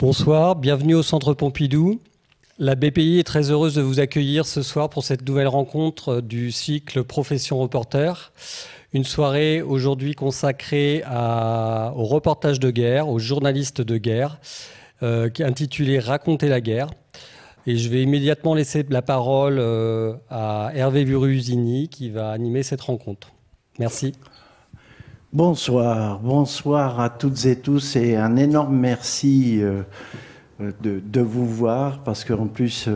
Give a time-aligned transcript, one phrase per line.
[0.00, 2.00] Bonsoir, bienvenue au Centre Pompidou.
[2.58, 6.50] La BPI est très heureuse de vous accueillir ce soir pour cette nouvelle rencontre du
[6.50, 8.32] cycle Profession Reporter.
[8.92, 14.40] Une soirée aujourd'hui consacrée au reportage de guerre, aux journalistes de guerre,
[15.04, 16.88] euh, intitulée Raconter la guerre.
[17.68, 22.80] Et je vais immédiatement laisser la parole euh, à Hervé Burusini qui va animer cette
[22.80, 23.30] rencontre.
[23.78, 24.12] Merci.
[25.34, 29.82] Bonsoir, bonsoir à toutes et tous et un énorme merci euh,
[30.80, 32.88] de, vous voir parce qu'en plus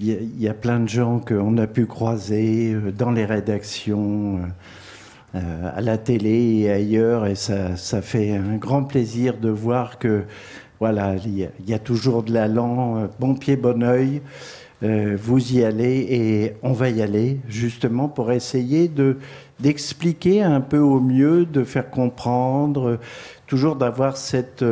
[0.00, 4.40] il y, a plein de gens qu'on a pu croiser dans les rédactions
[5.34, 10.24] euh, à la télé et ailleurs, et ça, fait un grand plaisir de voir que
[10.80, 14.22] voilà, il y, a toujours de l'allant, euh, bon pied, bon oeil.
[14.82, 19.18] Euh, vous y allez et on va y aller justement pour essayer de
[19.58, 22.98] d'expliquer un peu au mieux, de faire comprendre,
[23.46, 24.64] toujours d'avoir cette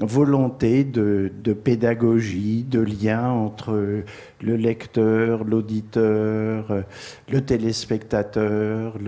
[0.00, 4.02] volonté de, pédagogie, de lien entre
[4.40, 6.84] le lecteur, l'auditeur,
[7.30, 8.98] le téléspectateur,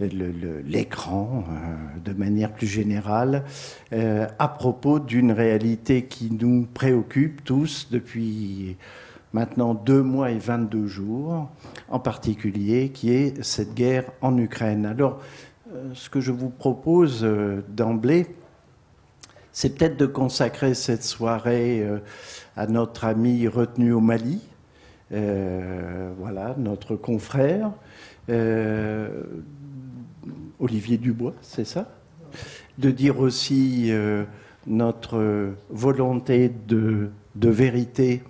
[0.00, 3.44] l'écran, euh, de manière plus générale,
[3.92, 8.76] euh, à propos d'une réalité qui nous préoccupe tous depuis
[9.32, 11.50] maintenant deux mois et 22 jours,
[11.88, 14.86] en particulier, qui est cette guerre en Ukraine.
[14.86, 15.20] Alors,
[15.72, 17.26] euh, ce que je vous propose
[17.68, 18.26] d'emblée,
[19.56, 22.00] c'est peut-être de consacrer cette soirée euh,
[22.58, 24.42] à notre ami retenu au Mali,
[25.12, 27.72] euh, voilà, notre confrère,
[28.28, 29.08] euh,
[30.60, 31.88] Olivier Dubois, c'est ça?
[32.76, 33.90] De dire aussi
[34.66, 38.22] notre volonté de, vérité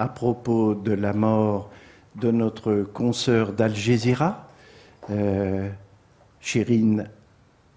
[0.00, 1.70] à propos de la mort
[2.16, 4.48] de notre consoeur d'Al Jazeera,
[6.40, 7.04] Shirin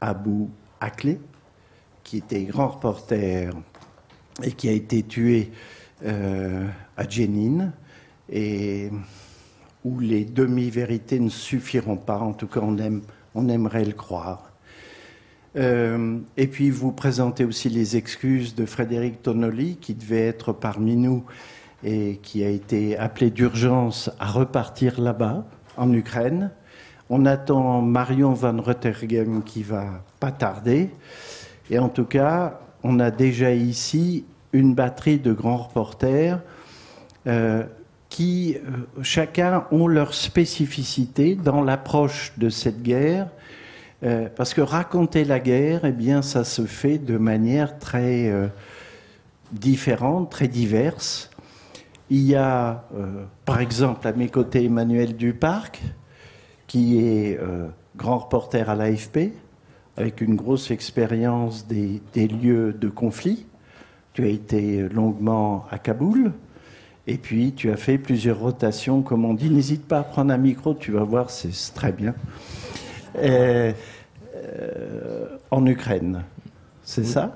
[0.02, 1.20] Abou Akleh
[2.04, 3.54] qui était grand reporter
[4.44, 5.52] et qui a été tué
[6.06, 7.72] euh, à Jenin,
[8.32, 8.90] et
[9.84, 14.52] où les demi-vérités ne suffiront pas, en tout cas on aimerait le croire.
[15.56, 20.96] Euh, et puis vous présentez aussi les excuses de Frédéric Tonoli, qui devait être parmi
[20.96, 21.24] nous
[21.84, 25.46] et qui a été appelé d'urgence à repartir là-bas,
[25.78, 26.52] en Ukraine.
[27.10, 29.86] On attend Marion Van Rottergem qui va
[30.20, 30.90] pas tarder.
[31.70, 36.40] Et en tout cas, on a déjà ici une batterie de grands reporters
[37.28, 37.64] euh,
[38.10, 43.28] qui, euh, chacun, ont leur spécificité dans l'approche de cette guerre.
[44.04, 48.32] Euh, parce que raconter la guerre, eh bien, ça se fait de manière très
[49.52, 51.33] différente, très diverse.
[52.16, 52.84] Il y a,
[53.44, 55.82] par exemple, à mes côtés, Emmanuel Duparc,
[56.68, 57.40] qui est
[57.96, 59.34] grand reporter à l'AFP,
[59.98, 63.48] avec une grosse expérience des, lieux de conflit.
[64.14, 66.34] Tu as été longuement à Kaboul.
[67.08, 69.50] Et puis, tu as fait plusieurs rotations, comme on dit.
[69.50, 72.14] N'hésite pas à prendre un micro, tu vas voir, c'est très bien.
[73.18, 73.74] Euh,
[75.50, 76.26] en Ukraine,
[76.84, 77.36] c'est ça?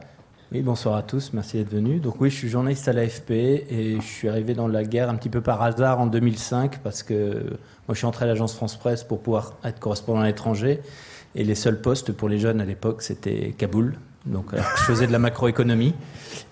[0.53, 2.02] Oui, bonsoir à tous, merci d'être venus.
[2.02, 5.16] Donc oui, je suis journaliste à l'AFP et je suis arrivé dans la guerre un
[5.16, 7.44] petit peu par hasard en 2005 parce que
[7.85, 10.80] moi je suis entré à l'agence France Presse pour pouvoir être correspondant à l'étranger.
[11.36, 13.96] Et les seuls postes pour les jeunes à l'époque, c'était Kaboul.
[14.25, 15.94] Donc, je faisais de la macroéconomie.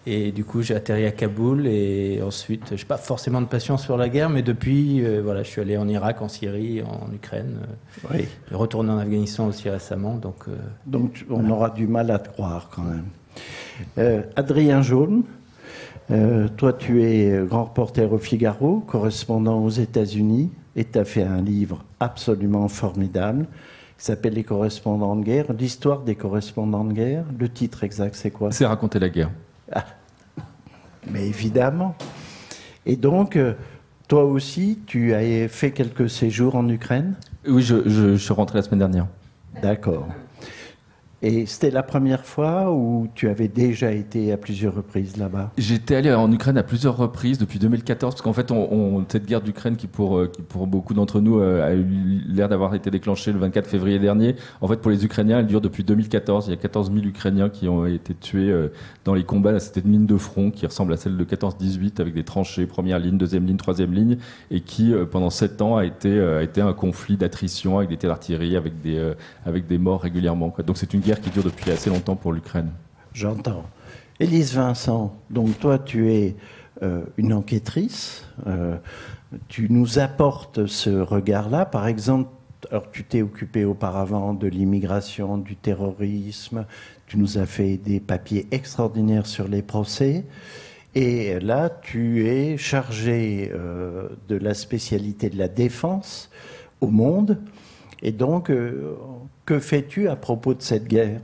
[0.06, 1.66] Et du coup, j'ai atterri à Kaboul.
[1.66, 5.44] Et ensuite, je n'ai pas forcément de passion sur la guerre, mais depuis, euh, voilà,
[5.44, 7.60] je suis allé en Irak, en Syrie, en Ukraine.
[8.04, 8.28] Euh, oui.
[8.52, 10.16] retourné en Afghanistan aussi récemment.
[10.16, 10.56] Donc, euh,
[10.86, 13.06] donc on aura du mal à te croire quand même.
[14.36, 15.24] Adrien Jaune,
[16.58, 21.42] toi, tu es grand reporter au Figaro, correspondant aux États-Unis, et tu as fait un
[21.42, 23.48] livre absolument formidable
[23.98, 25.54] qui s'appelle Les correspondants de guerre.
[25.54, 28.52] L'histoire des correspondants de guerre, le titre exact, c'est quoi?
[28.52, 29.32] C'est raconter la guerre.
[29.72, 29.86] Ah.
[31.10, 31.96] Mais évidemment.
[32.86, 33.54] Et donc, euh,
[34.08, 37.16] toi aussi, tu as fait quelques séjours en Ukraine?
[37.48, 39.08] Oui, je, je suis rentré la semaine dernière.
[39.62, 40.08] D'accord.
[41.28, 45.52] Et c'était la première fois où tu avais déjà été à plusieurs reprises là-bas?
[45.58, 48.54] J'étais allé en Ukraine à plusieurs reprises depuis 2014, parce qu'en fait,
[49.10, 51.84] cette guerre d'Ukraine qui pour, euh, beaucoup d'entre nous, euh, a eu
[52.28, 55.62] l'air d'avoir été déclenchée le 24 février dernier, en fait, pour les Ukrainiens, elle dure
[55.62, 56.46] depuis 2014.
[56.46, 58.68] Il y a 14 000 Ukrainiens qui ont été tués euh,
[59.04, 59.60] dans les combats.
[59.60, 63.00] C'était une mine de front qui ressemble à celle de 14-18, avec des tranchées, première
[63.00, 64.18] ligne, deuxième ligne, troisième ligne,
[64.52, 66.22] et qui, pendant sept ans, a été,
[66.58, 70.54] un conflit d'attrition avec des tirs d'artillerie, avec des, morts régulièrement.
[70.68, 72.72] Donc c'est une guerre qui dure depuis assez longtemps pour l'Ukraine.
[73.14, 73.64] J'entends.
[74.20, 76.36] Élise Vincent, donc toi tu es
[76.84, 78.78] euh, une enquêtrice, euh,
[79.48, 81.66] tu nous apportes ce regard-là.
[81.66, 82.30] Par exemple.
[82.72, 86.66] Alors, tu t'es occupé auparavant de l'immigration, du terrorisme,
[87.06, 90.26] tu nous as fait des papiers extraordinaires sur les procès.
[90.96, 96.32] Et là, tu es chargé euh, de la spécialité de la défense
[96.82, 97.40] au monde.
[98.02, 98.50] Et donc,
[99.46, 101.22] que fais-tu à propos de cette guerre?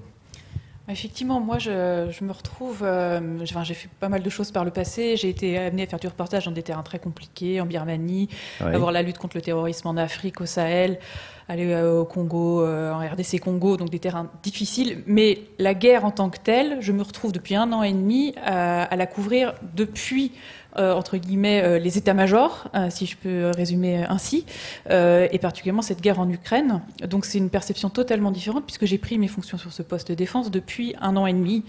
[0.91, 2.81] Effectivement, moi, je, me retrouve.
[2.83, 5.15] Euh, j'ai fait pas mal de choses par le passé.
[5.15, 8.27] J'ai été amené à faire du reportage dans des terrains très compliqués, en Birmanie,
[8.59, 10.99] avoir la lutte contre le terrorisme en Afrique, au Sahel,
[11.47, 15.01] aller euh, au Congo, euh, en RDC Congo, donc des terrains difficiles.
[15.05, 18.33] Mais la guerre en tant que telle, je me retrouve depuis un an et demi
[18.43, 20.33] à la couvrir depuis
[20.77, 24.45] euh, entre guillemets euh, les états-majors, euh, si je peux résumer ainsi,
[24.89, 26.81] et particulièrement cette guerre en Ukraine.
[27.07, 30.15] Donc c'est une perception totalement différente puisque j'ai pris mes fonctions sur ce poste de
[30.15, 31.63] défense depuis un an et demi,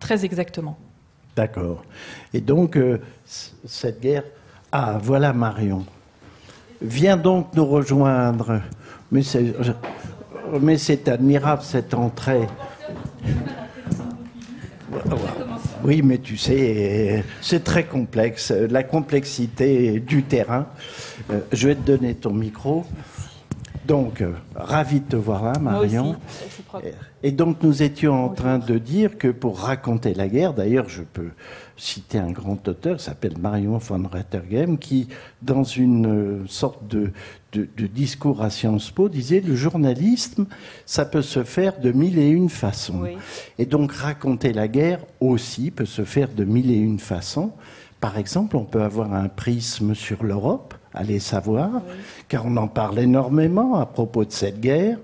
[0.00, 0.76] très exactement.
[1.36, 1.84] D'accord.
[2.34, 2.78] Et donc
[3.64, 4.24] cette guerre...
[4.70, 5.84] Ah, voilà Marion.
[6.80, 8.62] Viens donc nous rejoindre.
[9.10, 9.22] Mais
[10.78, 12.46] c'est admirable cette entrée.
[15.84, 18.50] Oui, mais tu sais, c'est très complexe.
[18.52, 20.66] La complexité du terrain.
[21.30, 22.84] Euh, je vais te donner ton micro.
[23.86, 26.16] Donc, euh, ravi de te voir là, Marion.
[27.24, 31.02] Et donc, nous étions en train de dire que pour raconter la guerre, d'ailleurs, je
[31.02, 31.30] peux
[31.76, 35.08] citer un grand auteur, s'appelle Marion von Rettergem, qui,
[35.40, 37.12] dans une sorte de,
[37.52, 40.46] de, discours à Sciences Po, disait le journalisme,
[40.84, 43.04] ça peut se faire de mille et une façons.
[43.58, 47.52] Et donc, raconter la guerre aussi peut se faire de mille et une façons.
[48.00, 51.70] Par exemple, on peut avoir un prisme sur l'Europe, allez savoir,
[52.28, 54.98] car on en parle énormément à propos de cette guerre.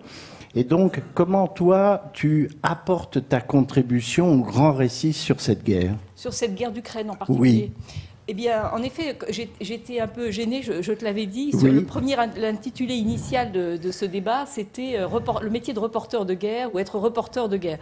[0.54, 5.94] Et donc, comment toi, tu apportes ta contribution au grand récit sur cette guerre?
[6.16, 7.70] Sur cette guerre d'Ukraine en particulier?
[7.76, 7.94] Oui.
[8.30, 9.16] Eh bien, en effet,
[9.60, 11.50] j'étais un peu gênée, je, te l'avais dit.
[11.52, 15.08] Le premier, l'intitulé initial de, ce débat, c'était euh,
[15.40, 17.78] le métier de reporter de guerre ou être reporter de guerre.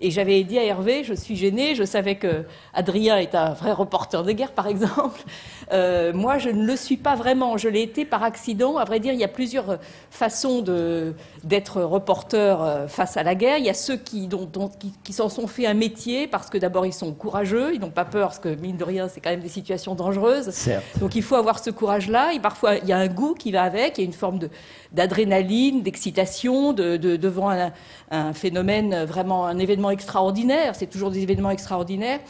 [0.00, 3.72] Et j'avais dit à Hervé, je suis gênée, je savais que Adrien est un vrai
[3.72, 5.20] reporter de guerre, par exemple.
[5.72, 7.56] Euh, moi, je ne le suis pas vraiment.
[7.56, 8.76] Je l'ai été par accident.
[8.76, 9.78] À vrai dire, il y a plusieurs
[10.10, 10.62] façons
[11.42, 13.58] d'être reporter euh, face à la guerre.
[13.58, 14.48] Il y a ceux qui, dont,
[15.02, 18.04] qui, s'en sont fait un métier parce que d'abord, ils sont courageux, ils n'ont pas
[18.04, 20.52] peur, parce que mine de rien, c'est quand même des situations dangereuses.
[21.00, 22.32] Donc il faut avoir ce courage-là.
[22.34, 24.38] Et parfois, il y a un goût qui va avec, il y a une forme
[24.94, 27.72] d'adrénaline, d'excitation de, devant un,
[28.10, 30.74] un phénomène vraiment, un événement extraordinaire.
[30.74, 32.20] C'est toujours des événements extraordinaires.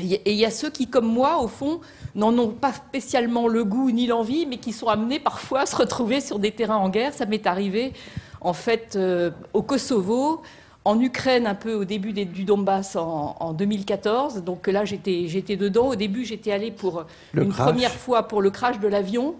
[0.00, 1.80] Et il y a ceux qui, comme moi, au fond,
[2.14, 5.76] n'en ont pas spécialement le goût ni l'envie, mais qui sont amenés parfois à se
[5.76, 7.14] retrouver sur des terrains en guerre.
[7.14, 7.92] Ça m'est arrivé,
[8.40, 10.42] en fait, euh, au Kosovo,
[10.84, 14.42] en Ukraine, un peu au début du Donbass en, 2014.
[14.44, 15.88] Donc là, j'étais dedans.
[15.88, 17.04] Au début, j'étais allé pour
[17.34, 19.34] une première fois pour le crash de l'avion.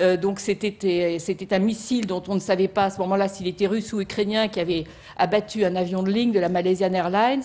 [0.00, 3.66] Euh, donc c'était un missile dont on ne savait pas à ce moment-là s'il était
[3.66, 4.84] russe ou ukrainien qui avait
[5.16, 7.44] abattu un avion de ligne de la Malaysian Airlines.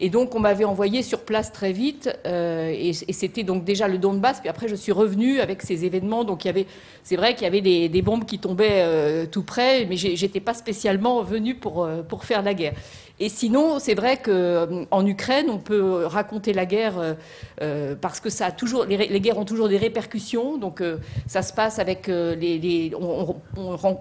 [0.00, 3.98] Et donc, on m'avait envoyé sur place très vite, euh, et, c'était donc déjà le
[3.98, 4.40] Donbass.
[4.40, 6.24] Puis après, je suis revenue avec ces événements.
[6.24, 6.66] Donc, il y avait,
[7.02, 10.54] c'est vrai qu'il y avait des, bombes qui tombaient euh, tout près, mais j'étais pas
[10.54, 12.74] spécialement venue pour, euh, pour faire la guerre.
[13.20, 17.16] Et sinon, c'est vrai qu'en Ukraine, on peut raconter la guerre
[17.60, 20.56] euh, parce que ça a toujours, les, guerres ont toujours des répercussions.
[20.56, 23.40] Donc, euh, ça se passe avec euh, les, on,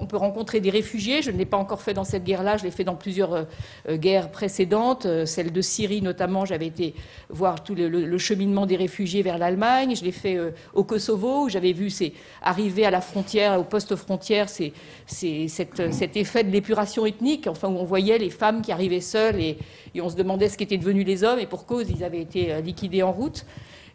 [0.06, 1.24] peut rencontrer des réfugiés.
[1.24, 2.58] Je ne l'ai pas encore fait dans cette guerre-là.
[2.58, 3.48] Je l'ai fait dans plusieurs
[3.90, 6.46] guerres précédentes, celle de Syrie notamment.
[6.46, 6.94] J'avais été
[7.30, 9.96] voir tout le, cheminement des réfugiés vers l'Allemagne.
[9.96, 10.38] Je l'ai fait
[10.74, 14.74] au Kosovo où j'avais vu c'est arriver à la frontière, au poste frontière, c'est
[15.08, 17.48] cet effet de l'épuration ethnique.
[17.48, 19.58] Enfin, où on voyait les femmes qui arrivaient seules et,
[19.96, 22.62] et on se demandait ce qu'étaient devenus les hommes et pour cause ils avaient été
[22.62, 23.46] liquidés en route.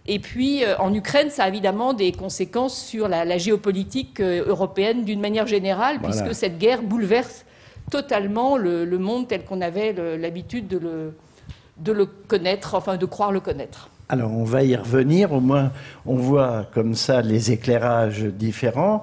[0.07, 5.04] Et puis, euh, en Ukraine, ça a évidemment des conséquences sur la, géopolitique euh, européenne
[5.04, 7.45] d'une manière générale, puisque cette guerre bouleverse
[7.90, 11.14] totalement le, monde tel qu'on avait l'habitude de le,
[11.78, 13.90] de le connaître, enfin de croire le connaître.
[14.09, 15.33] Alors, on va y revenir.
[15.33, 15.71] Au moins,
[16.04, 19.02] on voit comme ça les éclairages différents.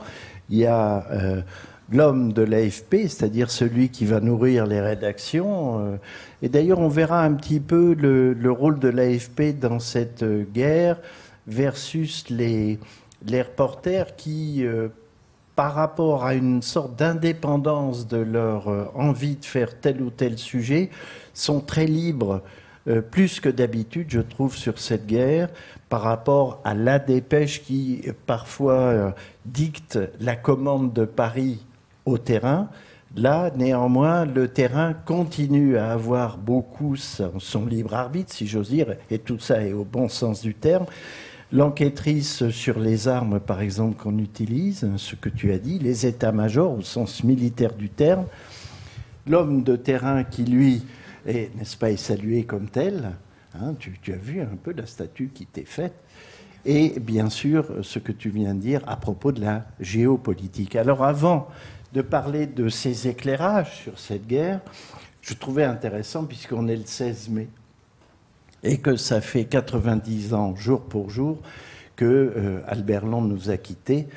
[0.50, 1.42] Il y a euh,
[1.92, 5.80] l'homme de l'AFP, c'est-à-dire celui qui va nourrir les rédactions.
[5.80, 5.98] Euh,
[6.42, 10.98] et d'ailleurs, on verra un petit peu le, rôle de l'AFP dans cette euh, guerre
[11.48, 12.80] versus les,
[13.28, 14.90] reporters qui, euh,
[15.56, 20.90] par rapport à une sorte d'indépendance de leur envie de faire tel ou tel sujet,
[21.34, 22.42] sont très libres.
[23.12, 25.50] plus que d'habitude, je trouve, sur cette guerre,
[25.90, 29.14] par rapport à la dépêche qui parfois
[29.46, 31.60] dicte la commande de Paris
[32.10, 32.70] au terrain.
[33.16, 39.18] Là, néanmoins, le terrain continue à avoir beaucoup son, libre arbitre, si j'ose dire, et
[39.18, 40.86] tout ça est au bon sens du terme.
[41.52, 46.78] l'enquêtrice sur les armes, par exemple, qu'on utilise, ce que tu as dit, les états-majors
[46.78, 48.26] au sens militaire du terme,
[49.26, 50.84] l'homme de terrain qui, lui,
[51.26, 53.12] est, n'est-ce pas, est salué comme tel.
[53.56, 55.96] Hein, tu, as vu un peu la statue qui t'est faite.
[56.66, 60.76] Et bien sûr, ce que tu viens de dire à propos de la géopolitique.
[60.76, 61.48] Alors avant
[61.94, 64.62] de parler de ces éclairages sur cette guerre,
[65.22, 67.48] je trouvais intéressant, puisqu'on est le 16 mai,
[68.64, 71.40] et que ça fait 90 ans, jour pour jour,
[71.96, 74.08] que euh, Albert Londres nous a quittés.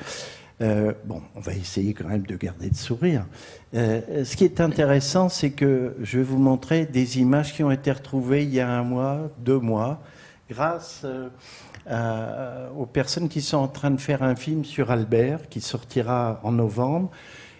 [0.60, 3.26] Euh, bon, on va essayer quand même de garder le sourire.
[3.74, 7.70] Euh, ce qui est intéressant, c'est que je vais vous montrer des images qui ont
[7.70, 10.00] été retrouvées il y a un mois, deux mois,
[10.48, 11.04] grâce
[12.78, 16.52] aux personnes qui sont en train de faire un film sur Albert, qui sortira en
[16.52, 17.10] novembre.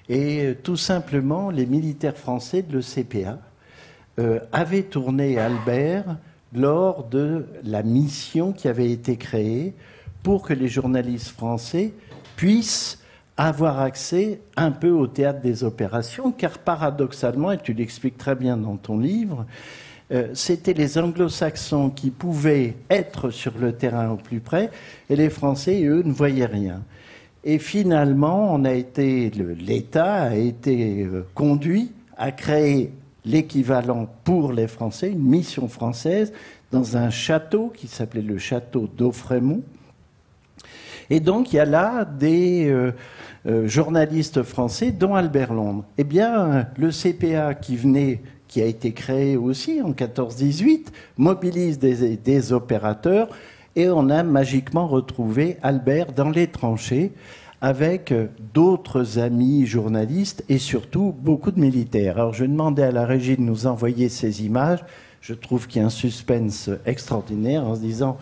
[0.09, 3.39] Et tout simplement, les militaires français de l'ECPA
[4.53, 6.17] avaient tourné Albert
[6.55, 9.75] lors de la mission qui avait été créée
[10.23, 11.93] pour que les journalistes français
[12.37, 12.99] puissent
[13.37, 18.57] avoir accès un peu au théâtre des opérations, car paradoxalement, et tu l'expliques très bien
[18.57, 19.47] dans ton livre,
[20.13, 24.71] euh, c'était les anglo-saxons qui pouvaient être sur le terrain au plus près,
[25.09, 26.83] et les Français, eux, ne voyaient rien.
[27.45, 32.93] Et finalement, l'État a été euh, conduit à créer
[33.25, 36.33] l'équivalent pour les Français, une mission française,
[36.71, 39.63] dans un château qui s'appelait le château d'Aufrémont.
[41.11, 42.93] Et donc, il y a là des euh,
[43.47, 45.85] euh, journalistes français, dont Albert Londres.
[45.99, 52.53] Eh bien, le CPA qui venait, qui a été créé aussi en 14-18, mobilise des
[52.53, 53.29] opérateurs
[53.77, 57.13] et on a magiquement retrouvé Albert dans les tranchées
[57.61, 58.13] avec
[58.53, 62.17] d'autres amis journalistes et surtout beaucoup de militaires.
[62.17, 64.85] Alors je demandais à la régie de nous envoyer ces images.
[65.21, 68.19] Je trouve qu'il y a un suspense extraordinaire en se disant,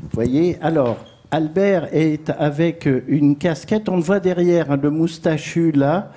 [0.00, 5.72] vous voyez, alors Albert est avec une casquette, on le voit derrière, hein, le moustachu
[5.72, 6.12] là,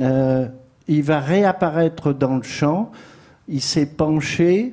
[0.00, 0.48] euh,
[0.86, 2.90] il va réapparaître dans le champ,
[3.46, 4.72] il s'est penché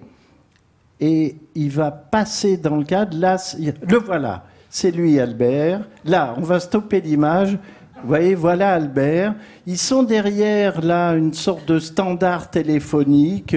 [0.99, 5.87] et il va passer dans le cadre, là, le voilà c'est lui Albert.
[6.03, 7.57] Là, on va stopper l'image.
[8.01, 9.33] Vous voyez, voilà Albert.
[9.65, 13.55] Ils sont derrière là une sorte de standard téléphonique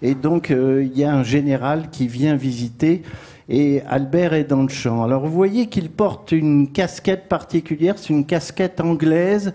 [0.00, 3.02] et donc euh, il y a un général qui vient visiter
[3.50, 5.04] et Albert est dans le champ.
[5.04, 9.52] Alors vous voyez qu'il porte une casquette particulière, c'est une casquette anglaise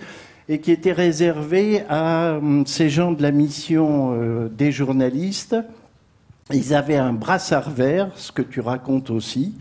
[0.48, 5.56] et qui était réservée à hum, ces gens de la mission euh, des journalistes.
[6.54, 9.54] Ils avaient un brassard vert, ce que tu racontes aussi.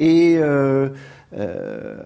[0.00, 0.88] Et euh,
[1.36, 1.96] euh,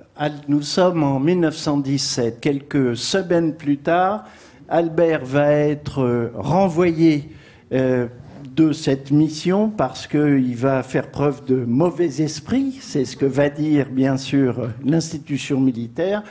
[0.49, 2.41] nous sommes en 1917.
[2.41, 4.25] Quelques semaines plus tard,
[4.69, 7.31] Albert va être euh, renvoyé
[7.71, 13.49] de cette mission parce qu'il va faire preuve de mauvais esprit, c'est ce que va
[13.49, 16.23] dire bien sûr l'institution militaire,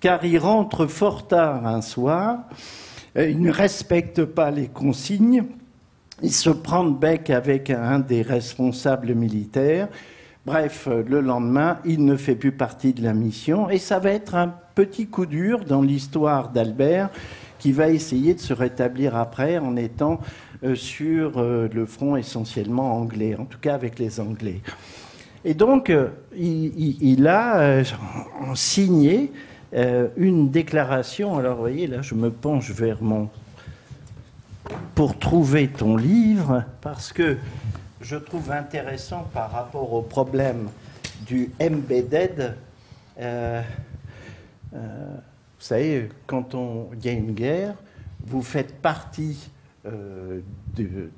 [0.00, 2.38] car il rentre fort tard un soir,
[3.14, 5.44] il ne respecte pas les consignes,
[6.22, 9.88] il se prend de bec avec un des responsables militaires,
[10.46, 14.10] Bref, euh, le lendemain, il ne fait plus partie de la mission et ça va
[14.10, 17.10] être un petit coup dur dans l'histoire d'Albert
[17.58, 20.18] qui va essayer de se rétablir après en étant
[20.64, 24.60] euh, sur euh, le front essentiellement anglais, en tout cas avec les Anglais.
[25.44, 25.92] Et donc,
[26.36, 27.82] il, a
[28.54, 29.32] signé
[29.72, 31.38] une déclaration.
[31.38, 33.30] Alors, vous voyez, là, je me penche vers mon.
[34.94, 37.36] Pour trouver ton livre, parce que
[38.00, 40.68] je trouve intéressant par rapport au problème
[41.26, 42.56] du embedded.
[43.18, 43.62] Euh,
[44.74, 45.14] euh,
[45.58, 46.54] vous savez, quand
[46.94, 47.74] il y a une guerre,
[48.24, 49.50] vous faites partie
[49.86, 50.40] euh,
[50.74, 51.10] de,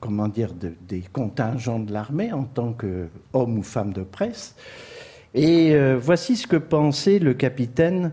[0.00, 4.54] comment dire, des contingents de l'armée en tant qu'homme ou femme de presse.
[5.32, 8.12] Et voici ce que pensait le capitaine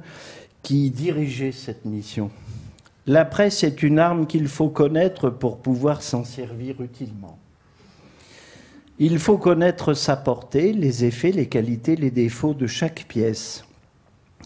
[0.63, 2.31] qui dirigeait cette mission.
[3.07, 7.39] La presse est une arme qu'il faut connaître pour pouvoir s'en servir utilement.
[8.99, 13.65] Il faut connaître sa portée, les effets, les qualités, les défauts de chaque pièce.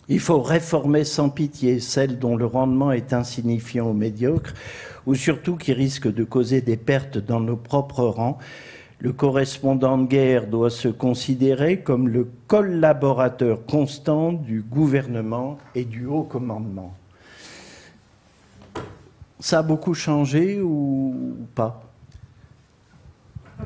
[0.07, 4.53] Il faut réformer sans pitié celle dont le rendement est insignifiant ou médiocre,
[5.05, 8.37] ou surtout qui risque de causer des pertes dans nos propres rangs.
[8.99, 16.05] Le correspondant de guerre doit se considérer comme le collaborateur constant du gouvernement et du
[16.05, 16.93] haut commandement.
[19.39, 21.81] Ça a beaucoup changé ou pas?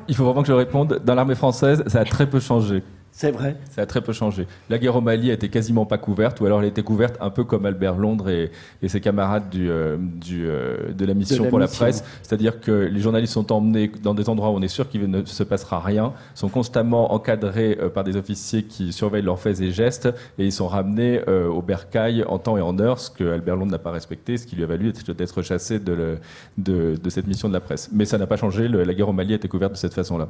[0.08, 1.00] Il faut vraiment que je réponde.
[1.04, 2.82] Dans l'armée française, ça a très peu changé.
[3.12, 3.56] C'est vrai.
[3.70, 4.46] Ça a très peu changé.
[4.68, 7.16] La guerre au Mali a été quasiment pas couverte, ou alors elle a été couverte
[7.20, 8.50] un peu comme Albert Londres et,
[8.88, 12.04] ses camarades du, euh, du, euh, de la mission pour la presse.
[12.22, 15.24] C'est-à-dire que les journalistes sont emmenés dans des endroits où on est sûr qu'il ne
[15.24, 19.70] se passera rien, sont constamment encadrés euh, par des officiers qui surveillent leurs faits et
[19.70, 23.56] gestes, et ils sont ramenés au bercail en temps et en heure, ce que Albert
[23.56, 26.18] Londres n'a pas respecté, ce qui lui a valu d'être chassé de,
[26.58, 27.90] de, de, cette mission de la presse.
[27.92, 30.28] Mais ça n'a pas changé, la guerre au Mali a été couverte de cette façon-là.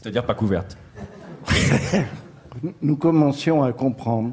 [0.00, 0.78] C'est-à-dire pas couverte.
[2.82, 4.30] Nous commencions à comprendre.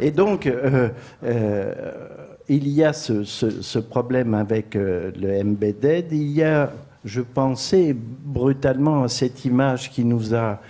[0.00, 0.88] Et donc, euh,
[1.22, 2.08] euh,
[2.48, 6.10] il y a ce, problème avec euh, le embedded.
[6.10, 6.72] Il y a,
[7.04, 10.60] je pensais brutalement à cette image qui nous a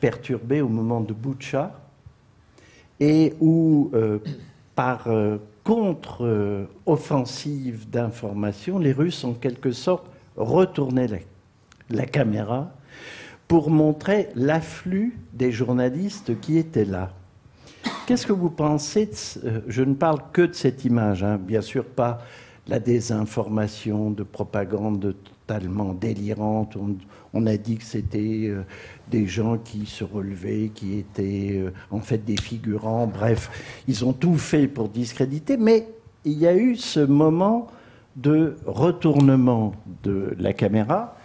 [0.00, 1.72] perturbés au moment de Boucha,
[2.98, 3.92] et où,
[4.74, 5.06] par
[5.64, 11.08] contre-offensive d'information, les Russes, en quelque sorte, retourné
[11.90, 12.70] la caméra
[13.48, 17.12] pour montrer l'afflux des journalistes qui étaient là.
[18.06, 19.10] Qu'est-ce que vous pensez
[19.44, 22.18] euh, Je ne parle que de cette image, hein, bien sûr pas
[22.68, 25.14] la désinformation, de propagande
[25.46, 26.76] totalement délirante.
[27.32, 28.62] On, a dit que c'était euh,
[29.08, 33.06] des gens qui se relevaient, qui étaient euh, en fait des figurants.
[33.06, 33.50] Bref,
[33.86, 35.86] ils ont tout fait pour discréditer, mais
[36.24, 37.68] il y a eu ce moment
[38.16, 39.72] de retournement
[40.02, 41.16] de la caméra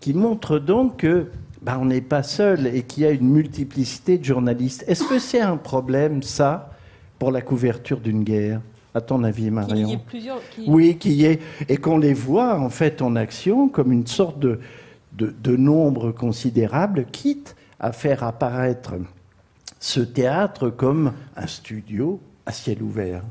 [0.00, 1.26] qui montre donc que
[1.62, 4.84] bah, on n'est pas seul et qu'il y a une multiplicité de journalistes.
[4.86, 6.72] Est-ce que c'est un problème, ça,
[7.18, 8.60] pour la couverture d'une guerre
[8.94, 9.74] à ton avis, Marion?
[9.74, 10.40] Qu'il y ait plusieurs.
[10.66, 11.40] Oui, qu'il y ait.
[11.68, 14.60] Et qu'on les voit, en fait, en action comme une sorte de,
[15.12, 18.94] de nombre considérable, quitte à faire apparaître
[19.80, 23.22] ce théâtre comme un studio à ciel ouvert?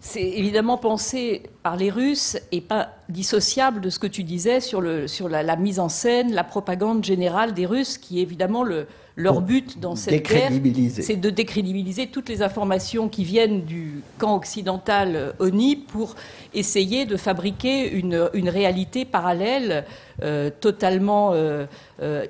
[0.00, 4.80] C'est évidemment pensé par les Russes et pas dissociable de ce que tu disais sur,
[4.80, 8.86] le, sur la, mise en scène, la propagande générale des Russes, qui est évidemment le,
[9.16, 10.50] leur but dans cette guerre,
[10.90, 16.14] c'est de décrédibiliser toutes les informations qui viennent du camp occidental ONI pour
[16.54, 19.84] essayer de fabriquer une, une réalité parallèle
[20.22, 21.66] euh, totalement euh,
[22.02, 22.26] euh,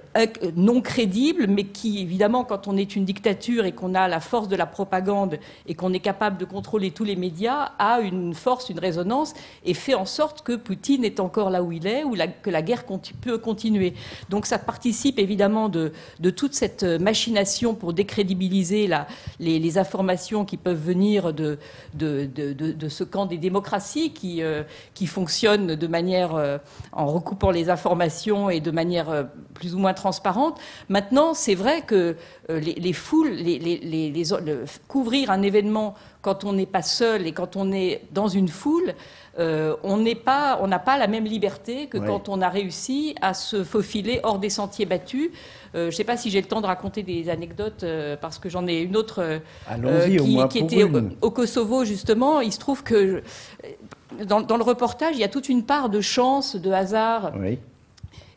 [0.55, 4.47] non crédible, mais qui, évidemment, quand on est une dictature et qu'on a la force
[4.47, 8.71] de la propagande et qu'on est capable de contrôler tous les médias, a une force,
[8.71, 9.35] une résonance
[9.65, 12.62] et fait en sorte que Poutine est encore là où il est, ou que la
[12.62, 12.85] guerre
[13.21, 13.95] peut continuer.
[14.29, 15.93] Donc ça participe évidemment de,
[16.31, 18.88] toute cette machination pour décrédibiliser
[19.40, 21.59] les, informations qui peuvent venir de,
[21.99, 24.42] ce camp des démocraties qui,
[24.94, 26.61] qui fonctionne de manière
[26.92, 30.61] en recoupant les informations information et de manière euh, plus ou moins transparente.
[30.88, 32.16] Maintenant, c'est vrai que
[32.51, 34.23] euh, les, foules, les,
[34.87, 38.94] couvrir un événement quand on n'est pas seul et quand on est dans une foule,
[39.38, 43.64] euh, on n'a pas, pas, la même liberté que quand on a réussi à se
[43.64, 45.31] faufiler hors des sentiers battus.
[45.75, 47.85] je ne sais pas si j'ai le temps de raconter des anecdotes
[48.21, 49.40] parce que j'en ai une autre
[50.49, 50.85] qui, était
[51.21, 52.40] au, Kosovo justement.
[52.40, 53.23] Il se trouve que
[54.27, 57.33] dans, dans, le reportage, il y a toute une part de chance, de hasard.
[57.38, 57.59] Oui.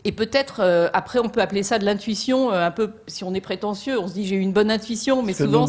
[0.06, 3.34] Et peut-être, euh, après, on peut appeler ça de l'intuition, euh, un peu, si on
[3.34, 5.66] est prétentieux, on se dit j'ai eu une bonne intuition, mais souvent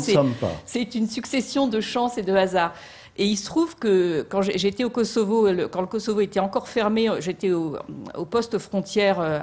[0.66, 2.74] c'est une succession de chance et de hasard.
[3.16, 7.08] Et il se trouve que quand j'étais au Kosovo, quand le Kosovo était encore fermé,
[7.20, 7.76] j'étais au,
[8.28, 9.38] poste frontière euh,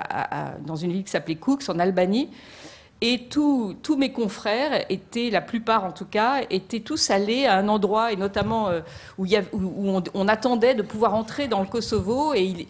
[0.66, 2.30] dans une ville qui s'appelait Kouks, en Albanie.
[3.04, 7.68] Et tous mes confrères étaient, la plupart en tout cas, étaient tous allés à un
[7.68, 8.82] endroit, et notamment euh,
[9.18, 9.26] où,
[10.14, 12.36] on, attendait de pouvoir entrer dans le Kosovo.
[12.36, 12.68] Et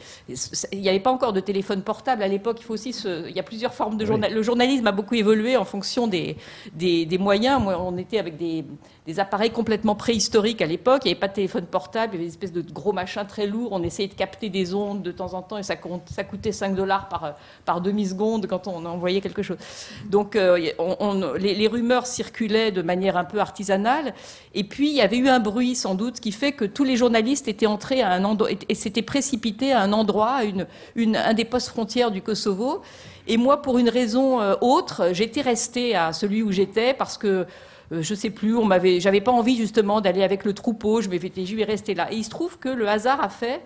[0.71, 2.57] il n'y avait pas encore de téléphone portable à l'époque.
[2.61, 4.37] Il faut aussi, il y a plusieurs formes de journalisme.
[4.37, 6.37] Le journalisme a beaucoup évolué en fonction des,
[6.73, 7.61] des, des moyens.
[7.61, 8.63] Moi, on était avec des,
[9.07, 11.01] des appareils complètement préhistoriques à l'époque.
[11.03, 13.25] Il n'y avait pas de téléphone portable, il y avait des espèces de gros machins
[13.27, 13.73] très lourds.
[13.73, 16.75] On essayait de capter des ondes de temps en temps et ça, ça coûtait 5
[16.75, 19.57] dollars par, par demi-seconde quand on envoyait quelque chose.
[20.05, 24.13] Donc euh, on, les, rumeurs circulaient de manière un peu artisanale.
[24.53, 26.95] Et puis il y avait eu un bruit sans doute qui fait que tous les
[26.95, 31.45] journalistes étaient entrés à un endroit et s'étaient précipités à un endroit, à un des
[31.45, 32.81] postes frontières du Kosovo.
[33.27, 37.45] Et moi, pour une raison euh, autre, j'étais restée à celui où j'étais parce que
[37.91, 41.09] euh, je sais plus, on m'avait, j'avais pas envie justement d'aller avec le troupeau, je
[41.09, 42.11] vais rester là.
[42.11, 43.61] Et il se trouve que le hasard a fait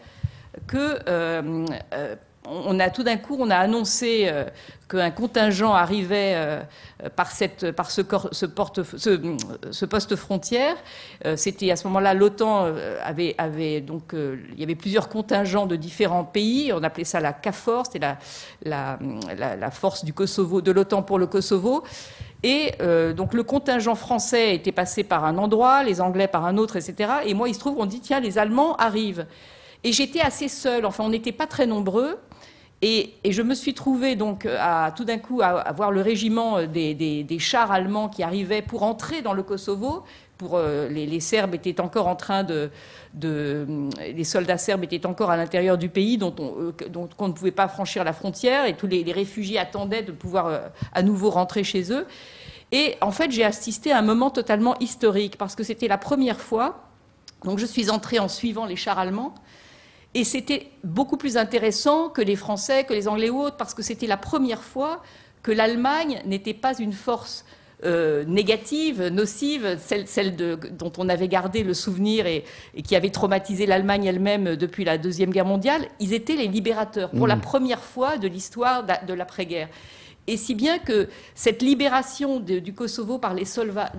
[0.68, 2.16] que euh, euh,
[2.48, 4.32] on a tout d'un coup, on a annoncé
[4.88, 6.62] qu'un contingent arrivait
[7.16, 8.02] par, cette, par ce,
[9.86, 10.76] poste frontière.
[11.36, 16.72] C'était à ce moment-là, l'OTAN avait, donc, il y avait plusieurs contingents de différents pays.
[16.74, 18.18] On appelait ça la CAFOR, c'était la,
[18.64, 21.84] la, la, force du Kosovo, de l'OTAN pour le Kosovo.
[22.46, 26.58] Et euh, donc le contingent français était passé par un endroit, les Anglais par un
[26.58, 27.14] autre, etc.
[27.26, 29.26] Et moi, il se trouve, on dit, tiens, les Allemands arrivent.
[29.84, 32.20] Et j'étais assez seule, enfin, on n'était pas très nombreux.
[32.82, 37.38] Et, je me suis trouvée donc à, tout d'un coup à, voir le régiment des,
[37.40, 40.04] chars allemands qui arrivaient pour entrer dans le Kosovo.
[40.38, 42.70] Pour, les, Serbes étaient encore en train de,
[43.22, 48.04] les soldats serbes étaient encore à l'intérieur du pays dont on, ne pouvait pas franchir
[48.04, 50.60] la frontière et tous les, les réfugiés attendaient de pouvoir
[50.94, 52.06] à nouveau rentrer chez eux.
[52.72, 56.40] Et en fait, j'ai assisté à un moment totalement historique parce que c'était la première
[56.40, 56.84] fois.
[57.44, 59.34] Donc, je suis entrée en suivant les chars allemands.
[60.16, 63.84] Et c'était beaucoup plus intéressant que les Français, que les Anglais ou autres, parce que
[63.84, 65.04] c'était la première fois
[65.44, 67.46] que l'Allemagne n'était pas une force
[67.84, 72.46] euh, négative, nocive, celle, dont on avait gardé le souvenir et,
[72.82, 75.86] qui avait traumatisé l'Allemagne elle-même depuis la Deuxième Guerre mondiale.
[76.00, 77.42] Ils étaient les libérateurs pour la mmh.
[77.42, 79.68] première fois de l'histoire de l'après-guerre.
[80.28, 83.92] Et si bien que cette libération du Kosovo par les soldats,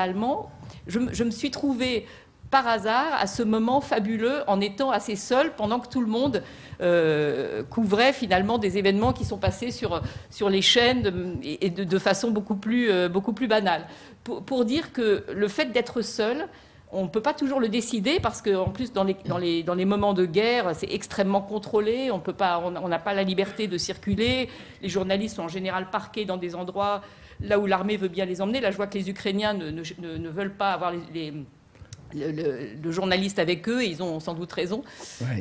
[0.00, 0.50] allemands,
[0.86, 2.06] je, me suis trouvée
[2.50, 6.42] par hasard à ce moment fabuleux en étant assez seule pendant que tout le monde
[6.80, 12.30] euh, couvrait finalement des événements qui sont passés sur, sur les chaînes et de, façon
[12.30, 13.86] beaucoup plus, euh, beaucoup plus banale.
[14.24, 16.48] Pour, dire que le fait d'être seule,
[16.90, 19.74] on ne peut pas toujours le décider parce qu'en plus, dans les, dans, les, dans
[19.74, 22.10] les, moments de guerre, c'est extrêmement contrôlé.
[22.10, 24.48] On pas, on n'a pas la liberté de circuler.
[24.82, 27.02] Les journalistes sont en général parqués dans des endroits
[27.40, 28.60] là où l'armée veut bien les emmener.
[28.60, 31.32] Là, je vois que les Ukrainiens ne, ne, veulent pas avoir les,
[32.14, 34.82] le, journaliste avec eux, et ils ont sans doute raison.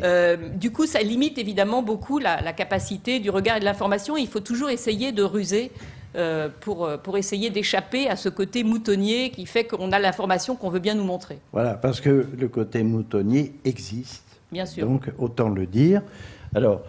[0.04, 4.18] Euh, du coup, ça limite évidemment beaucoup la, la capacité du regard et de l'information.
[4.18, 5.72] Il faut toujours essayer de ruser
[6.18, 10.56] euh, pour, euh, pour essayer d'échapper à ce côté moutonnier qui fait qu'on a l'information
[10.56, 11.38] qu'on veut bien nous montrer.
[11.52, 14.24] Voilà, parce que le côté moutonnier existe.
[14.52, 14.88] Bien sûr.
[14.88, 16.02] Donc, autant le dire.
[16.56, 16.82] Alors,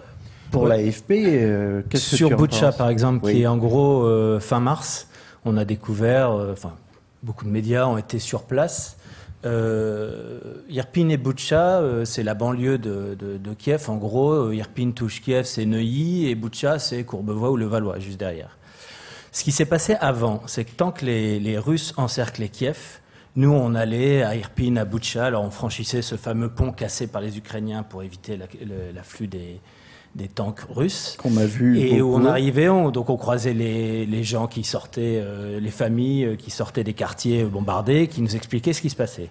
[0.51, 5.09] pour l'AFP, euh, qu'est-ce que Sur Butcha, par exemple, qui est en gros fin mars,
[5.45, 6.75] on a découvert, enfin,
[7.23, 8.98] beaucoup de médias ont été sur place.
[9.45, 13.89] Irpin et Butcha, c'est la banlieue de, Kiev.
[13.89, 18.19] En gros, Irpin touche Kiev, c'est Neuilly, et Butcha, c'est Courbevoie ou le Valois, juste
[18.19, 18.59] derrière.
[19.33, 23.01] Ce qui s'est passé avant, c'est que tant que les, Russes encerclaient Kiev,
[23.37, 27.21] nous, on allait à Irpin, à Butcha, alors on franchissait ce fameux pont cassé par
[27.21, 28.39] les Ukrainiens pour éviter
[28.95, 29.61] l'afflux des,
[30.15, 31.17] des tanks russes.
[31.19, 31.79] Qu'on a vu.
[31.79, 35.71] Et où on arrivait, on, donc on croisait les, les gens qui sortaient, euh, les
[35.71, 39.31] familles euh, qui sortaient des quartiers bombardés, qui nous expliquaient ce qui se passait.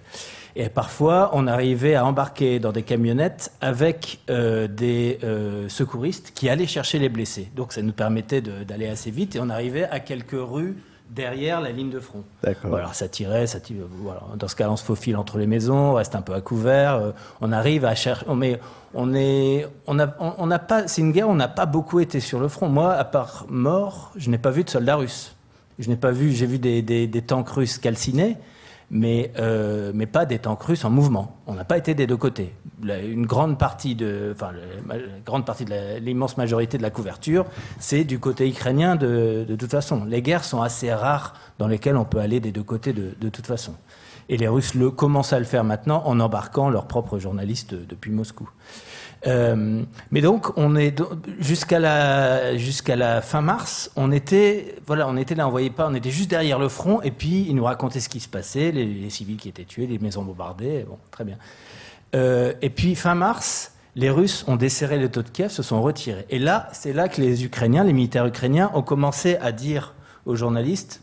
[0.56, 5.20] Et parfois, on arrivait à embarquer dans des camionnettes avec euh, des
[5.68, 7.50] secouristes qui allaient chercher les blessés.
[7.56, 10.76] Donc ça nous permettait d'aller assez vite et on arrivait à quelques rues
[11.10, 12.24] derrière la ligne de front.
[12.44, 12.76] D'accord.
[12.76, 14.22] alors ça tirait, ça tirait, voilà.
[14.38, 16.96] Dans ce cas, on se faufile entre les maisons, on reste un peu à couvert,
[16.96, 18.60] euh, on arrive à chercher, mais
[18.94, 22.20] on est, on a, on n'a pas, c'est une guerre, on n'a pas beaucoup été
[22.20, 22.70] sur le front.
[22.70, 25.36] Moi, à part mort, je n'ai pas vu de soldats russes.
[25.80, 28.38] Je n'ai pas vu, j'ai vu des, des, des tanks russes calcinés,
[28.90, 31.38] mais, euh, mais pas des tanks russes en mouvement.
[31.46, 32.54] On n'a pas été des deux côtés.
[32.84, 34.52] une grande partie de, enfin,
[34.88, 34.96] la
[35.26, 37.46] grande partie de l'immense majorité de la couverture,
[37.80, 40.06] c'est du côté ukrainien de, de, toute façon.
[40.06, 43.30] Les guerres sont assez rares dans lesquelles on peut aller des deux côtés de, de
[43.30, 43.74] toute façon.
[44.30, 48.12] Et les Russes le, commencent à le faire maintenant en embarquant leurs propres journalistes depuis
[48.12, 48.50] Moscou.
[49.26, 51.02] Euh, mais donc, on est
[51.40, 56.12] jusqu'à la fin mars, on était voilà, on était là, on voyait pas, on était
[56.12, 59.38] juste derrière le front, et puis ils nous racontaient ce qui se passait, les, civils
[59.38, 61.38] qui étaient tués, les maisons bombardées, bon, très bien.
[62.16, 65.82] Euh, et puis fin mars, les Russes ont desserré le taux de Kiev, se sont
[65.82, 66.26] retirés.
[66.30, 70.36] Et là, c'est là que les Ukrainiens, les militaires ukrainiens, ont commencé à dire aux
[70.36, 71.02] journalistes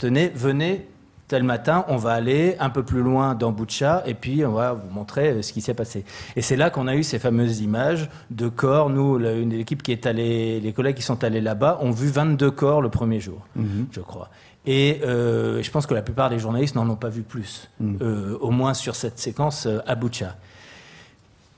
[0.00, 0.88] tenez, venez,
[1.30, 4.72] tel matin, on va aller un peu plus loin dans Boucha et puis on va
[4.72, 6.04] vous montrer euh, ce qui s'est passé.
[6.34, 8.90] Et c'est là qu'on a eu ces fameuses images de corps.
[8.90, 12.50] Nous, une équipe qui est allée, les collègues qui sont allés là-bas ont vu 22
[12.50, 13.86] corps le premier jour, mhm.
[13.92, 14.28] je crois.
[14.66, 17.98] Et euh, je pense que la plupart des journalistes n'en ont pas vu plus, mhm.
[18.02, 20.34] euh, au moins sur cette séquence à Boucha.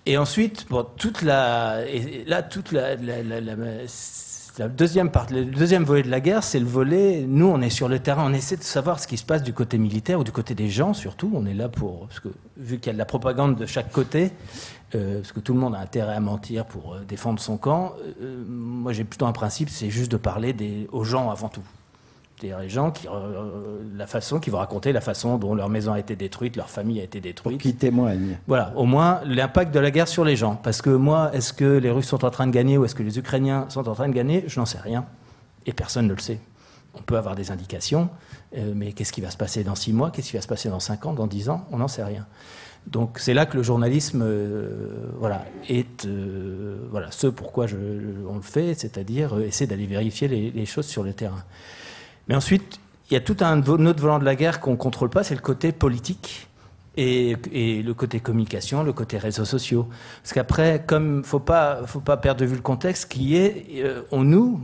[0.05, 3.55] Et ensuite, bon, toute la, et là, toute la, la, la, la
[4.59, 7.25] le deuxième volet de la guerre, c'est le volet.
[7.27, 9.53] Nous, on est sur le terrain, on essaie de savoir ce qui se passe du
[9.53, 11.31] côté militaire ou du côté des gens, surtout.
[11.35, 13.91] On est là pour, parce que vu qu'il y a de la propagande de chaque
[13.91, 14.33] côté,
[14.95, 17.95] euh, parce que tout le monde a intérêt à mentir pour euh, défendre son camp.
[18.21, 21.63] Euh, moi, j'ai plutôt un principe, c'est juste de parler des, aux gens avant tout
[22.43, 25.99] les gens qui, euh, la façon, qui vont raconter la façon dont leur maison a
[25.99, 27.61] été détruite, leur famille a été détruite.
[27.61, 28.39] qui témoignent.
[28.47, 30.57] Voilà, au moins l'impact de la guerre sur les gens.
[30.57, 33.03] Parce que moi, est-ce que les Russes sont en train de gagner ou est-ce que
[33.03, 34.45] les Ukrainiens sont en train de gagner?
[34.47, 35.07] Je n'en sais rien.
[35.67, 36.41] Et personne ne le sait.
[36.95, 38.11] On peut avoir des indications,
[38.57, 40.11] euh, mais qu'est-ce qui va se passer dans six mois?
[40.11, 41.67] Qu'est-ce qui va se passer dans cinq ans, dans dix ans?
[41.71, 42.27] On n'en sait rien.
[42.87, 46.07] Donc c'est là que le journalisme, euh, voilà, est
[46.91, 47.77] voilà ce pourquoi je,
[48.29, 51.45] on le fait, c'est-à-dire essayer d'aller vérifier les, les, choses sur le terrain.
[52.29, 52.81] Mais ensuite,
[53.11, 55.35] il y a tout un autre volant de la guerre qu'on ne contrôle pas, c'est
[55.35, 56.49] le côté politique.
[56.97, 59.89] et, le côté communication, le côté réseaux sociaux.
[60.23, 64.03] Parce qu'après, comme faut pas, faut pas perdre de vue le contexte qui est, euh,
[64.11, 64.61] on nous,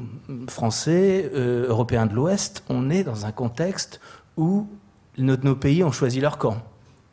[0.48, 4.00] Français, euh, Européens de l'Ouest, on est dans un contexte
[4.36, 4.68] où
[5.16, 6.58] nos, pays ont choisi leur camp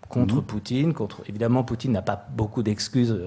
[0.10, 0.44] contre mhm.
[0.44, 0.94] Poutine.
[0.94, 3.18] Contre, évidemment, Poutine n'a pas beaucoup d'excuses.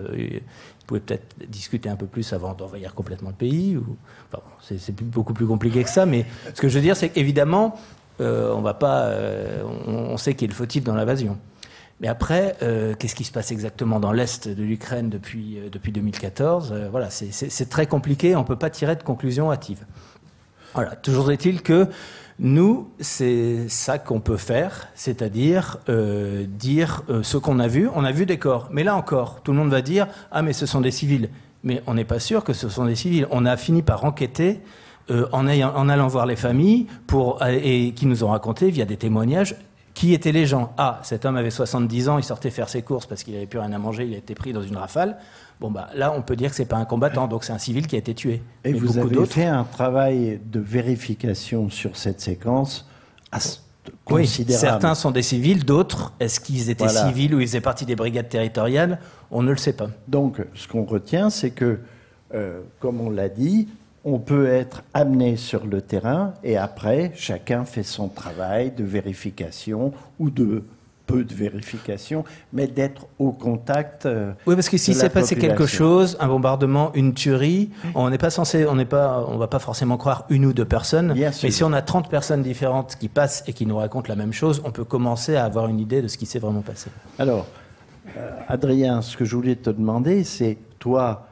[0.89, 3.77] Euh, pouvait peut-être discuter un peu plus avant d'envahir complètement le pays.
[3.77, 3.97] Ou,
[4.33, 6.07] enfin, c'est beaucoup plus compliqué que ça.
[6.07, 6.25] Mais
[6.55, 7.79] ce que je veux dire, c'est qu'évidemment,
[8.21, 9.13] on va pas,
[9.87, 11.39] on, on sait qu'il est fautif dans l'invasion.
[12.01, 15.91] Mais après, euh, qu'est-ce qui se passe exactement dans l'Est de l'Ukraine depuis, euh, depuis
[15.91, 19.85] 2014 euh, Voilà, c'est très compliqué, on peut pas tirer de conclusion hâtive.
[20.75, 21.89] Voilà, toujours est-il que
[22.41, 27.89] nous, c'est ça qu'on peut faire, c'est-à-dire dire ce qu'on a vu.
[27.95, 30.53] On a vu des corps, mais là encore, tout le monde va dire ah mais
[30.53, 31.31] ce sont des civils.
[31.65, 33.27] Mais on n'est pas sûr que ce sont des civils.
[33.33, 34.61] On a fini par enquêter
[35.11, 36.87] en, ayant, en, allant voir les familles
[37.49, 39.57] et qui nous ont raconté via des témoignages
[39.99, 43.07] qui étaient les gens Ah, cet homme avait 70 ans, il sortait faire ses courses
[43.07, 45.17] parce qu'il n'avait plus rien à manger, il a été pris dans une rafale.
[45.61, 47.59] Bon, bah, là, on peut dire que ce n'est pas un combattant, donc c'est un
[47.59, 48.43] civil qui a été tué.
[48.65, 52.87] Et vous avez fait un travail de vérification sur cette séquence
[54.11, 57.97] oui, certains sont des civils, d'autres, est-ce qu'ils étaient civils ou ils faisaient partie des
[57.97, 58.99] brigades territoriales
[59.31, 59.89] On ne le sait pas.
[60.09, 61.79] Donc, ce qu'on retient, c'est que,
[62.35, 63.69] euh, comme on l'a dit,
[64.05, 69.93] on peut être amené sur le terrain et après, chacun fait son travail de vérification
[70.19, 70.65] ou de
[71.09, 74.07] peu de vérification, mais d'être au contact.
[74.07, 78.19] Euh, oui, parce que s'il s'est passé quelque chose, un bombardement, une tuerie, on n'est
[78.19, 81.15] pas censé, on n'est pas, on va pas forcément croire une ou deux personnes.
[81.17, 84.35] mais si on a 30 personnes différentes qui passent et qui nous racontent la même
[84.35, 86.91] chose, on peut commencer à avoir une idée de ce qui s'est vraiment passé.
[87.19, 87.47] Alors,
[88.17, 91.29] euh, Adrien, ce que je voulais te demander, c'est toi,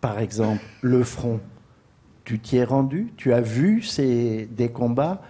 [0.00, 1.40] par exemple, le front,
[2.24, 5.22] tu t'y es rendu, tu as vu ces, des combats,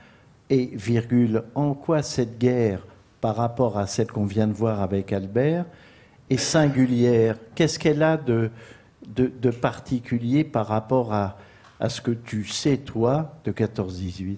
[0.51, 2.87] et virgule, en quoi cette guerre,
[3.21, 5.65] par rapport à celle qu'on vient de voir avec Albert,
[6.31, 7.37] est singulière.
[7.55, 8.51] Qu'est-ce qu'elle a de,
[9.07, 11.39] de, particulier par rapport à,
[11.81, 14.37] à ce que tu sais, toi, de 14-18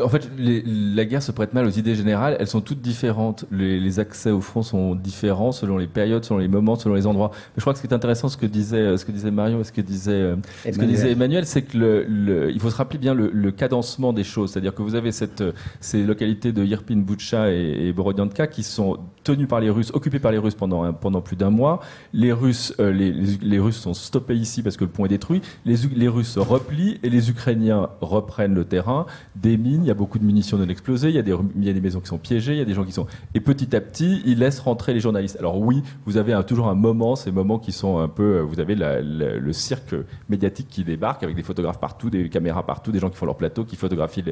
[0.00, 2.36] en fait, la guerre se prête mal aux idées générales.
[2.38, 3.44] Elles sont toutes différentes.
[3.50, 7.30] Les, accès au front sont différents selon les périodes, selon les moments, selon les endroits.
[7.32, 9.60] Mais je crois que ce qui est intéressant, ce que disait, ce que disait Marion
[9.60, 12.76] et ce que disait, euh, ce que disait Emmanuel, c'est que le, il faut se
[12.76, 14.52] rappeler bien le, cadencement des choses.
[14.52, 15.42] C'est-à-dire que vous avez cette,
[15.80, 20.20] ces localités de Irpin, Butcha et, et Borodianka qui sont tenues par les Russes, occupées
[20.20, 21.80] par les Russes pendant, pendant plus d'un mois.
[22.12, 25.42] Les Russes, euh, les, les, Russes sont stoppés ici parce que le pont est détruit.
[25.64, 29.06] Les, les Russes se replient et les Ukrainiens reprennent le terrain
[29.42, 31.64] des mines, il y a beaucoup de munitions non explosées, il y, a des, il
[31.64, 33.06] y a des maisons qui sont piégées, il y a des gens qui sont...
[33.34, 35.36] Et petit à petit, ils laissent rentrer les journalistes.
[35.38, 38.40] Alors oui, vous avez toujours un moment, ces moments qui sont un peu...
[38.40, 39.94] Vous avez le cirque
[40.28, 43.36] médiatique qui débarque avec des photographes partout, des caméras partout, des gens qui font leur
[43.36, 44.24] plateau, qui photographient,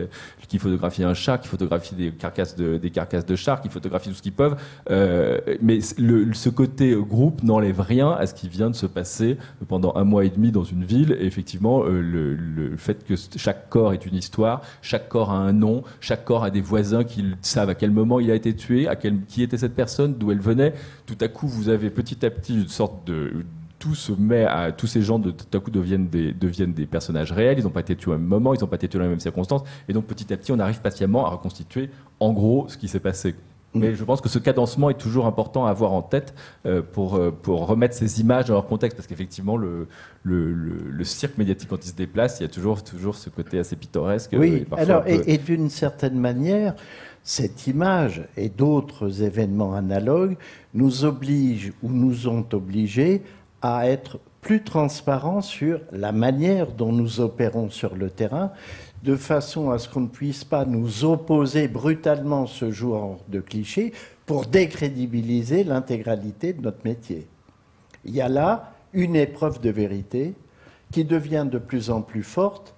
[0.47, 4.11] qui photographient un chat, qui photographient des carcasses de, des carcasses de chars, qui photographient
[4.11, 4.57] tout ce qu'ils peuvent.
[4.91, 9.95] Euh, mais ce côté groupe n'enlève rien à ce qui vient de se passer pendant
[9.97, 11.17] un mois et demi dans une ville.
[11.21, 14.63] Et effectivement, euh, le, fait que chaque corps est une histoire,
[14.99, 18.19] chaque corps a un nom, chaque corps a des voisins qui savent à quel moment
[18.19, 18.89] il a été tué,
[19.29, 20.75] qui était cette personne, d'où elle venait.
[21.07, 23.45] Tout à coup, vous avez petit à petit une sorte de
[23.79, 27.31] tout se met à tous ces gens tout à coup deviennent des, deviennent des personnages
[27.31, 29.05] réels, ils n'ont pas été tués au même moment, ils n'ont pas été tués dans
[29.05, 32.67] les mêmes circonstances, et donc petit à petit on arrive patiemment à reconstituer en gros
[32.69, 33.37] ce qui s'est passé.
[33.75, 37.17] Mais je pense que ce cadencement est toujours important à avoir en tête euh, pour,
[37.17, 39.89] euh, pour remettre ces images dans leur contexte, parce qu'effectivement, le,
[40.23, 43.59] le, le, cirque médiatique, quand il se déplace, il y a toujours, toujours ce côté
[43.59, 44.31] assez pittoresque.
[44.33, 46.75] Oui, et alors, et, d'une certaine manière,
[47.23, 50.37] cette image et d'autres événements analogues
[50.73, 53.23] nous obligent ou nous ont obligés
[53.61, 58.53] à être plus transparents sur la manière dont nous opérons sur le terrain,
[59.03, 63.93] de façon à ce qu'on ne puisse pas nous opposer brutalement ce jour de clichés
[64.27, 67.27] pour décrédibiliser l'intégralité de notre métier.
[68.05, 70.35] Il y a là une épreuve de vérité
[70.91, 72.75] qui devient de plus en plus forte.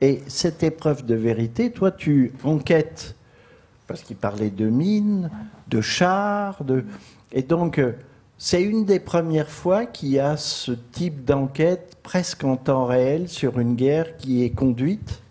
[0.00, 3.16] Et cette épreuve de vérité, toi, tu enquêtes,
[3.86, 5.30] parce qu'il parlait de mines,
[5.68, 6.84] de chars, de...
[7.32, 7.80] et donc
[8.36, 13.28] c'est une des premières fois qu'il y a ce type d'enquête presque en temps réel
[13.28, 15.22] sur une guerre qui est conduite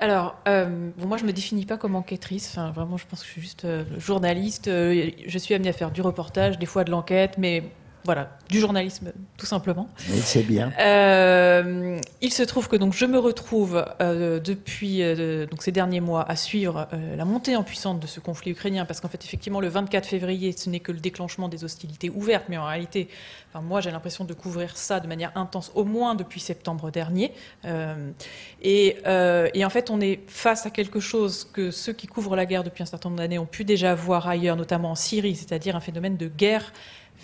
[0.00, 2.48] alors, euh, moi, je me définis pas comme enquêtrice.
[2.50, 4.68] Enfin, vraiment, je pense que je suis juste euh, journaliste.
[4.68, 7.64] Euh, je suis amenée à faire du reportage, des fois de l'enquête, mais
[8.04, 9.88] voilà, du journalisme tout simplement.
[10.08, 10.72] Mais c'est bien.
[10.78, 16.00] Euh, il se trouve que donc je me retrouve euh, depuis euh, donc ces derniers
[16.00, 19.60] mois à suivre la montée en puissance de ce conflit ukrainien, parce qu'en fait effectivement
[19.60, 23.08] le 24 février ce n'est que le déclenchement des hostilités ouvertes, mais en réalité,
[23.48, 27.32] enfin, moi j'ai l'impression de couvrir ça de manière intense au moins depuis septembre dernier.
[28.62, 28.96] Et,
[29.54, 32.64] et, en fait on est face à quelque chose que ceux qui couvrent la guerre
[32.64, 35.80] depuis un certain nombre d'années ont pu déjà voir ailleurs, notamment en Syrie, c'est-à-dire un
[35.80, 36.72] phénomène de guerre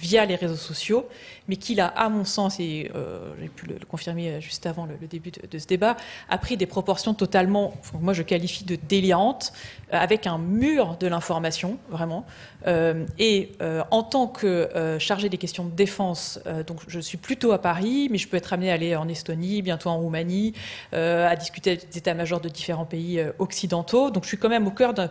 [0.01, 1.07] via les réseaux sociaux,
[1.49, 4.95] mais qu'il a, à mon sens, et euh, j'ai pu le, confirmer juste avant le,
[5.07, 5.97] début de, ce débat,
[6.29, 9.53] a pris des proportions totalement, moi je qualifie de délirantes,
[9.93, 12.27] euh, avec un mur de l'information, vraiment.
[12.67, 13.53] Euh, et
[13.91, 18.19] en tant que chargé des questions de défense, donc je suis plutôt à Paris, mais
[18.19, 20.53] je peux être amené à aller en Estonie, bientôt en Roumanie,
[20.93, 24.11] à discuter des états-majors de différents pays occidentaux.
[24.11, 25.11] Donc je suis quand même au cœur d'un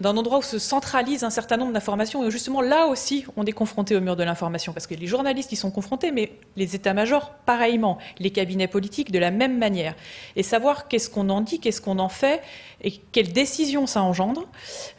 [0.00, 2.26] d'un endroit où se centralise un certain nombre d'informations.
[2.26, 5.52] Et justement, là aussi, on est confronté au mur de l'information, parce que les journalistes
[5.52, 9.94] y sont confrontés, mais les états-majors, pareillement, les cabinets politiques, de la même manière.
[10.36, 12.42] Et savoir qu'est-ce qu'on en dit, qu'est-ce qu'on en fait,
[12.82, 14.48] et quelles décisions ça engendre.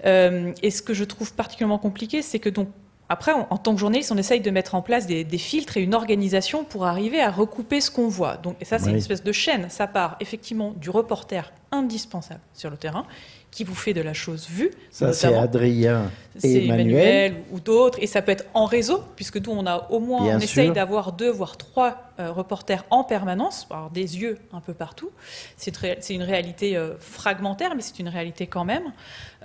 [0.05, 2.69] Euh, et ce que je trouve particulièrement compliqué, c'est que donc,
[3.11, 5.93] après, en, tant que journaliste, on essaye de mettre en place des, filtres et une
[5.93, 8.37] organisation pour arriver à recouper ce qu'on voit.
[8.37, 9.69] Donc, et ça, c'est une espèce de chaîne.
[9.69, 13.05] Ça part effectivement du reporter indispensable sur le terrain,
[13.51, 14.71] qui vous fait de la chose vue.
[14.91, 16.09] Ça, c'est Adrien
[16.41, 17.35] et Emmanuel.
[17.51, 17.99] ou d'autres.
[18.01, 21.11] Et ça peut être en réseau, puisque nous, on a au moins, on essaye d'avoir
[21.11, 25.11] deux, voire trois euh, reporters en permanence, avoir des yeux un peu partout.
[25.57, 28.93] C'est une réalité euh, fragmentaire, mais c'est une réalité quand même.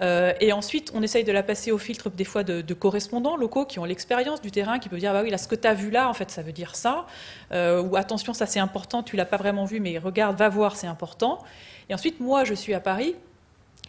[0.01, 3.65] Euh, et ensuite, on essaye de la passer au filtre des fois de, correspondants locaux
[3.65, 5.75] qui ont l'expérience du terrain, qui peuvent dire, bah oui, là, ce que tu as
[5.75, 7.07] vu là, en fait, ça veut dire ça.
[7.53, 10.87] ou attention, ça c'est important, tu l'as pas vraiment vu, mais regarde, va voir, c'est
[10.87, 11.43] important.
[11.89, 13.17] Et ensuite, moi, je suis à Paris.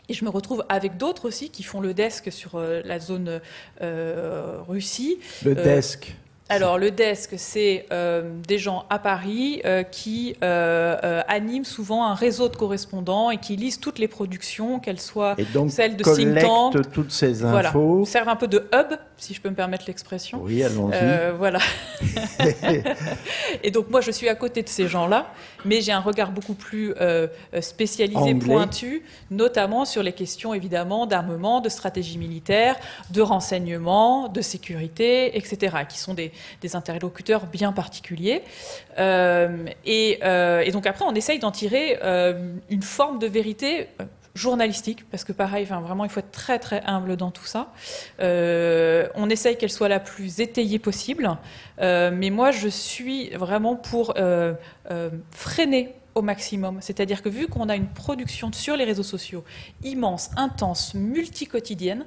[0.10, 3.42] Et je me retrouve avec d'autres aussi qui font le desk sur euh, la zone
[3.82, 5.20] euh, Russie.
[5.44, 6.16] Le euh, desk
[6.50, 12.14] alors le desk, c'est euh, des gens à Paris euh, qui euh, animent souvent un
[12.14, 15.36] réseau de correspondants et qui lisent toutes les productions, qu'elles soient
[15.70, 16.92] celles de think tank.
[16.92, 17.52] toutes ces infos.
[17.52, 20.40] Voilà, servent un peu de hub, si je peux me permettre l'expression.
[20.42, 20.96] Oui, allons-y.
[21.38, 21.60] voilà.
[23.64, 25.34] et donc moi, je suis à côté de ces gens-là,
[25.66, 26.94] mais j'ai un regard beaucoup plus
[27.60, 32.78] spécialisé, pointu, notamment sur les questions évidemment d'armement, de stratégie militaire,
[33.12, 36.32] de renseignement, de sécurité, etc., qui sont des
[36.62, 38.44] des interlocuteurs bien particuliers.
[39.00, 43.88] Euh, euh, et, donc après, on essaye d'en tirer euh, une forme de vérité
[44.36, 47.72] journalistique, parce que pareil, enfin, vraiment, il faut être très très humble dans tout ça.
[48.20, 51.38] on essaye qu'elle soit la plus étayée possible,
[51.80, 54.14] mais moi, je suis vraiment pour
[55.32, 56.78] freiner au maximum.
[56.82, 59.44] C'est-à-dire que vu qu'on a une production sur les réseaux sociaux
[59.84, 62.06] immense, intense, multicotidienne,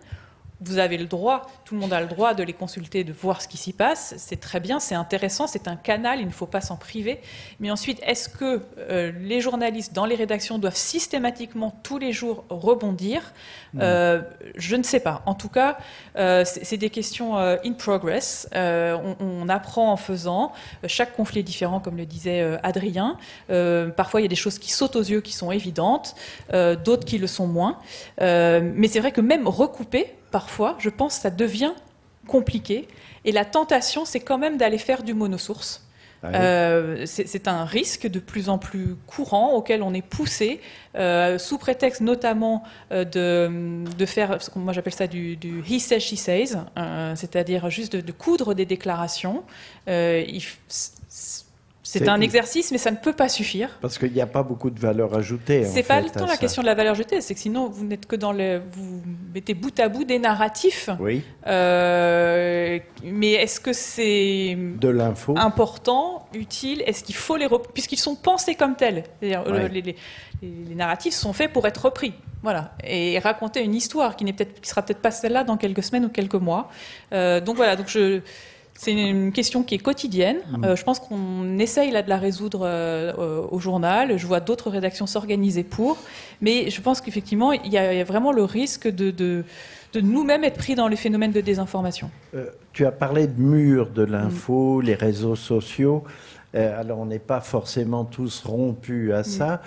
[0.61, 3.41] vous avez le droit, tout le monde a le droit de les consulter, de voir
[3.41, 4.15] ce qui s'y passe.
[4.19, 7.21] C'est très bien, c'est intéressant, c'est un canal, il ne faut pas s'en priver.
[7.61, 12.45] Mais ensuite, est-ce que euh, les journalistes dans les rédactions doivent systématiquement tous les jours
[12.51, 13.33] rebondir?
[13.79, 14.21] Euh,
[14.57, 15.23] Je ne sais pas.
[15.25, 15.79] En tout cas,
[16.17, 18.49] euh, c'est des questions in progress.
[18.55, 20.53] On, on, apprend en faisant.
[20.87, 23.17] Chaque conflit est différent, comme le disait Adrien.
[23.97, 26.15] parfois, il y a des choses qui sautent aux yeux, qui sont évidentes,
[26.53, 27.79] d'autres qui le sont moins.
[28.19, 31.73] mais c'est vrai que même recouper, parfois, je pense que ça devient
[32.27, 32.89] compliqué.
[33.25, 35.87] Et la tentation, c'est quand même d'aller faire du monosource.
[36.23, 40.61] Ah euh, c'est un risque de plus en plus courant auquel on est poussé,
[40.95, 42.63] euh, sous prétexte notamment
[42.93, 46.59] euh, de, faire, moi j'appelle ça du, he says, she says,
[47.15, 49.45] c'est-à-dire juste de, coudre des déclarations.
[49.87, 50.43] Il,
[51.99, 53.79] c'est un exercice, mais ça ne peut pas suffire.
[53.81, 55.65] Parce qu'il n'y a pas beaucoup de valeur ajoutée.
[55.65, 58.17] C'est pas tant la question de la valeur ajoutée, c'est que sinon vous n'êtes que
[58.17, 59.03] dans le, vous
[59.35, 60.91] mettez bout à bout des narratifs.
[61.01, 61.23] Oui.
[61.47, 66.83] Euh, mais est-ce que c'est de l'info important, utile?
[66.87, 69.97] Est-ce qu'il faut les puisqu'ils sont pensés comme tels les,
[70.75, 72.15] narratifs sont faits pour être repris.
[72.43, 75.83] Voilà, et raconter une histoire qui n'est peut-être, qui sera peut-être pas celle-là dans quelques
[75.83, 76.71] semaines ou quelques mois.
[77.13, 78.23] Euh, donc voilà, donc je,
[78.83, 80.39] c'est une question qui est quotidienne.
[80.53, 80.65] Mm.
[80.65, 83.13] Euh, je pense qu'on essaye là de la résoudre euh,
[83.51, 84.17] au journal.
[84.17, 85.99] Je vois d'autres rédactions s'organiser pour.
[86.41, 89.45] Mais je pense qu'effectivement, il y, a vraiment le risque de, de,
[90.01, 92.11] nous-mêmes être pris dans les phénomènes de désinformation.
[92.35, 94.87] Euh, tu as parlé de murs de l'info, mm.
[94.87, 96.05] les réseaux sociaux.
[96.55, 99.25] alors on n'est pas forcément tous rompus à mm.
[99.25, 99.63] ça.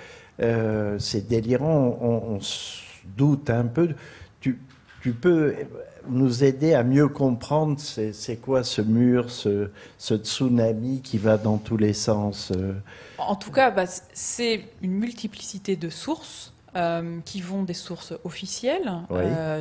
[0.97, 1.99] c'est délirant.
[2.01, 2.79] On, on, se
[3.15, 3.89] doute un peu.
[4.39, 4.57] Tu,
[5.03, 5.53] tu peux
[6.07, 11.77] nous aider à mieux comprendre c'est quoi ce mur, ce, tsunami qui va dans tous
[11.77, 12.73] les sens euh.
[13.17, 16.51] En tout cas, bah, c'est une multiplicité de sources
[17.25, 18.91] qui vont des sources officielles,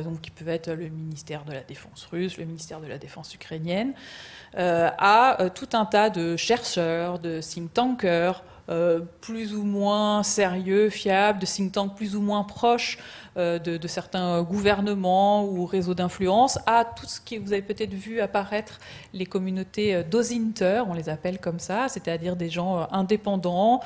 [0.03, 3.35] donc qui peuvent être le ministère de la Défense russe, le ministère de la Défense
[3.35, 3.93] ukrainienne,
[4.55, 8.43] à tout un tas de chercheurs, de think tankers,
[9.21, 12.97] plus ou moins sérieux, fiables, de think tanks plus ou moins proches
[13.37, 18.21] euh, de, certains gouvernements ou réseaux d'influence à tout ce que vous avez peut-être vu
[18.21, 18.79] apparaître
[19.13, 23.81] les communautés euh, dosinter, on les appelle comme ça, c'est-à-dire des gens euh, indépendants,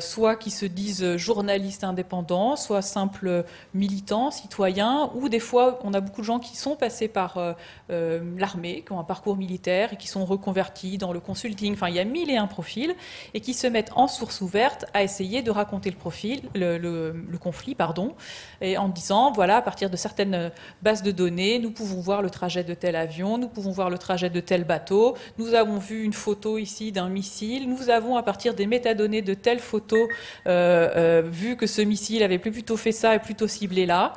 [0.00, 6.00] soit qui se disent journalistes indépendants, soit simples militants, citoyens, ou des fois on a
[6.00, 7.38] beaucoup de gens qui sont passés par
[7.88, 11.74] l'armée, qui ont un parcours militaire et qui sont reconvertis dans le consulting.
[11.74, 12.94] Enfin, il y a mille et un profils
[13.34, 17.74] et qui se mettent en source ouverte à essayer de raconter le profil, le, conflit,
[17.74, 18.14] pardon,
[18.62, 20.52] et en disant, voilà, à partir de certaines
[20.82, 23.98] bases de données, nous pouvons voir le trajet de tel avion, nous pouvons voir le
[23.98, 28.22] trajet de tel bateau, nous avons vu une photo ici d'un missile, nous avons à
[28.22, 29.96] partir des métadonnées de telle photo
[30.46, 34.12] euh, euh, vu que ce missile avait plutôt fait ça et plutôt ciblé là.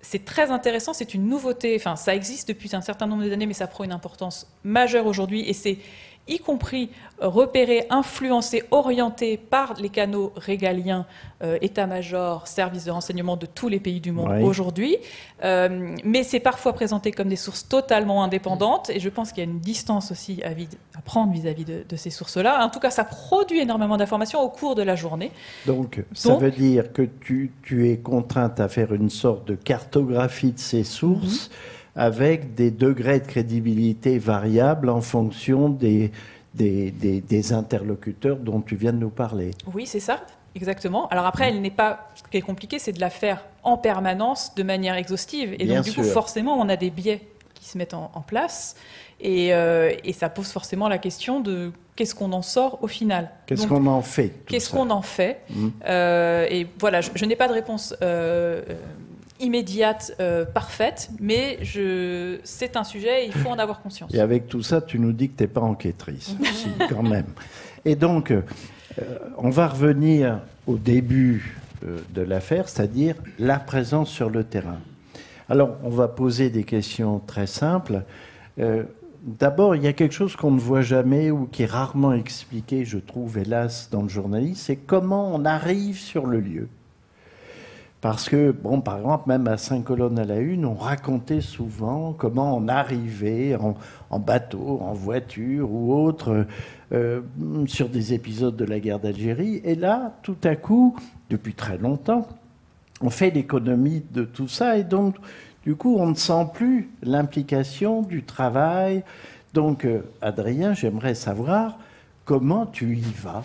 [0.00, 3.54] C'est très intéressant, c'est une nouveauté, enfin ça existe depuis un certain nombre d'années, mais
[3.54, 5.78] ça prend une importance majeure aujourd'hui, et c'est
[6.28, 11.06] y compris repéré, influencé, orienté par les canaux régaliens,
[11.42, 14.96] euh, état-major, services de renseignement de tous les pays du monde aujourd'hui.
[15.44, 19.46] Euh, mais c'est parfois présenté comme des sources totalement indépendantes, et je pense qu'il y
[19.46, 20.50] a une distance aussi à,
[21.02, 22.64] prendre vis-à-vis de, ces sources-là.
[22.64, 25.30] En tout cas, ça produit énormément d'informations au cours de la journée.
[25.66, 27.52] Donc, ça veut dire que tu,
[27.88, 31.48] es contrainte à faire une sorte de cartographie de ces sources.
[31.50, 36.12] Mhm avec des degrés de crédibilité variables en fonction des,
[36.54, 39.50] des, interlocuteurs dont tu viens de nous parler.
[39.72, 40.20] Oui, c'est ça.
[40.54, 41.08] Exactement.
[41.08, 42.08] Alors après, elle n'est pas.
[42.14, 45.54] Ce qui est compliqué, c'est de la faire en permanence, de manière exhaustive.
[45.58, 47.20] Et donc, du coup, forcément, on a des biais
[47.54, 48.76] qui se mettent en, place.
[49.24, 53.30] Euh, et, ça pose forcément la question de qu'est-ce qu'on en sort au final.
[53.46, 55.68] Qu'est-ce qu'on en fait Qu'est-ce qu'on en fait mmh.
[55.86, 58.62] euh, Et voilà, je, n'ai pas de réponse euh,
[59.40, 62.38] immédiate, euh, parfaite, mais je...
[62.44, 64.12] c'est un sujet il faut en avoir conscience.
[64.14, 67.26] Et avec tout ça, tu nous dis que tu n'es pas enquêtrice, si, quand même.
[67.84, 68.42] Et donc, euh,
[69.38, 74.78] on va revenir au début euh, de l'affaire, c'est-à-dire la présence sur le terrain.
[75.48, 78.02] Alors, on va poser des questions très simples.
[79.26, 82.84] D'abord, il y a quelque chose qu'on ne voit jamais ou qui est rarement expliqué,
[82.84, 86.68] je trouve, hélas, dans le journalisme, c'est comment on arrive sur le lieu.
[88.06, 92.12] Parce que, bon, par exemple, même à cinq colonnes à la une, on racontait souvent
[92.12, 96.46] comment on arrivait en, bateau, en voiture ou autre
[96.92, 97.22] euh,
[97.66, 99.60] sur des épisodes de la guerre d'Algérie.
[99.64, 100.94] Et là, tout à coup,
[101.30, 102.28] depuis très longtemps,
[103.00, 105.16] on fait l'économie de tout ça et donc,
[105.64, 109.02] du coup, on ne sent plus l'implication du travail.
[109.52, 111.76] Donc, euh, Adrien, j'aimerais savoir
[112.24, 113.42] comment tu y vas,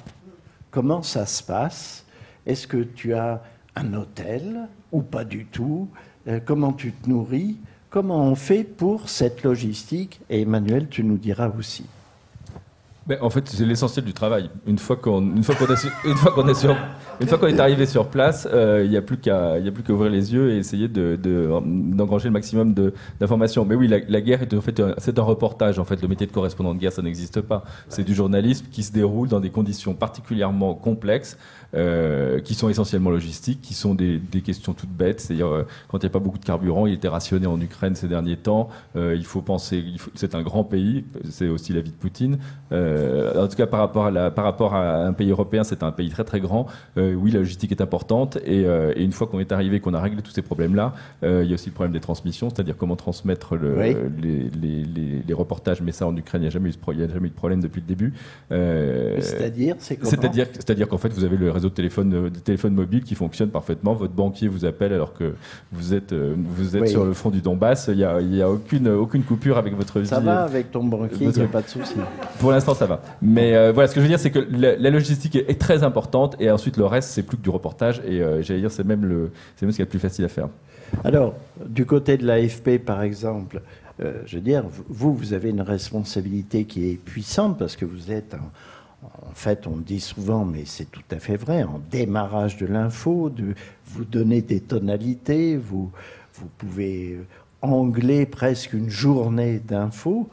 [0.69, 2.05] comment ça se passe?
[2.45, 3.41] Est-ce que tu as
[3.75, 5.89] un hôtel ou pas du tout
[6.27, 7.57] euh, Comment tu te nourris
[7.89, 11.85] Comment on fait pour cette logistique Et Emmanuel, tu nous diras aussi.
[13.07, 14.51] Ben, en fait, c'est l'essentiel du travail.
[14.67, 15.49] Une fois qu'on est,
[17.59, 19.57] arrivé sur place, euh, il n'y a plus qu'à
[19.89, 22.75] ouvrir les yeux et essayer de, d'engranger le maximum
[23.19, 23.65] d'informations.
[23.65, 25.79] Mais oui, la, guerre est en fait c'est un reportage.
[25.79, 27.63] En fait, le métier de correspondant de guerre, ça n'existe pas.
[27.89, 31.39] C'est du journalisme qui se déroule dans des conditions particulièrement complexes.
[31.73, 35.21] Euh, qui sont essentiellement logistiques, qui sont des, questions toutes bêtes.
[35.21, 37.95] C'est-à-dire, euh, quand il n'y a pas beaucoup de carburant, il était rationné en Ukraine
[37.95, 38.67] ces derniers temps.
[38.97, 39.81] Euh, il faut penser,
[40.15, 42.39] c'est un grand pays, c'est aussi la vie de Poutine.
[43.37, 45.91] En tout cas, par rapport à, la, par rapport à un pays européen, c'est un
[45.91, 46.67] pays très très grand.
[46.97, 48.37] oui, la logistique est importante.
[48.45, 50.93] Et, et une fois qu'on est arrivé, qu'on a réglé tous ces problèmes-là,
[51.23, 55.23] il y a aussi le problème des transmissions, c'est-à-dire comment transmettre le, les, les, les,
[55.27, 55.81] les, reportages.
[55.81, 57.81] Mais ça, en Ukraine, il n'y a, jamais eu a jamais eu de problème depuis
[57.81, 58.13] le début.
[58.49, 62.73] c'est-à-dire, c'est C'est-à-dire, c'est-à-dire qu'en fait, vous avez le réseau de téléphone, euh, de téléphone
[62.73, 63.93] mobile qui fonctionne parfaitement.
[63.93, 65.33] Votre banquier vous appelle alors que
[65.71, 67.89] vous êtes, euh, vous êtes sur le front du Donbass.
[67.91, 70.07] Il n'y a, il y a aucune, aucune coupure avec votre vie.
[70.07, 71.95] Ça va avec ton banquier, il n'y a pas de souci.
[72.39, 73.01] Pour l'instant, ça va.
[73.21, 76.35] Mais euh, voilà, ce que je veux dire, c'est que la, logistique est, très importante
[76.39, 78.01] et ensuite le reste, c'est plus que du reportage.
[78.07, 80.29] Et j'allais dire, c'est même, le, c'est même ce qui est le plus facile à
[80.29, 80.49] faire.
[81.03, 83.61] Alors, du côté de l'AFP, par exemple,
[83.99, 88.35] je veux dire, vous, vous avez une responsabilité qui est puissante parce que vous êtes
[89.03, 93.29] en fait, on dit souvent, mais c'est tout à fait vrai, en démarrage de l'info,
[93.29, 93.55] de
[93.87, 95.91] vous donner des tonalités, vous,
[96.35, 97.19] vous pouvez
[97.61, 100.29] angler presque une journée d'infos.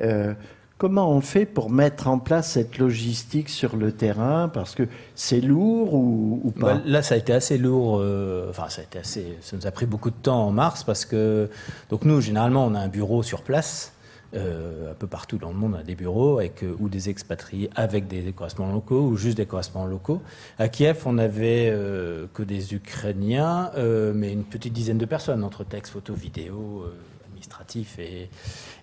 [0.00, 0.34] Euh,
[0.82, 4.48] comment on fait pour mettre en place cette logistique sur le terrain?
[4.48, 6.74] Parce que c'est lourd ou, pas?
[6.74, 8.00] Bah, Là, ça a été assez lourd.
[8.00, 9.38] Euh, enfin, ça a été assez.
[9.42, 11.48] Ça nous a pris beaucoup de temps en mars parce que
[11.88, 13.92] donc nous, généralement, on a un bureau sur place
[14.34, 18.08] un peu partout dans le monde, on a des bureaux avec, ou des expatriés avec
[18.08, 20.22] des correspondants locaux ou juste des correspondants locaux.
[20.58, 21.70] À Kiev, on n'avait
[22.32, 23.70] que des Ukrainiens,
[24.14, 26.86] mais une petite dizaine de personnes entre textes, photos, vidéos
[27.42, 28.30] administratifs et,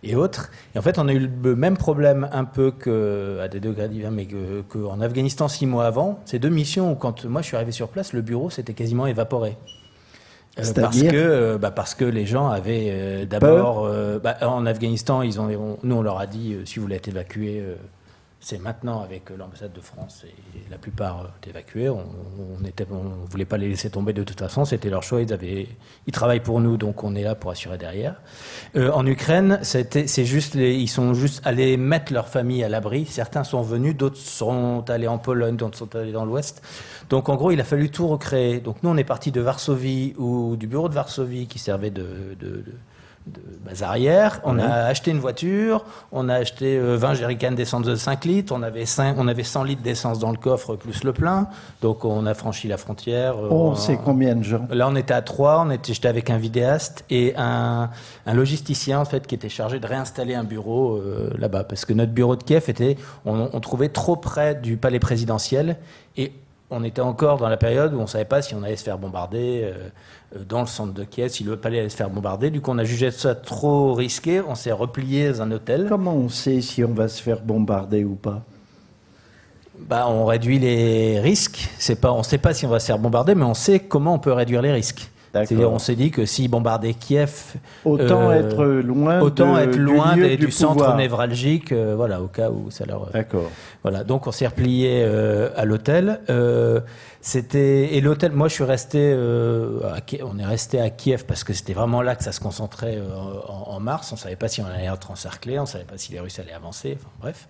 [0.03, 0.51] et autres.
[0.75, 3.89] Et en fait, on a eu le même problème un peu que, à des degrés
[3.89, 4.27] divers, mais
[4.69, 6.19] qu'en Afghanistan six mois avant.
[6.25, 9.07] Ces deux missions où, quand moi je suis arrivé sur place, le bureau s'était quasiment
[9.07, 9.57] évaporé.
[10.57, 13.89] Euh, parce que euh, bah, parce que les gens avaient euh, d'abord
[14.21, 17.63] bah, en Afghanistan ils ont nous on leur a dit si vous voulez être évacué
[18.41, 21.89] c'est maintenant avec l'ambassade de France et la plupart euh, évacués.
[21.89, 22.05] On
[22.61, 25.21] ne voulait pas les laisser tomber de toute façon, c'était leur choix.
[25.21, 28.21] Ils, travaillent pour nous, donc on est là pour assurer derrière.
[28.77, 33.05] Euh, en Ukraine, c'est juste ils sont juste allés mettre leur famille à l'abri.
[33.05, 36.61] Certains sont venus, d'autres sont allés en Pologne, d'autres sont allés dans l'Ouest.
[37.09, 38.61] Donc en gros, il a fallu tout recréer.
[38.61, 42.37] Donc nous, on est parti de Varsovie ou du bureau de Varsovie qui servait de
[43.65, 44.41] base arrière.
[44.43, 48.53] On a acheté une voiture, on a acheté 20 euh, jerrycans d'essence de 5 litres,
[48.55, 51.47] on avait, 5, on avait 100 litres d'essence dans le coffre plus le plein.
[51.81, 53.37] Donc on a franchi la frontière.
[53.37, 54.67] Euh, on sait combien de gens?
[54.71, 57.89] Là on était à 3, on était, j'étais avec un vidéaste et un,
[58.25, 61.63] un, logisticien en fait qui était chargé de réinstaller un bureau euh, là-bas.
[61.63, 65.77] Parce que notre bureau de Kiev était, on, on trouvait trop près du palais présidentiel
[66.17, 66.33] et
[66.71, 68.83] on était encore dans la période où on ne savait pas si on allait se
[68.83, 69.89] faire bombarder euh,
[70.35, 72.51] euh, dans le centre de Kiev, si le palais allait se faire bombarder.
[72.51, 75.87] Du coup, on a jugé ça trop risqué, on s'est replié dans un hôtel.
[75.89, 78.43] Comment on sait si on va se faire bombarder ou pas?
[79.79, 81.69] Bah, on réduit les risques.
[81.79, 83.79] C'est pas, on ne sait pas si on va se faire bombarder, mais on sait
[83.79, 85.09] comment on peut réduire les risques.
[85.33, 87.55] C'est-à-dire, on s'est dit que s'ils bombardaient Kiev,
[87.85, 92.85] autant euh, être loin, autant être loin du, centre névralgique, voilà, au cas où ça
[92.85, 93.09] leur.
[93.11, 93.49] D'accord.
[93.83, 96.19] Voilà, donc on s'est replié à l'hôtel.
[97.21, 98.31] C'était et l'hôtel.
[98.31, 98.97] Moi, je suis resté.
[98.97, 99.81] Euh,
[100.23, 103.41] on est resté à Kiev parce que c'était vraiment là que ça se concentrait euh,
[103.45, 104.13] en, mars.
[104.13, 106.53] On savait pas si on allait être encerclé, on savait pas si les Russes allaient
[106.53, 106.97] avancer.
[106.97, 107.49] Enfin bref.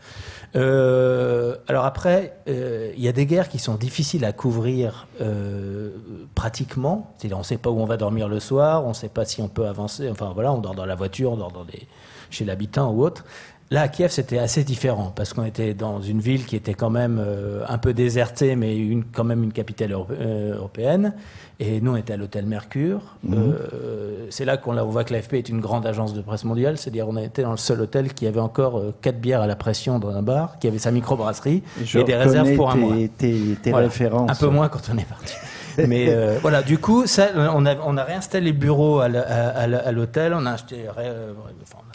[0.56, 5.08] Euh, alors après, il y a des guerres qui sont difficiles à couvrir
[6.34, 7.14] pratiquement.
[7.18, 9.48] C'est-à-dire, on sait pas où on va dormir le soir, on sait pas si on
[9.48, 10.10] peut avancer.
[10.10, 11.88] Enfin voilà, on dort dans la voiture, on dort dans des
[12.30, 13.26] chez l'habitant ou autre.
[13.72, 16.90] Là, à Kiev, c'était assez différent parce qu'on était dans une ville qui était quand
[16.90, 21.14] même euh, un peu désertée, mais une, quand même une capitale euh, européenne.
[21.60, 23.02] Et nous, on était à l'hôtel Mercure.
[23.22, 23.36] Mhm.
[23.38, 26.80] Euh, c'est là qu'on voit que l'AFP est une grande agence de presse mondiale.
[26.80, 30.00] C'est-à-dire, on était dans le seul hôtel qui avait encore quatre bières à la pression
[30.00, 31.62] dans un bar, qui avait sa microbrasserie
[31.94, 32.96] et des réserves pour un mois.
[33.20, 34.32] Tes, références.
[34.32, 35.36] Un peu moins quand on est parti.
[35.88, 40.46] Mais voilà, du coup, ça, on, a, on a réinstallé le bureau à l'hôtel, on
[40.46, 40.86] a acheté,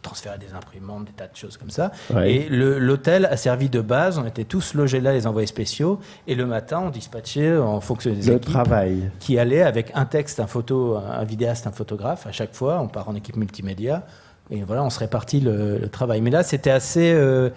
[0.05, 1.91] transférer des imprimantes, des tas de choses comme ça.
[2.25, 4.19] Et l'hôtel a servi de base.
[4.19, 5.99] On était tous logés là, les envoyés spéciaux.
[6.29, 9.11] Et le matin, on dispatchait en fonction des le équipes travail.
[9.19, 12.27] qui allaient avec un texte, un photo, un vidéaste, un photographe.
[12.27, 14.05] À chaque fois, on part en équipe multimédia.
[14.51, 16.21] Et voilà, on se répartit le, travail.
[16.21, 17.13] Mais là, c'était assez.
[17.13, 17.51] Euh,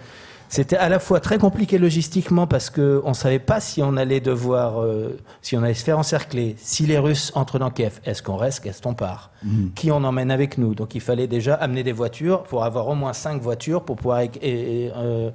[0.48, 4.20] c'était à la fois très compliqué logistiquement parce qu'on ne savait pas si on allait
[4.20, 8.22] devoir, euh, si on allait se faire encercler, si les Russes entrent dans Kiev, est-ce
[8.22, 9.72] qu'on reste, est-ce qu'on part, mhm.
[9.74, 10.74] qui on emmène avec nous?
[10.74, 14.22] Donc il fallait déjà amener des voitures pour avoir au moins cinq voitures pour pouvoir
[14.42, 15.30] euh,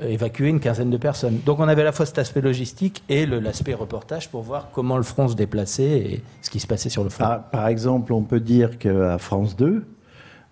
[0.00, 1.40] évacuer une quinzaine de personnes.
[1.46, 4.96] Donc on avait à la fois cet aspect logistique et l'aspect reportage pour voir comment
[4.96, 7.24] le front se déplaçait et ce qui se passait sur le front.
[7.24, 9.84] Par, par exemple, on peut dire qu'à France 2,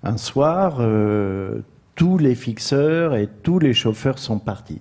[0.02, 1.60] un soir, euh,
[1.96, 4.80] tous les fixeurs et tous les chauffeurs sont partis.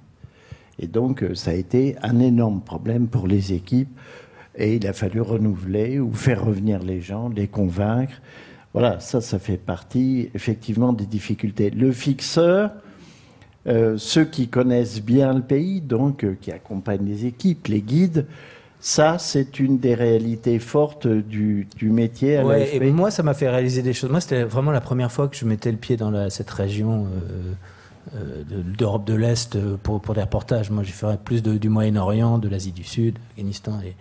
[0.77, 3.97] Et donc, euh, ça a été un énorme problème pour les équipes.
[4.57, 8.21] Et il a fallu renouveler ou faire revenir les gens, les convaincre.
[8.73, 11.69] Voilà, ça, ça fait partie effectivement des difficultés.
[11.69, 12.71] Le fixeur,
[13.67, 18.27] euh, ceux qui connaissent bien le pays, donc euh, qui accompagnent les équipes, les guides,
[18.87, 23.49] ça, c'est une des réalités fortes du, métier à ouais, et moi, ça m'a fait
[23.49, 24.11] réaliser des choses.
[24.11, 28.13] Moi, c'était vraiment la première fois que je mettais le pied dans cette région euh,
[28.15, 28.43] euh,
[28.77, 30.69] d'Europe de l'Est pour, pour, des reportages.
[30.69, 33.95] Moi, j'ai fait plus du Moyen-Orient, de l'Asie du Sud, Afghanistan et,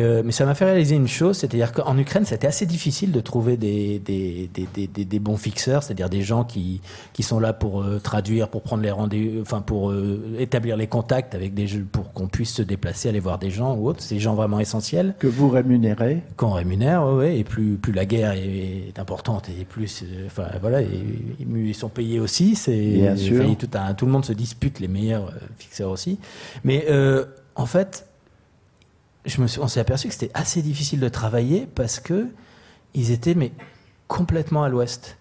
[0.00, 3.20] euh, mais ça m'a fait réaliser une chose, c'est-à-dire qu'en Ukraine, c'était assez difficile de
[3.20, 6.80] trouver des, des, des, des, des bons fixeurs, c'est-à-dire des gens qui,
[7.12, 10.88] qui sont là pour euh, traduire, pour prendre les rendez-vous, enfin pour euh, établir les
[10.88, 14.02] contacts avec des jeux, pour qu'on puisse se déplacer, aller voir des gens ou autres.
[14.02, 15.14] C'est des gens vraiment essentiels.
[15.20, 20.04] Que vous rémunérez Qu'on rémunère, oui, et plus, plus la guerre est, importante et plus,
[20.26, 20.88] enfin voilà, et,
[21.38, 22.56] ils sont payés aussi.
[22.56, 23.44] C'est Bien sûr.
[23.56, 26.18] Tout, tout, le monde se dispute les meilleurs fixeurs aussi.
[26.64, 26.86] Mais
[27.54, 28.07] en fait,
[29.28, 32.28] je me suis, on s'est aperçu que c'était assez difficile de travailler parce que
[32.94, 33.52] ils étaient mais
[34.06, 35.18] complètement à l'ouest.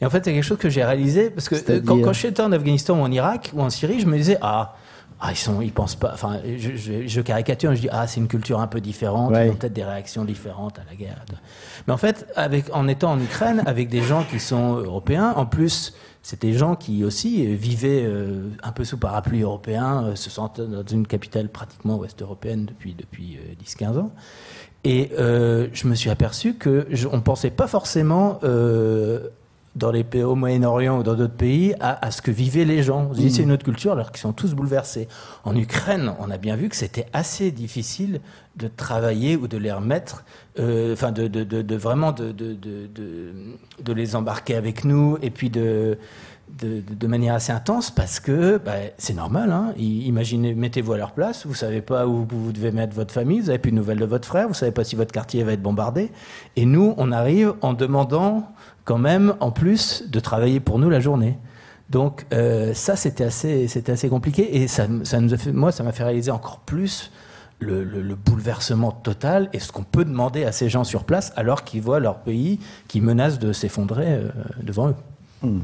[0.00, 2.52] Et en fait, c'est quelque chose que j'ai réalisé parce que quand, quand j'étais en
[2.52, 4.76] Afghanistan ou en Irak ou en Syrie, je me disais ah
[5.20, 6.10] ah, ils sont, ils pensent pas.
[6.12, 9.72] Enfin, je, caricature, je dis ah, c'est une culture un peu différente, ils ont peut-être
[9.72, 11.24] des réactions différentes à la guerre.
[11.86, 15.46] Mais en fait, avec, en étant en Ukraine, avec des gens qui sont européens, en
[15.46, 15.94] plus,
[16.24, 20.60] c'était des gens qui aussi vivaient euh, un peu sous parapluie européen, euh, se sentent
[20.60, 24.10] dans une capitale pratiquement ouest-européenne depuis depuis 10-15 euh, ans.
[24.84, 28.38] Et je me suis aperçu que on pensait pas forcément
[29.74, 33.10] dans les pays au Moyen-Orient ou dans d'autres pays à, ce que vivaient les gens.
[33.10, 35.08] On c'est une autre culture alors qu'ils sont tous bouleversés.
[35.44, 38.20] En Ukraine, on a bien vu que c'était assez difficile
[38.56, 40.24] de travailler ou de les remettre,
[40.60, 45.98] euh, enfin de, de, de, vraiment de, de, les embarquer avec nous et puis de,
[46.62, 49.50] de, manière assez intense parce que bah, c'est normal.
[49.50, 49.74] Hein.
[49.76, 53.46] Imaginez, mettez-vous à leur place, vous savez pas où vous devez mettre votre famille, vous
[53.46, 55.62] n'avez plus de nouvelles de votre frère, vous savez pas si votre quartier va être
[55.62, 56.12] bombardé.
[56.54, 58.48] Et nous, on arrive en demandant
[58.84, 61.38] quand même, en plus, de travailler pour nous la journée.
[61.90, 65.72] Donc euh, ça, c'était assez, c'était assez compliqué et ça, ça nous a fait, moi,
[65.72, 67.10] ça m'a fait réaliser encore plus
[67.60, 71.82] le, bouleversement total et ce qu'on peut demander à ces gens sur place alors qu'ils
[71.82, 72.58] voient leur pays
[72.88, 74.28] qui menace de s'effondrer euh,
[74.62, 74.96] devant eux.
[75.42, 75.60] Hmm.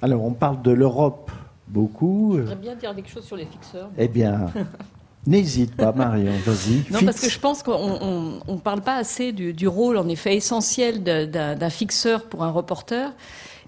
[0.00, 1.30] Alors, on parle de l'Europe
[1.68, 2.34] beaucoup.
[2.36, 3.88] J'aimerais bien dire quelque chose sur les fixeurs.
[3.96, 4.46] Eh bien,
[5.26, 6.82] N'hésite pas, Marion, vas-y.
[6.92, 11.02] Non, parce que je pense qu'on ne parle pas assez du, rôle, en effet, essentiel
[11.02, 13.12] d'un fixeur pour un reporter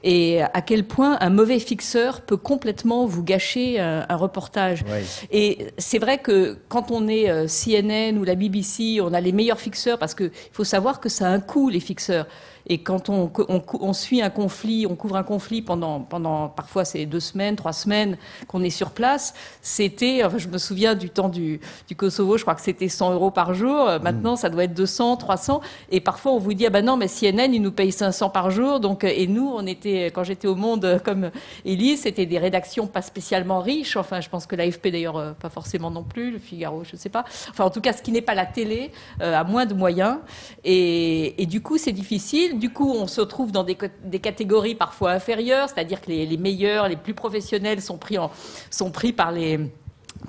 [0.06, 4.84] et à quel point un mauvais fixeur peut complètement vous gâcher un, reportage.
[5.30, 9.32] Et c'est vrai que quand on est euh, CNN ou la BBC, on a les
[9.32, 12.26] meilleurs fixeurs parce qu'il faut savoir que ça a un coût, les fixeurs.
[12.66, 17.04] Et quand on, on, suit un conflit, on couvre un conflit pendant, pendant parfois c'est
[17.04, 18.16] deux semaines, trois semaines
[18.48, 22.42] qu'on est sur place, c'était, enfin, je me souviens du temps du, du Kosovo, je
[22.42, 23.88] crois que c'était 100 euros par jour.
[23.88, 25.60] Euh, maintenant, ça doit être 200, 300.
[25.90, 28.50] Et parfois, on vous dit, ah ben non, mais CNN, ils nous payent 500 par
[28.50, 28.80] jour.
[28.80, 31.30] Donc, euh, et nous, on était, quand j'étais au Monde euh, comme
[31.64, 33.96] Élise, c'était des rédactions pas spécialement riches.
[33.96, 37.08] Enfin, je pense que l'AFP d'ailleurs, pas forcément non plus, le Figaro, je ne sais
[37.08, 37.24] pas.
[37.50, 38.90] Enfin, en tout cas, ce qui n'est pas la télé,
[39.20, 40.18] a moins de moyens.
[40.64, 42.53] Et, et du coup, c'est difficile.
[42.54, 43.76] Du coup, on se trouve dans des,
[44.20, 49.70] catégories parfois inférieures, c'est-à-dire que les, meilleurs, les plus professionnels sont pris par les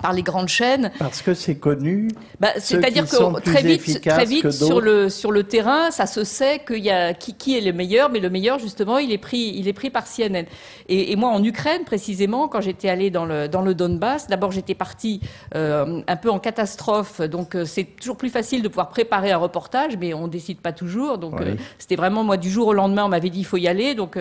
[0.02, 0.90] par les grandes chaînes.
[0.98, 2.08] Parce que c'est connu.
[2.40, 6.60] Bah, C'est-à-dire que très vite, très vite sur le sur le terrain, ça se sait
[6.66, 9.52] qu'il y a qui, qui, est le meilleur, mais le meilleur justement, il est pris
[9.56, 10.44] il est pris par CNN.
[10.88, 14.52] Et, et moi en Ukraine précisément, quand j'étais allée dans le dans le Donbass, d'abord
[14.52, 15.20] j'étais partie
[15.54, 19.38] euh, un peu en catastrophe, donc euh, c'est toujours plus facile de pouvoir préparer un
[19.38, 21.18] reportage, mais on décide pas toujours.
[21.18, 23.68] Donc euh, c'était vraiment moi du jour au lendemain, on m'avait dit il faut y
[23.68, 23.94] aller.
[23.94, 24.18] Donc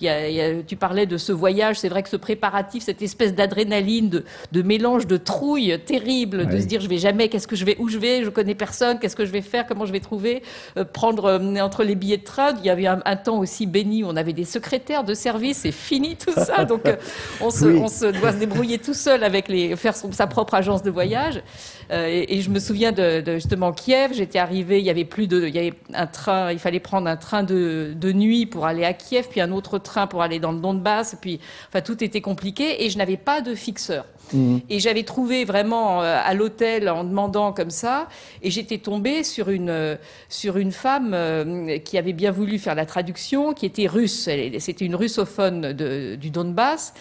[0.00, 2.84] il y a, y a, tu parlais de ce voyage, c'est vrai que ce préparatif,
[2.84, 6.98] cette espèce d'adrénaline, de, de mélange de de trouille terrible, de se dire je vais
[6.98, 9.42] jamais, qu'est-ce que je vais, où je vais, je connais personne, qu'est-ce que je vais
[9.42, 10.42] faire, comment je vais trouver,
[10.76, 12.52] euh, prendre euh, entre les billets de train.
[12.58, 15.72] Il y avait un, temps aussi béni où on avait des secrétaires de service, c'est
[15.72, 16.96] fini tout ça, donc euh,
[17.40, 20.82] on, se, on, se, doit se débrouiller tout seul avec les, faire sa propre agence
[20.82, 21.42] de voyage.
[21.90, 25.54] Et, je me souviens de, justement Kiev, j'étais arrivée, il y avait plus de, il
[25.54, 28.94] y avait un train, il fallait prendre un train de, de nuit pour aller à
[28.94, 32.84] Kiev, puis un autre train pour aller dans le Donbass, puis enfin tout était compliqué
[32.84, 34.06] et je n'avais pas de fixeur.
[34.32, 34.58] Mmh.
[34.70, 38.08] Et j'avais trouvé vraiment euh, à l'hôtel en demandant comme ça,
[38.42, 39.96] et j'étais tombée sur une, euh,
[40.28, 44.28] sur une femme euh, qui avait bien voulu faire la traduction, qui était russe.
[44.58, 46.94] C'était une russophone du Donbass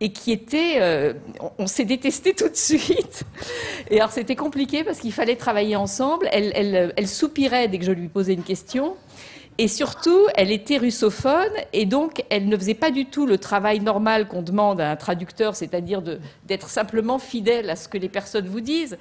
[0.00, 0.80] et qui était,
[1.58, 3.24] on, s'est détesté tout de suite.
[3.90, 6.28] Et alors c'était compliqué parce qu'il fallait travailler ensemble.
[6.30, 8.94] Elle, soupirait dès que je lui posais une question.
[9.60, 13.80] Et surtout, elle était russophone et donc elle ne faisait pas du tout le travail
[13.80, 16.00] normal qu'on demande à un traducteur, c'est-à-dire
[16.46, 18.98] d'être simplement fidèle à ce que les personnes vous disent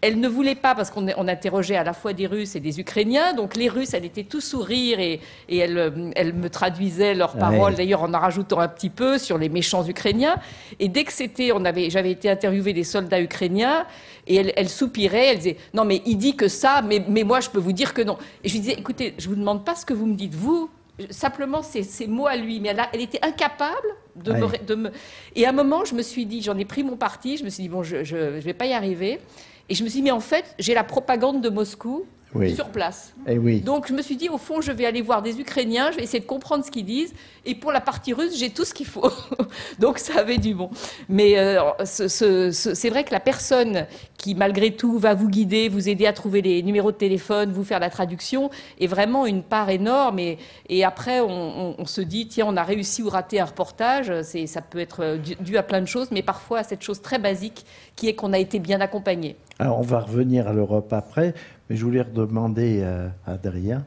[0.00, 3.32] elle ne voulait pas, parce qu'on interrogeait à la fois des Russes et des Ukrainiens,
[3.34, 5.20] donc les Russes, elle était tout sourire et,
[5.50, 9.48] elle, elle, me traduisait leurs paroles, d'ailleurs en en rajoutant un petit peu sur les
[9.48, 10.36] méchants Ukrainiens.
[10.78, 13.86] Et dès que c'était, on avait, j'avais été interviewé des soldats ukrainiens,
[14.26, 17.50] et elle, soupirait, elle disait non mais il dit que ça, mais, mais moi je
[17.50, 18.18] peux vous dire que non.
[18.44, 20.70] Et je lui disais écoutez, je vous demande pas ce que vous me dites vous,
[21.10, 24.90] simplement ces mots à lui, mais elle, elle était incapable de, me, de, me,
[25.34, 27.50] Et à un moment, je me suis dit, j'en ai pris mon parti, je me
[27.50, 29.20] suis dit, bon, je ne vais pas y arriver.
[29.68, 32.06] Et je me suis dit, mais en fait, j'ai la propagande de Moscou
[32.54, 33.14] sur place.
[33.26, 33.60] Et eh oui.
[33.60, 36.02] Donc je me suis dit, au fond, je vais aller voir des Ukrainiens, je vais
[36.02, 37.14] essayer de comprendre ce qu'ils disent.
[37.46, 39.10] Et pour la partie russe, j'ai tout ce qu'il faut.
[39.78, 40.70] Donc ça avait du bon.
[41.08, 43.86] Mais euh, c'est vrai que la personne
[44.18, 47.64] qui, malgré tout, va vous guider, vous aider à trouver les numéros de téléphone, vous
[47.64, 50.18] faire la traduction, est vraiment une part énorme.
[50.18, 54.12] Et, et après, on, se dit, tiens, on a réussi ou raté un reportage.
[54.22, 57.64] Ça peut être dû à plein de choses, mais parfois à cette chose très basique
[57.96, 59.36] qui est qu'on a été bien accompagné.
[59.58, 61.34] Alors on va revenir à l'Europe après.
[61.68, 63.84] Mais je voulais redemander à Adrien.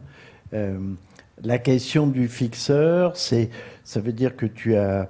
[0.54, 0.78] Euh,
[1.44, 3.50] la question du fixeur, c'est,
[3.84, 5.10] ça veut dire que tu as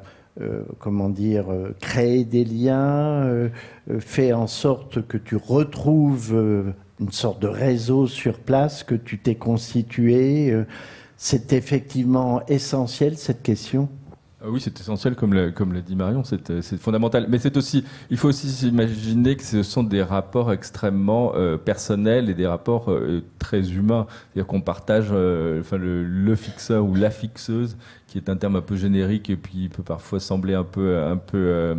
[0.80, 1.48] comment dire,
[1.82, 3.50] créé des liens,
[4.00, 9.36] fait en sorte que tu retrouves une sorte de réseau sur place que tu t'es
[9.36, 10.56] constitué.
[11.18, 13.90] C'est effectivement essentiel cette question?
[14.44, 17.28] Ah oui, c'est essentiel, comme l'a, comme dit Marion, c'est, c'est fondamental.
[17.30, 22.28] Mais c'est aussi, il faut aussi s'imaginer que ce sont des rapports extrêmement euh, personnels
[22.28, 24.08] et des rapports euh, très humains.
[24.10, 27.78] C'est-à-dire qu'on partage euh, enfin, le, le, fixeur ou la fixeuse,
[28.08, 31.18] qui est un terme un peu générique et puis peut parfois sembler un peu, un
[31.18, 31.76] peu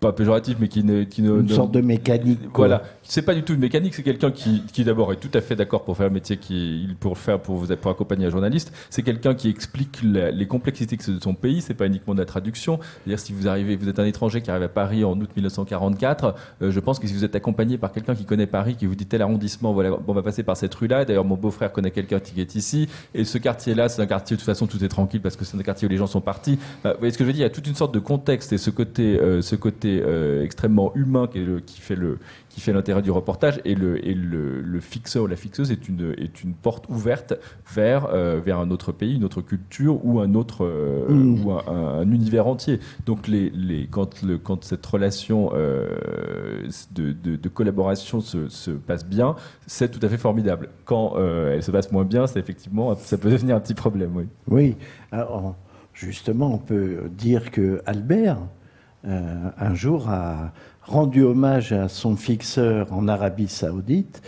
[0.00, 2.40] pas péjoratif, mais qui ne, qui ne une sorte de mécanique.
[2.54, 5.40] Voilà, c'est pas du tout une mécanique, c'est quelqu'un qui, qui d'abord est tout à
[5.40, 8.72] fait d'accord pour faire le métier qu'il pour faire pour vous pour accompagner un journaliste.
[8.88, 11.60] C'est quelqu'un qui explique les complexités de son pays.
[11.60, 12.78] C'est pas uniquement de la traduction.
[12.78, 16.36] C'est-à-dire si vous arrivez, vous êtes un étranger qui arrive à Paris en août 1944,
[16.62, 18.94] euh, je pense que si vous êtes accompagné par quelqu'un qui connaît Paris, qui vous
[18.94, 21.04] dit tel arrondissement, voilà, on va passer par cette rue-là.
[21.04, 22.88] D'ailleurs, mon beau-frère connaît quelqu'un qui est ici.
[23.14, 25.56] Et ce quartier-là, c'est un quartier de toute façon tout est tranquille parce que c'est
[25.56, 26.60] un quartier où les gens sont partis.
[26.84, 27.40] Bah, vous voyez ce que je veux dire?
[27.40, 30.44] Il y a toute une sorte de contexte et ce côté, euh, ce côté euh,
[30.44, 32.18] extrêmement humain qui, qui fait le
[32.50, 35.88] qui fait l'intérêt du reportage et le, et le, le, fixeur ou la fixeuse est
[35.88, 37.34] une, est une porte ouverte
[37.72, 40.66] vers, euh, vers un autre pays, une autre culture ou un autre
[41.08, 41.46] mmh.
[41.46, 42.80] ou un, univers entier.
[43.06, 49.06] Donc les, les, quand, le, quand cette relation de, de, de, collaboration se, se, passe
[49.06, 49.36] bien,
[49.66, 50.68] c'est tout à fait formidable.
[50.84, 54.10] Quand elle se passe moins bien, c'est effectivement ça peut devenir un petit problème.
[54.14, 54.26] Oui.
[54.48, 54.76] Oui.
[55.12, 55.54] Alors,
[55.94, 58.59] justement, on peut dire que Albert euh,
[59.04, 64.22] un jour a rendu hommage à son fixeur en Arabie saoudite.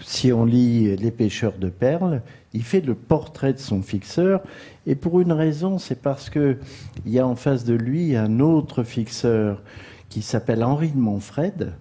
[0.00, 2.22] Si on lit Les pêcheurs de perles,
[2.52, 4.42] il fait le portrait de son fixeur.
[4.86, 6.58] Et pour une raison, c'est parce qu'il
[7.06, 9.62] y a en face de lui un autre fixeur
[10.08, 11.72] qui s'appelle Henri de Montfred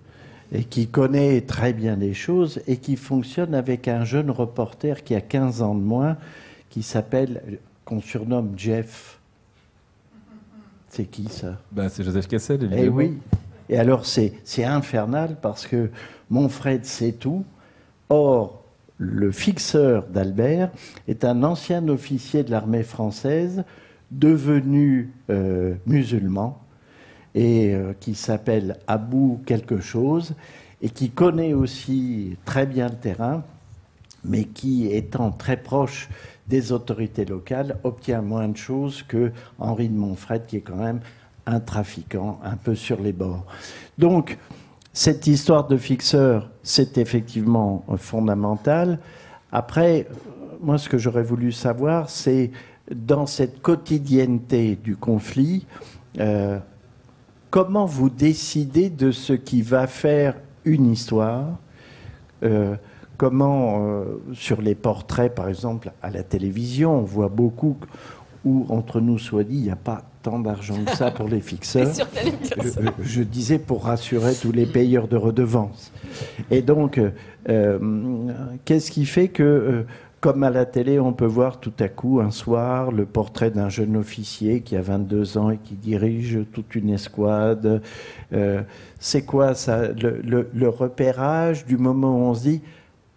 [0.52, 5.16] et qui connaît très bien les choses et qui fonctionne avec un jeune reporter qui
[5.16, 6.18] a 15 ans de moins,
[6.70, 9.20] qui s'appelle, qu'on surnomme Jeff.
[10.96, 13.00] C'est qui ça ben, C'est Joseph Cassel, eh évidemment.
[13.00, 13.18] Et oui.
[13.68, 15.90] Et alors c'est infernal parce que
[16.30, 17.46] Monfred sait tout.
[18.10, 18.64] Or,
[19.00, 20.70] le fixeur d'Albert
[21.08, 23.64] est un ancien officier de l'armée française
[24.12, 26.62] devenu euh, musulman
[27.34, 30.36] et euh, qui s'appelle Abou quelque chose
[30.84, 33.44] et qui connaît aussi très bien le terrain,
[34.24, 36.08] mais qui étant très proche
[36.48, 41.00] des autorités locales obtient moins de choses que Henri de Montfred, qui est quand même
[41.46, 43.46] un trafiquant un peu sur les bords.
[43.98, 44.38] Donc,
[44.94, 49.00] cette histoire de fixeur, c'est effectivement fondamental.
[49.52, 50.08] Après,
[50.62, 52.52] moi, ce que j'aurais voulu savoir, c'est
[52.94, 55.66] dans cette quotidienneté du conflit,
[56.20, 56.60] euh,
[57.50, 60.36] comment vous décidez de ce qui va faire
[60.66, 61.58] une histoire
[62.44, 62.76] euh,
[63.18, 67.78] comment, euh, sur les portraits, par exemple, à la télévision, on voit beaucoup
[68.46, 71.40] où, entre nous soit dit, il n'y a pas tant d'argent que ça pour les
[71.42, 71.94] fixeurs.
[73.02, 75.92] je, disais pour rassurer tous les payeurs de redevances.
[76.52, 77.00] Et donc,
[77.50, 77.80] euh,
[78.66, 79.84] qu'est-ce qui fait que, euh,
[80.20, 83.68] comme à la télé, on peut voir tout à coup un soir le portrait d'un
[83.68, 87.82] jeune officier qui a 22 ans et qui dirige toute une escouade
[89.00, 92.62] C'est quoi ça le, le repérage du moment où on se dit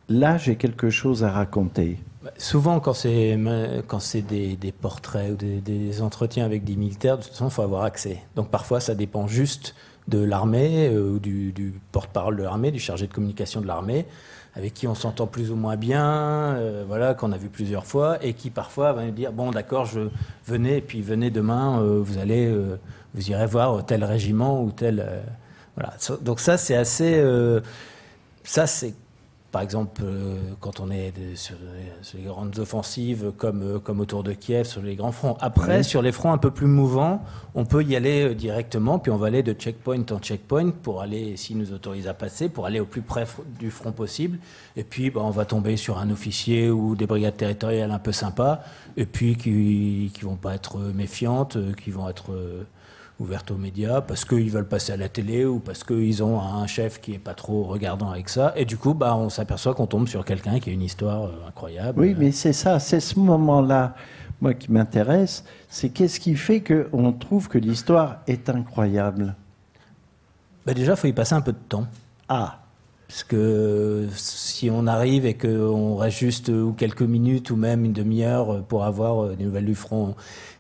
[0.09, 1.99] là, j'ai quelque chose à raconter.
[2.23, 3.39] Bah, souvent, quand c'est
[3.87, 7.63] quand c'est des, portraits ou des, entretiens avec des militaires, de toute façon, il faut
[7.63, 8.23] avoir accès.
[8.35, 9.75] Donc parfois, ça dépend juste
[10.09, 14.07] de l'armée euh, ou du, porte-parole de l'armée, du chargé de communication de l'armée,
[14.55, 18.25] avec qui on s'entend plus ou moins bien, euh, voilà, qu'on a vu plusieurs fois,
[18.25, 20.09] et qui parfois va nous dire bon, d'accord, je
[20.47, 22.53] venez, puis venez demain, euh, vous allez,
[23.15, 25.05] vous irez voir tel régiment ou tel,
[25.75, 25.95] voilà.
[26.23, 27.23] Donc ça, c'est assez,
[28.45, 28.95] ça c'est
[29.57, 31.57] par exemple, euh, quand on est sur,
[32.13, 35.39] les grandes offensives comme, euh, comme autour de Kiev, sur les grands fronts.
[35.41, 37.23] Après, sur les fronts un peu plus mouvants,
[37.55, 41.01] on peut y aller euh, directement, puis on va aller de checkpoint en checkpoint pour
[41.01, 43.25] aller, s'ils nous autorisent à passer, pour aller au plus près
[43.59, 44.39] du front possible.
[44.77, 48.13] Et puis, bah, on va tomber sur un officier ou des brigades territoriales un peu
[48.13, 48.61] sympas,
[48.99, 52.27] et puis qui ne vont pas être méfiantes, qui vont être
[53.19, 56.67] ouverte aux médias parce qu'ils veulent passer à la télé ou parce qu'ils ont un
[56.67, 58.53] chef qui est pas trop regardant avec ça.
[58.57, 61.49] Et du coup, bah, on s'aperçoit qu'on tombe sur quelqu'un qui a une histoire euh,
[61.49, 62.01] incroyable.
[62.01, 63.95] Oui, mais c'est ça, c'est ce moment-là,
[64.41, 65.45] moi, qui m'intéresse.
[65.69, 69.35] C'est qu'est-ce qui fait qu'on trouve que l'histoire est incroyable?
[70.67, 71.87] Bah Déjà, il faut y passer un peu de temps.
[72.29, 72.61] Ah
[73.09, 77.93] parce que si on arrive et qu'on reste juste ou quelques minutes ou même une
[77.93, 80.17] demi-heure pour avoir euh, des nouvelles du front,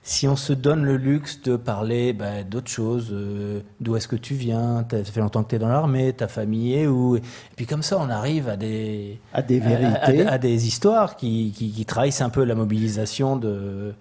[0.07, 4.14] si on se donne le luxe de parler bah, d'autres choses, euh, d'où est-ce que
[4.14, 7.22] tu viens, ça fait longtemps que tu es dans l'armée, ta famille est où, et
[7.57, 11.84] puis comme ça on arrive à des, à des vérités, à, des histoires qui, qui,
[11.84, 13.94] trahissent un peu la mobilisation de,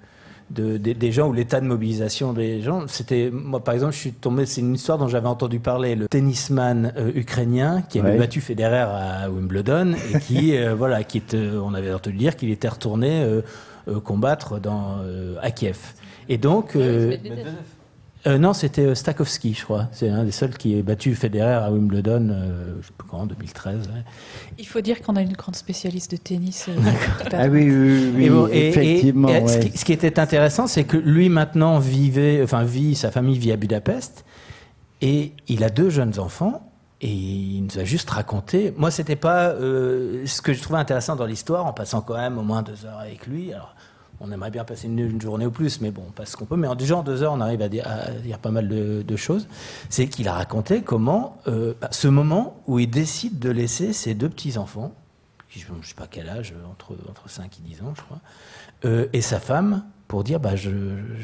[0.51, 2.83] de, des gens ou l'état de mobilisation des gens.
[2.87, 6.07] C'était moi par exemple, je suis tombé, c'est une histoire dont j'avais entendu parler, le
[6.07, 11.73] tennisman euh, ukrainien qui avait battu Federer à Wimbledon et qui voilà, qui était, on
[11.73, 13.41] avait entendu dire qu'il était retourné
[14.03, 14.99] combattre dans
[15.41, 15.93] à Kiev.
[16.29, 16.75] Et donc
[18.27, 19.87] euh, non, c'était euh, Stakowski, je crois.
[19.91, 23.19] C'est un des seuls qui a battu Federer à Wimbledon, euh, je sais plus quand,
[23.19, 23.87] en 2013.
[24.57, 26.67] Il faut dire qu'on a une grande spécialiste de tennis.
[27.31, 29.29] ah oui, oui, oui, effectivement.
[29.47, 33.57] ce, qui, était intéressant, c'est que lui maintenant vivait, enfin vit, sa famille vit à
[33.57, 34.25] Budapest,
[35.01, 36.71] et il a deux jeunes enfants.
[37.05, 38.73] Et il nous a juste raconté.
[38.77, 42.41] Moi, c'était pas ce que je trouvais intéressant dans l'histoire, en passant quand même au
[42.41, 43.53] moins deux heures avec lui.
[43.53, 43.75] Alors,
[44.21, 46.55] on aimerait bien passer une, journée ou plus, mais bon, pas ce qu'on peut.
[46.55, 47.85] Mais en deux heures, on arrive à dire,
[48.41, 49.47] pas mal de, choses.
[49.89, 54.13] C'est qu'il a raconté comment euh, bah, ce moment où il décide de laisser ses
[54.13, 54.93] deux petits enfants,
[55.49, 58.19] qui je ne sais pas quel âge, entre entre 5 et 10 ans, je crois,
[58.83, 60.51] euh, et sa femme pour dire bah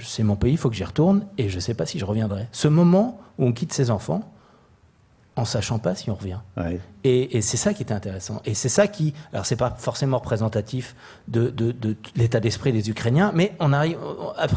[0.04, 2.06] c'est mon pays, il faut que j'y retourne et je ne sais pas si je
[2.06, 2.48] reviendrai.
[2.52, 4.34] Ce moment où on quitte ses enfants,
[5.42, 6.40] en sachant pas si on revient.
[7.04, 8.42] Et, c'est ça qui est intéressant.
[8.46, 10.96] Et c'est ça qui, alors c'est pas forcément représentatif
[11.28, 11.54] de,
[12.16, 13.98] l'état d'esprit des Ukrainiens, mais on arrive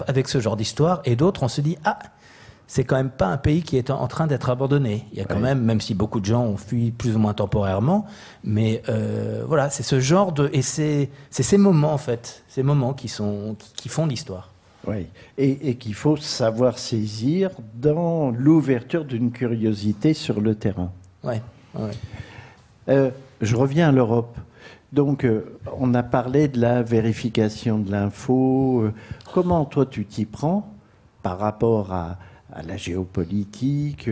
[0.07, 1.99] avec ce genre d'histoire et d'autres, on se dit ah,
[2.67, 5.07] c'est quand même pas un pays qui est en train d'être abandonné.
[5.13, 7.35] Il y a quand même, même si beaucoup de gens ont fui plus ou moins
[7.35, 8.07] temporairement,
[8.43, 12.93] mais euh, voilà, c'est ce genre de et c'est ces moments en fait, ces moments
[12.93, 14.54] qui sont qui font l'histoire.
[14.87, 15.07] Oui,
[15.39, 20.93] et, qu'il faut savoir saisir dans l'ouverture d'une curiosité sur le terrain.
[21.23, 21.37] Oui.
[22.89, 23.11] Euh,
[23.41, 24.37] je reviens à l'Europe.
[24.93, 28.83] Donc, euh, on a parlé de la vérification de l'info.
[28.83, 28.93] Euh,
[29.33, 30.71] comment toi tu t'y prends
[31.23, 32.19] par rapport à,
[32.53, 34.09] à la géopolitique,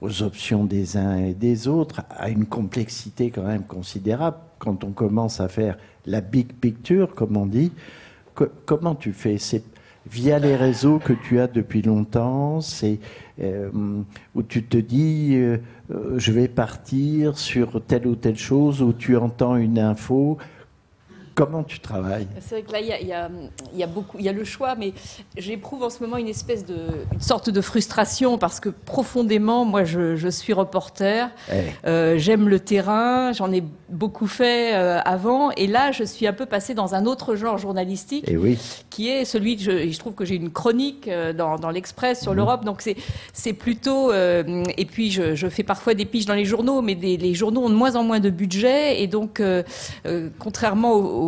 [0.00, 4.92] aux options des uns et des autres, à une complexité quand même considérable quand on
[4.92, 7.72] commence à faire la big picture, comme on dit.
[8.64, 9.36] comment tu fais
[10.10, 12.98] via les réseaux que tu as depuis longtemps, c'est
[13.42, 13.70] euh,
[14.34, 15.58] où tu te dis euh,
[15.92, 20.38] euh, je vais partir sur telle ou telle chose, où tu entends une info,
[21.34, 24.44] Comment tu travailles C'est vrai que là, il y, a, beaucoup, il y a le
[24.44, 24.92] choix, mais
[25.36, 26.76] j'éprouve en ce moment une espèce de,
[27.12, 31.54] une sorte de frustration parce que profondément, moi, je, suis reporter, eh.
[31.86, 36.32] euh, j'aime le terrain, j'en ai beaucoup fait euh, avant, et là, je suis un
[36.32, 38.56] peu passé dans un autre genre journalistique, eh oui.
[38.90, 42.36] qui est celui, je, je trouve que j'ai une chronique euh, dans, l'Express sur mhm.
[42.38, 42.82] l'Europe, donc
[43.32, 47.62] c'est plutôt, et puis je, fais parfois des piges dans les journaux, mais les journaux
[47.64, 49.42] ont de moins en moins de budget, et donc,
[50.38, 51.23] contrairement aux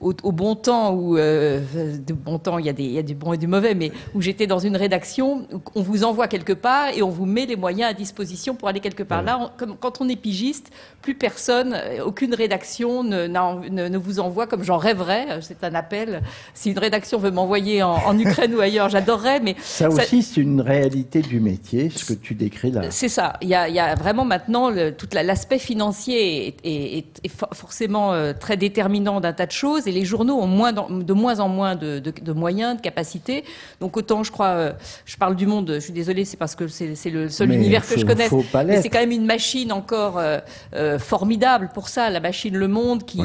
[0.00, 1.60] au, bon temps, où, euh,
[2.06, 3.74] de bon temps, il y, a des, il y a du bon et du mauvais,
[3.74, 7.46] mais où j'étais dans une rédaction, on vous envoie quelque part et on vous met
[7.46, 9.22] les moyens à disposition pour aller quelque part.
[9.22, 10.70] Là, comme, quand on est pigiste,
[11.02, 15.26] plus personne, euh, aucune rédaction ne, ne, vous envoie comme j'en rêverais.
[15.30, 16.22] Euh, c'est un appel.
[16.54, 19.40] Si une rédaction veut m'envoyer en, Ukraine ou ailleurs, j'adorerais.
[19.40, 22.82] Mais ça, aussi, c'est une réalité du métier, ce que tu décris là.
[22.90, 23.34] C'est ça.
[23.40, 28.56] Il y, a, il y a, vraiment maintenant le, tout l'aspect financier est, forcément très
[28.56, 32.76] déterminant tas de choses et les journaux ont moins de moins en moins de, moyens,
[32.76, 33.44] de capacités.
[33.80, 34.72] Donc autant, je crois, euh,
[35.04, 37.98] je parle du monde, je suis désolée, c'est parce que c'est le seul univers que
[37.98, 38.32] je connaisse.
[38.66, 40.38] Mais c'est quand même une machine encore euh,
[40.74, 43.20] euh, formidable pour ça, la machine Le Monde qui,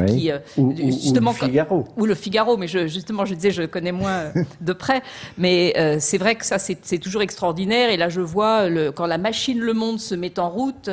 [0.57, 1.85] ou, justement le Figaro.
[1.97, 4.31] Ou le Figaro, mais je, justement, je disais, je connais moins
[4.61, 5.01] de près.
[5.37, 7.89] Mais c'est vrai que ça, c'est toujours extraordinaire.
[7.89, 10.89] Et là, je vois le, quand la machine Le Monde se met en route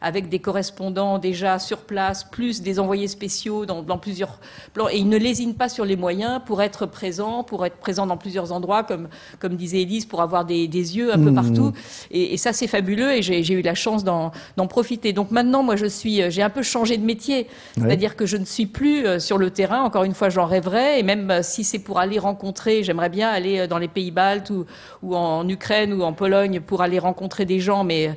[0.00, 4.38] avec des correspondants déjà sur place, plus des envoyés spéciaux dans, dans plusieurs
[4.90, 8.16] et il ne lésine pas sur les moyens pour être présent, pour être présent dans
[8.16, 11.34] plusieurs endroits, comme, comme disait Elise, pour avoir des, des yeux un peu mmh.
[11.34, 11.72] partout.
[12.10, 14.30] Et, ça, c'est fabuleux et j'ai eu la chance d'en
[14.68, 15.12] profiter.
[15.12, 17.46] Donc maintenant, moi, je suis, j'ai un peu changé de métier.
[17.76, 19.82] C'est-à-dire que je ne suis plus euh, sur le terrain.
[19.82, 21.00] Encore une fois, j'en rêverais.
[21.00, 24.10] Et même euh, si c'est pour aller rencontrer, j'aimerais bien aller euh, dans les pays
[24.10, 24.66] baltes ou,
[25.02, 28.16] ou, en Ukraine ou en Pologne pour aller rencontrer des gens, mais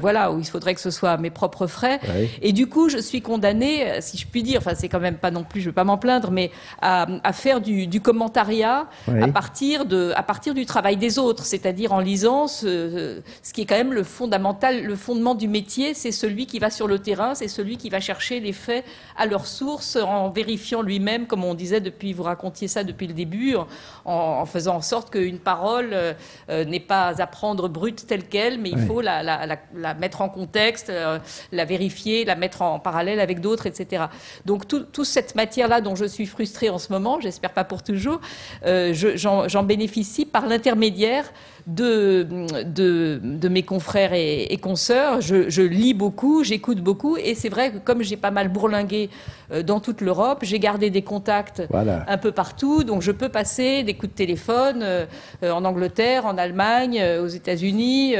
[0.00, 2.00] voilà, où il faudrait que ce soit mes propres frais.
[2.42, 5.30] Et du coup, je suis condamnée, si je puis dire, enfin, c'est quand même pas
[5.30, 6.50] non plus, je veux pas m'en plaindre, mais
[6.80, 12.00] à, faire du, commentariat à, partir de, à partir du travail des autres, c'est-à-dire en
[12.00, 16.46] lisant ce, ce, qui est quand même le fondamental, le fondement du métier, c'est celui
[16.46, 18.84] qui va sur le terrain, c'est celui qui va chercher les faits
[19.16, 23.14] à leur source en vérifiant lui-même, comme on disait depuis, vous racontiez ça depuis le
[23.14, 23.56] début,
[24.04, 26.12] en, faisant en sorte qu'une parole euh,
[26.50, 30.20] euh, n'est pas à prendre brute telle qu'elle, mais il faut la, la, la, mettre
[30.20, 31.18] en contexte, euh,
[31.52, 34.04] la vérifier, la mettre en parallèle avec d'autres, etc.
[34.44, 37.84] Donc toute cette matière matière-là dont je suis frustrée en ce moment, j'espère pas pour
[37.84, 38.20] toujours,
[38.64, 41.32] j'en bénéficie par l'intermédiaire
[41.66, 42.26] de,
[42.64, 45.20] de, mes confrères et, et consoeurs.
[45.20, 49.08] Je, lis beaucoup, j'écoute beaucoup, et c'est vrai que comme j'ai pas mal bourlingué
[49.50, 53.82] euh, dans toute l'Europe, j'ai gardé des contacts un peu partout, donc je peux passer
[53.82, 55.06] des coups de téléphone euh,
[55.42, 58.14] en Angleterre, en Allemagne, euh, aux États-Unis,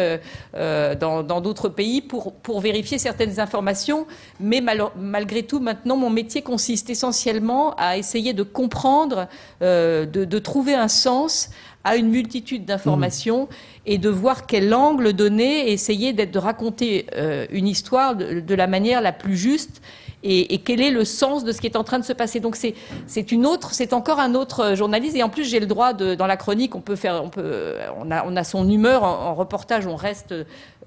[0.55, 4.07] dans d'autres pays pour, pour vérifier certaines informations.
[4.41, 4.63] Mais
[4.97, 9.29] malgré tout, maintenant, mon métier consiste essentiellement à essayer de comprendre,
[9.61, 11.51] de, de trouver un sens
[11.85, 13.49] à une multitude d'informations
[13.87, 18.67] et de voir quel angle donner, et essayer de raconter euh, une histoire de, la
[18.67, 19.83] manière la plus juste
[20.27, 22.41] et, quel est le sens de ce qui est en train de se passer.
[22.41, 25.67] Donc c'est une autre, c'est encore un autre euh, journaliste et en plus j'ai le
[25.67, 28.67] droit de, dans la chronique, on peut faire, on peut, on a, on a son
[28.71, 30.35] humeur en, reportage, on reste,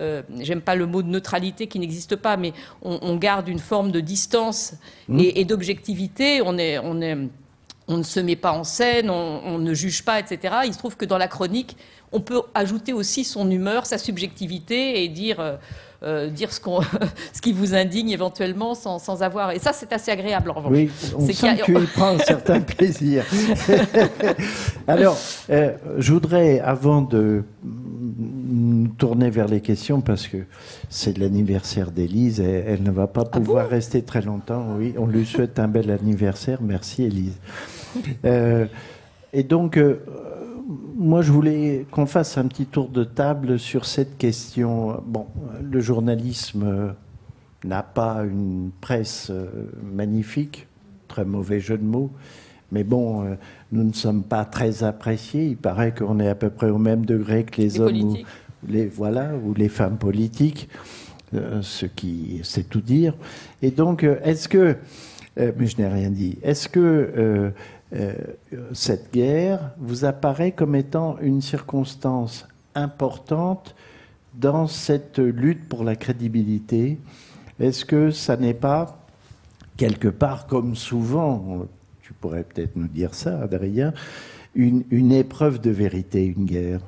[0.01, 3.91] euh, j'aime pas le mot de neutralité qui n'existe pas, mais on, garde une forme
[3.91, 4.73] de distance
[5.07, 5.19] mmh.
[5.19, 6.41] et, et d'objectivité.
[6.43, 7.17] On est, on est
[7.87, 10.55] on ne se met pas en scène, on, ne juge pas, etc.
[10.65, 11.77] Il se trouve que dans la chronique,
[12.11, 15.55] on peut ajouter aussi son humeur, sa subjectivité et dire, euh,
[16.03, 16.59] euh, dire ce,
[17.33, 19.51] ce, qui vous indigne éventuellement sans, avoir.
[19.51, 20.71] Et ça, c'est assez agréable en revanche.
[20.71, 23.25] Oui, on sent que tu y prends un certain plaisir.
[24.87, 25.17] Alors,
[25.49, 30.37] euh, je voudrais, avant de nous tourner vers les questions, parce que
[30.89, 34.75] c'est l'anniversaire d'Élise, et elle ne va pas ah pouvoir rester très longtemps.
[34.77, 36.59] Oui, on lui souhaite un bel anniversaire.
[36.61, 37.37] Merci, Élise.
[38.25, 38.65] Euh,
[39.33, 39.99] et donc, euh,
[40.95, 45.01] moi, je voulais qu'on fasse un petit tour de table sur cette question.
[45.05, 45.27] Bon,
[45.61, 46.93] le journalisme
[47.63, 49.45] n'a pas une presse euh,
[49.83, 50.67] magnifique,
[51.07, 52.11] très mauvais jeu de mots,
[52.71, 53.23] mais bon,
[53.71, 55.45] nous ne sommes pas très appréciés.
[55.45, 58.17] Il paraît qu'on est à peu près au même degré que les, hommes ou
[58.67, 60.67] les voilà ou les femmes politiques,
[61.31, 63.13] ce qui c'est tout dire.
[63.61, 64.75] Et donc, est-ce que
[65.37, 66.37] mais je n'ai rien dit.
[66.43, 67.53] Est-ce que
[67.93, 68.13] euh,
[68.73, 73.75] cette guerre vous apparaît comme étant une circonstance importante
[74.33, 76.99] dans cette lutte pour la crédibilité.
[77.59, 78.99] Est-ce que ça n'est pas
[79.77, 81.65] quelque part, comme souvent,
[82.01, 83.93] tu pourrais peut-être nous dire ça, Adrien,
[84.53, 86.81] une, une épreuve de vérité, une guerre?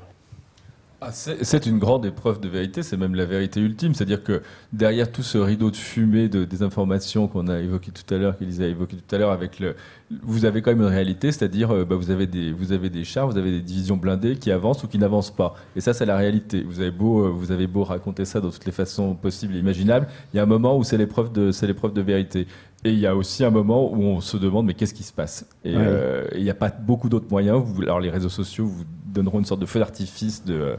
[1.02, 3.94] Ah, c'est une grande épreuve de vérité, c'est même la vérité ultime.
[3.94, 4.42] C'est-à-dire que
[4.74, 8.62] derrière tout ce rideau de fumée de désinformation qu'on a évoqué tout à l'heure, qu'Élise
[8.62, 9.78] a évoqué tout à l'heure, avec le,
[10.24, 13.06] vous avez quand même une réalité, c'est-à-dire euh, bah, vous avez des vous avez des
[13.06, 15.56] chars, vous avez des divisions blindées qui avancent ou qui n'avancent pas.
[15.78, 16.64] Et ça, c'est la réalité.
[16.64, 19.60] Vous avez beau euh, vous avez beau raconter ça dans toutes les façons possibles et
[19.60, 22.46] imaginables, il y a un moment où c'est l'épreuve de c'est l'épreuve de vérité.
[22.84, 25.14] Et il y a aussi un moment où on se demande mais qu'est-ce qui se
[25.14, 25.46] passe?
[25.64, 27.64] Et euh, il n'y a pas beaucoup d'autres moyens.
[27.82, 30.78] alors les réseaux sociaux vous donneront une sorte de feu d'artifice de,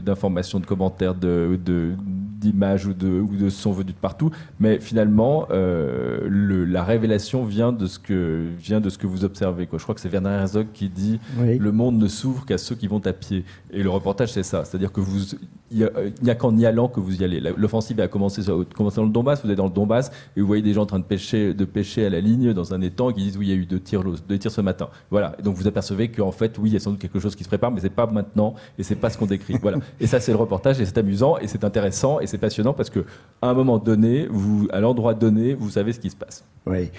[0.00, 1.58] d'informations, de, commentaires, de,
[2.38, 4.30] d'images ou de, ou de sons venus de partout.
[4.60, 9.24] Mais finalement, euh, le, la révélation vient de ce que vient de ce que vous
[9.24, 9.66] observez.
[9.66, 9.78] Quoi.
[9.78, 12.86] Je crois que c'est Werner Herzog qui dit le monde ne s'ouvre qu'à ceux qui
[12.86, 13.44] vont à pied.
[13.72, 15.36] Et le reportage c'est ça, c'est-à-dire que vous
[15.70, 15.90] il
[16.22, 17.40] n'y a, qu'en y allant que vous y allez.
[17.56, 18.42] L'offensive a commencé,
[18.74, 19.44] commencé dans le Donbass.
[19.44, 21.64] Vous êtes dans le Donbass et vous voyez des gens en train de pêcher, de
[21.64, 23.80] pêcher à la ligne dans un étang qui disent oui il y a eu deux
[23.80, 24.88] tirs, deux tirs ce matin.
[25.10, 25.36] Voilà.
[25.38, 27.44] Et donc vous apercevez qu'en fait oui il y a sans doute quelque chose qui
[27.44, 29.56] se prépare, mais c'est pas maintenant et c'est pas ce qu'on décrit.
[29.60, 29.78] Voilà.
[30.00, 32.90] Et ça c'est le reportage et c'est amusant et c'est intéressant et c'est passionnant parce
[32.90, 33.04] que
[33.42, 34.28] à un moment donné,
[34.70, 36.44] à l'endroit donné, vous savez ce qui se passe.
[36.66, 36.90] Oui.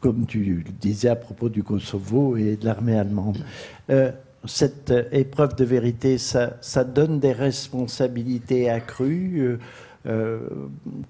[0.00, 3.38] Comme tu le disais à propos du Kosovo et de l'armée allemande.
[3.90, 4.10] Euh,
[4.44, 9.58] cette épreuve de vérité, ça, donne des responsabilités accrues euh,
[10.06, 10.38] euh,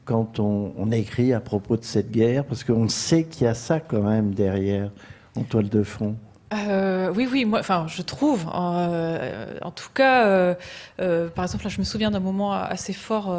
[0.04, 3.54] quand on, on, écrit à propos de cette guerre, parce qu'on sait qu'il y a
[3.54, 4.90] ça quand même derrière,
[5.36, 6.16] en toile de fond.
[6.54, 8.46] Euh, oui, oui, moi, enfin, je trouve.
[8.54, 13.34] Euh, en tout cas, euh, par exemple, là, je me souviens d'un moment assez fort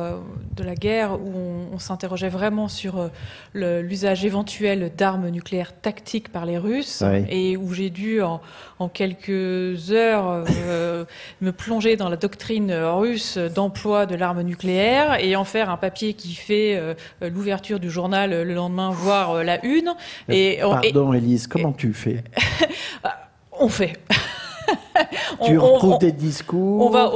[0.55, 3.09] de la guerre où on, on s'interrogeait vraiment sur
[3.53, 8.41] l'usage éventuel d'armes nucléaires tactiques par les Russes et où j'ai dû, en,
[8.79, 10.43] en, quelques heures,
[11.41, 16.13] me plonger dans la doctrine russe d'emploi de l'arme nucléaire et en faire un papier
[16.13, 19.93] qui fait l'ouverture du journal le lendemain, voire la une.
[20.27, 22.23] Et, Pardon, Elise, comment tu fais?
[23.59, 23.97] on fait.
[25.43, 27.11] tu retrouves des discours On, va,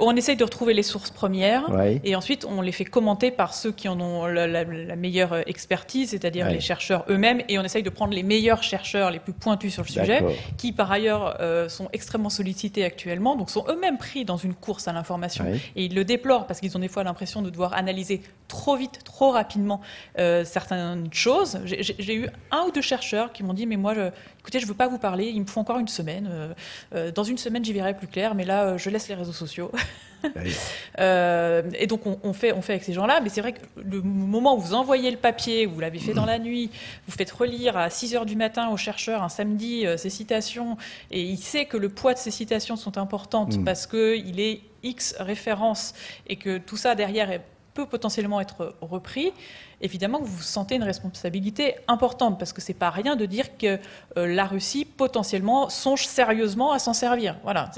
[0.00, 1.66] on, essaye de retrouver les sources premières
[2.04, 4.64] et ensuite on les fait commenter par ceux qui en ont la,
[4.96, 9.18] meilleure expertise, c'est-à-dire les chercheurs eux-mêmes, et on essaye de prendre les meilleurs chercheurs les
[9.18, 10.22] plus pointus sur le sujet,
[10.56, 14.88] qui par ailleurs euh, sont extrêmement sollicités actuellement, donc sont eux-mêmes pris dans une course
[14.88, 15.44] à l'information
[15.76, 19.00] et ils le déplorent parce qu'ils ont des fois l'impression de devoir analyser trop vite,
[19.04, 19.80] trop rapidement
[20.18, 21.60] euh, certaines choses.
[21.64, 24.74] J'ai eu un ou deux chercheurs qui m'ont dit mais moi, je, écoutez, je veux
[24.74, 26.54] pas vous parler, il me faut encore une semaine.
[26.94, 29.72] Euh, dans une semaine, j'y verrai plus clair, mais là, je laisse les réseaux sociaux.
[30.98, 34.02] Euh, et donc on, fait, on fait avec ces gens-là, mais c'est vrai que le
[34.02, 36.70] moment où vous envoyez le papier, vous l'avez fait dans la nuit,
[37.06, 40.76] vous faites relire à 6 heures du matin aux chercheurs un samedi euh, ces citations,
[41.12, 43.64] et il sait que le poids de ces citations sont importantes mm.
[43.64, 45.94] parce qu'il est X références
[46.26, 47.30] et que tout ça derrière
[47.78, 49.32] peut potentiellement être repris
[49.80, 53.78] évidemment vous sentez une responsabilité importante, parce que c'est pas rien de dire que
[54.16, 57.36] euh, la Russie potentiellement songe sérieusement à s'en servir.
[57.42, 57.70] Voilà,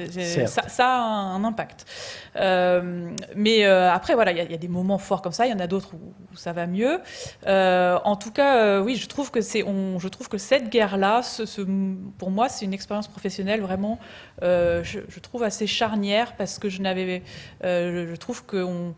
[0.47, 1.87] ça, a un, impact.
[2.37, 5.55] Euh, mais euh, après, voilà, il y, a des moments forts comme ça, il y
[5.55, 7.01] en a d'autres où, ça va mieux.
[7.47, 11.63] en tout cas, oui, je trouve que c'est, je trouve que cette guerre-là, ce,
[12.19, 13.99] pour moi, c'est une expérience professionnelle vraiment,
[14.43, 17.23] je, je, trouve assez charnière, parce que je n'avais,
[17.63, 18.95] je trouve qu'on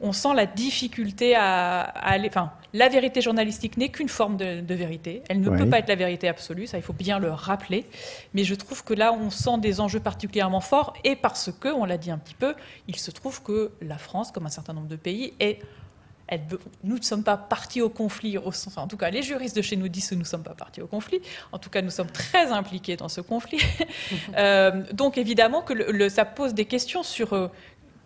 [0.00, 2.28] on sent la difficulté à, aller.
[2.28, 5.22] Enfin, la vérité journalistique n'est qu'une forme de, vérité.
[5.28, 7.86] Elle ne peut pas être la vérité absolue, ça il faut bien le rappeler.
[8.34, 11.84] Mais je trouve que là, on sent des enjeux particulièrement forts, et parce que, on
[11.84, 12.54] l'a dit un petit peu,
[12.86, 15.60] il se trouve que la France, comme un certain nombre de pays, est
[16.84, 19.62] nous ne sommes pas partis au conflit, au sens, en tout cas les juristes de
[19.62, 21.20] chez nous disent que nous ne sommes pas partis au conflit,
[21.52, 23.60] en tout cas nous sommes très impliqués dans ce conflit.
[24.36, 27.48] Euh, donc évidemment que ça pose des questions sur euh,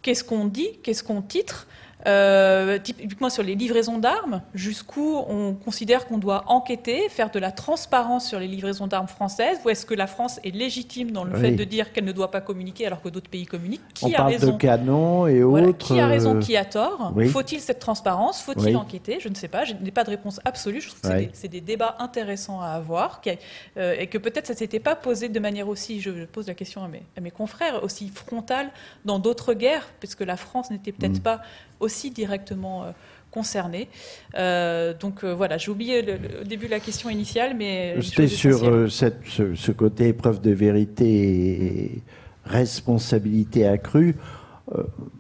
[0.02, 1.66] qu'est-ce qu'on dit, qu'est-ce qu'on titre,
[2.06, 7.52] euh, typiquement sur les livraisons d'armes, jusqu'où on considère qu'on doit enquêter, faire de la
[7.52, 11.36] transparence sur les livraisons d'armes françaises, ou est-ce que la France est légitime dans le
[11.36, 13.82] fait de dire qu'elle ne doit pas communiquer alors que d'autres pays communiquent?
[13.94, 14.52] Qui on a parle raison?
[14.52, 15.78] de canons et autres.
[15.78, 17.12] qui a raison, euh, qui a tort?
[17.28, 18.42] Faut-il cette transparence?
[18.42, 19.18] Faut-il enquêter?
[19.20, 20.80] Je ne sais pas, je n'ai pas de réponse absolue.
[20.80, 23.20] Je trouve que c'est des, débats intéressants à avoir
[23.76, 26.54] euh, et que peut-être ça ne s'était pas posé de manière aussi, je pose la
[26.54, 28.70] question à mes, à mes confrères, aussi frontale
[29.04, 31.22] dans d'autres guerres, puisque la France n'était peut-être mm.
[31.22, 31.42] pas
[31.82, 32.90] aussi directement euh,
[33.30, 33.88] concernés.
[34.38, 37.96] Euh, donc euh, voilà, j'ai oublié le, au début la question initiale, mais...
[38.00, 42.02] C'était sur cette, ce, côté épreuve de vérité et
[42.44, 44.16] responsabilité accrue.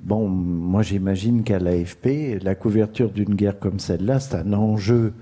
[0.02, 5.12] bon, moi j'imagine qu'à l'AFP, la couverture d'une guerre comme celle-là, c'est un enjeu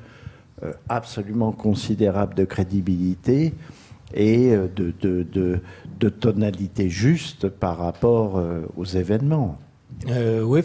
[0.88, 3.54] absolument considérable de crédibilité
[4.12, 5.60] et de, de, de,
[5.98, 8.42] de tonalité juste par rapport
[8.76, 9.58] aux événements.
[10.06, 10.62] Oui,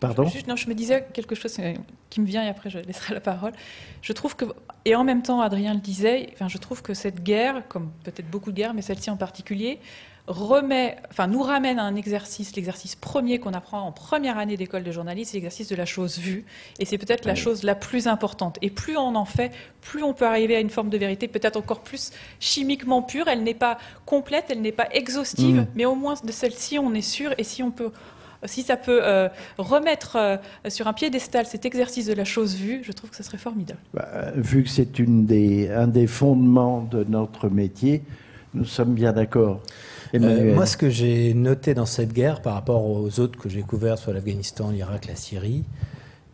[0.00, 1.74] Pardon Non, je me disais quelque chose euh,
[2.08, 3.52] qui me vient et après je laisserai la parole.
[4.00, 4.46] Je trouve que,
[4.86, 8.28] et en même temps, Adrien le disait, enfin, je trouve que cette guerre, comme peut-être
[8.30, 9.78] beaucoup de guerres, mais celle-ci en particulier,
[10.26, 14.84] remet, enfin, nous ramène à un exercice, l'exercice premier qu'on apprend en première année d'école
[14.84, 16.46] de journalisme, c'est l'exercice de la chose vue.
[16.78, 18.56] Et c'est peut-être la chose la plus importante.
[18.62, 19.52] Et plus on en fait,
[19.82, 23.28] plus on peut arriver à une forme de vérité, peut-être encore plus chimiquement pure.
[23.28, 23.76] Elle n'est pas
[24.06, 25.66] complète, elle n'est pas exhaustive, mm.
[25.74, 27.34] mais au moins de celle-ci, on est sûr.
[27.36, 27.92] Et si on peut
[28.46, 29.28] si ça peut euh,
[29.58, 30.36] remettre euh,
[30.68, 33.80] sur un piédestal cet exercice de la chose vue, je trouve que ce serait formidable.
[33.92, 38.02] Bah, vu que c'est des, un des fondements de notre métier,
[38.54, 39.60] nous sommes bien d'accord.
[40.14, 43.62] Euh, moi, ce que j'ai noté dans cette guerre par rapport aux autres que j'ai
[43.62, 45.64] couverts, soit l'Afghanistan, l'Irak, la Syrie,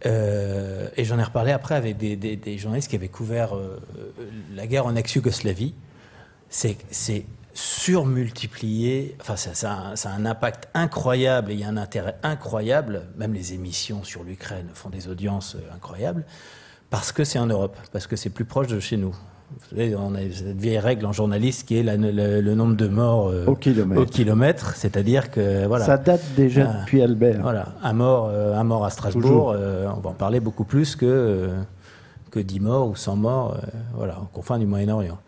[0.05, 3.55] et j'en ai reparlé après avec des, des journalistes qui avaient couvert
[4.55, 5.75] la guerre en ex-Yougoslavie,
[6.49, 6.77] c'est
[7.57, 9.17] surmultiplié.
[9.21, 13.03] Enfin, ça, a un, impact incroyable et il y a un intérêt incroyable.
[13.17, 16.25] Même les émissions sur l'Ukraine font des audiences euh, incroyables
[16.91, 19.17] parce que c'est en Europe, parce que c'est plus proche de chez nous.
[19.51, 23.29] Vous savez, on a cette vieille règle en journaliste qui est le, nombre de morts
[23.29, 24.75] euh, au kilomètre.
[24.75, 25.85] c'est-à-dire que voilà.
[25.87, 27.41] Ça date déjà depuis Albert.
[27.41, 31.49] Voilà, un mort, euh, un mort à Strasbourg, on va en parler beaucoup plus que
[32.37, 35.19] que 10 morts ou 100 morts, euh, voilà, au confins du Moyen-Orient.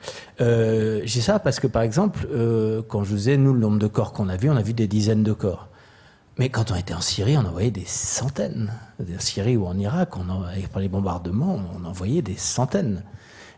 [0.41, 3.79] Euh, J'ai ça parce que, par exemple, euh, quand je vous disais, nous, le nombre
[3.79, 5.69] de corps qu'on a vu, on a vu des dizaines de corps.
[6.37, 8.73] Mais quand on était en Syrie, on en voyait des centaines.
[9.01, 13.03] En Syrie ou en Irak, on en, par les bombardements, on en voyait des centaines.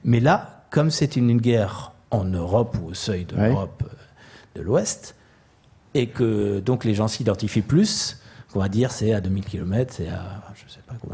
[0.04, 4.62] Mais là, comme c'est une, guerre en Europe ou au seuil de l'Europe euh, de
[4.62, 5.16] l'Ouest,
[5.94, 8.16] et que donc les gens s'identifient plus,
[8.54, 10.69] on va dire c'est à 2000 km, c'est à je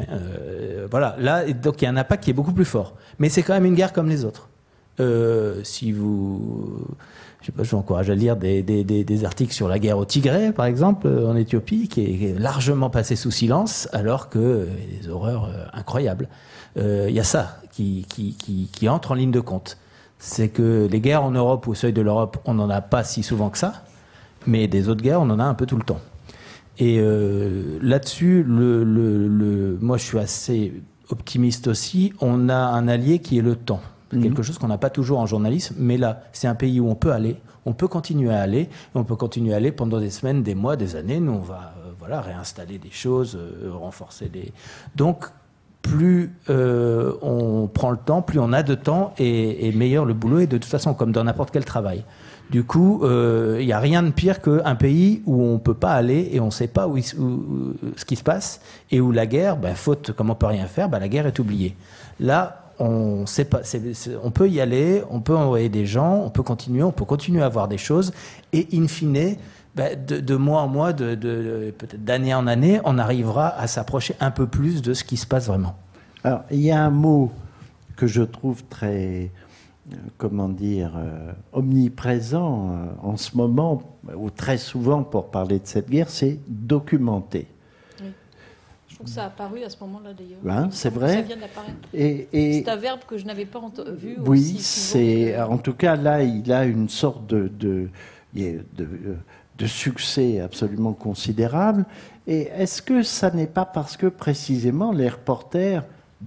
[0.09, 2.95] Euh, voilà, là donc il y a un impact qui est beaucoup plus fort.
[3.19, 4.49] Mais c'est quand même une guerre comme les autres.
[4.99, 6.87] Euh, si vous,
[7.41, 10.53] je sais pas, je vous encourage à lire des, articles sur la guerre au Tigré,
[10.53, 14.69] par exemple, euh, en Éthiopie, qui est largement passé sous silence, alors que
[15.03, 16.29] des horreurs incroyables.
[16.77, 19.79] Il y a ça qui, qui entre en ligne de compte.
[20.19, 23.23] C'est que les guerres en Europe, au seuil de l'Europe, on n'en a pas si
[23.23, 23.85] souvent que ça,
[24.47, 26.01] mais des autres guerres, on en a un peu tout le temps.
[26.79, 30.73] Et euh, là-dessus, le, le, le, moi je suis assez
[31.11, 32.13] optimiste aussi.
[32.21, 33.81] On a un allié qui est le temps.
[34.13, 34.23] Mhm.
[34.23, 36.95] Quelque chose qu'on n'a pas toujours en journalisme, mais là, c'est un pays où on
[36.95, 40.43] peut aller, on peut continuer à aller, on peut continuer à aller pendant des semaines,
[40.43, 41.19] des mois, des années.
[41.19, 44.53] Nous, on va euh, voilà, réinstaller des choses, euh, renforcer des.
[44.95, 45.27] Donc,
[45.83, 50.49] plus on prend le temps, plus on a de temps, et, meilleur le boulot est
[50.49, 52.05] de toute façon, comme dans n'importe quel travail.
[52.51, 55.93] Du coup, il n'y a rien de pire qu'un pays où on ne peut pas
[55.93, 59.75] aller et on ne sait pas ce qui se passe, et où la guerre, ben,
[59.75, 61.75] faute comme on peut rien faire, ben, la guerre est oubliée.
[62.21, 63.25] Là, on
[64.35, 67.49] peut y aller, on peut envoyer des gens, on peut continuer, on peut continuer à
[67.49, 68.13] voir des choses,
[68.53, 69.37] et in fine,
[69.75, 74.47] ben, de, mois en mois, peut-être d'année en année, on arrivera à s'approcher un peu
[74.47, 75.77] plus de ce qui se passe vraiment.
[76.25, 77.31] Alors, il y a un mot
[77.97, 79.27] que je trouve très, euh,
[80.17, 83.83] comment dire, euh, omniprésent euh, en ce moment,
[84.15, 87.47] ou très souvent pour parler de cette guerre, c'est documenter.
[88.89, 90.39] Je trouve que ça a apparu à ce moment-là d'ailleurs.
[90.43, 91.17] Ben, c'est vrai.
[91.17, 91.77] Ça vient d'apparaître.
[91.93, 94.17] Et, c'est un verbe que je n'avais pas vu.
[94.25, 97.91] Oui, c'est en tout cas là, il a une sorte de, de,
[98.35, 101.85] de, succès absolument considérable.
[102.27, 105.85] Et est-ce que ça n'est pas parce que précisément les reporters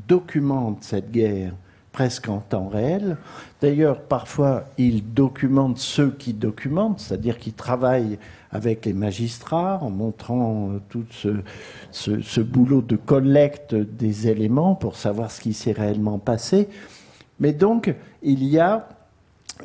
[0.07, 1.53] documentent cette guerre?
[1.91, 3.17] Presque en temps réel.
[3.61, 8.19] D'ailleurs, parfois, ils documentent ceux qui documentent, c'est-à-dire qu'ils travaillent
[8.51, 11.05] avec les magistrats en montrant euh, tout
[11.91, 16.69] ce, boulot de collecte des éléments pour savoir ce qui s'est réellement passé.
[17.39, 18.89] Mais donc, il y a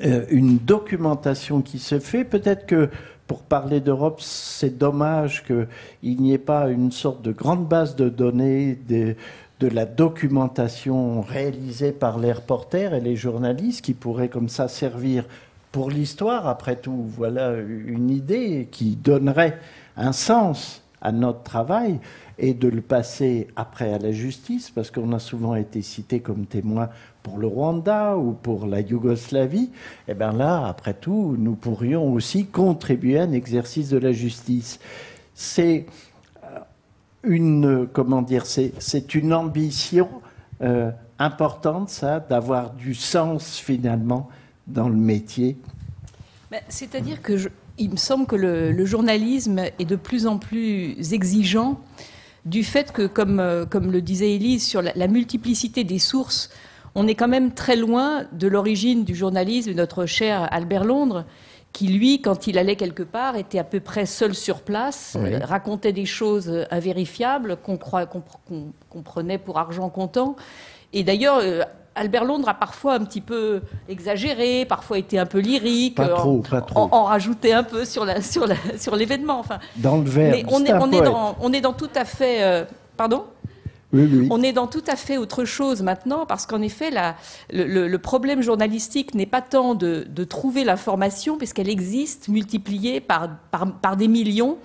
[0.05, 2.25] euh, une documentation qui se fait.
[2.25, 2.91] Peut-être que
[3.27, 8.11] pour parler d'Europe, c'est dommage qu'il n'y ait pas une sorte de grande base de
[8.11, 9.17] données de,
[9.61, 15.25] de la documentation réalisée par les reporters et les journalistes qui pourraient comme ça servir
[15.73, 19.59] pour l'histoire, après tout, voilà une idée qui donnerait
[19.97, 21.99] un sens à notre travail
[22.39, 26.47] et de le passer après à la justice, parce qu'on a souvent été cité comme
[26.47, 26.91] témoin
[27.23, 29.71] pour le Rwanda ou pour la Yougoslavie,
[30.09, 34.13] et eh bien là, après tout, nous pourrions aussi contribuer à un exercice de la
[34.13, 34.79] justice.
[35.35, 35.87] C'est
[37.25, 40.09] une, comment dire, c'est une ambition
[40.63, 44.29] euh, importante, ça, d'avoir du sens finalement
[44.67, 45.57] dans le métier.
[46.51, 51.81] Ben, C'est-à-dire que il me semble que le, journalisme est de plus en plus exigeant
[52.45, 56.51] du fait que, comme, euh, comme le disait Élise, sur la, multiplicité des sources,
[56.95, 61.25] on est quand même très loin de l'origine du journalisme notre cher Albert Londres,
[61.75, 65.41] qui, lui, quand il allait quelque part, était à peu près seul sur place, euh,
[65.43, 70.37] racontait des choses invérifiables qu'on qu'on prenait pour argent comptant.
[70.93, 71.63] Et d'ailleurs, euh,
[71.97, 76.43] Albert Londres a parfois un petit peu exagéré, parfois été un peu lyrique, pas trop,
[76.53, 76.89] en, trop.
[76.93, 78.47] En, rajouter un peu sur la, sur
[78.79, 79.41] sur l'événement.
[79.41, 80.31] Enfin, dans le verre.
[80.31, 82.65] Mais on est, on est dans on est dans tout à fait euh,
[82.97, 83.25] pardon?
[83.95, 84.29] Oui, oui.
[84.31, 87.17] On est dans tout à fait autre chose maintenant, parce qu'en effet, la,
[87.51, 93.73] le, problème journalistique n'est pas tant de, de trouver l'information, puisqu'elle existe multipliée par, par,
[93.81, 94.59] par des millions.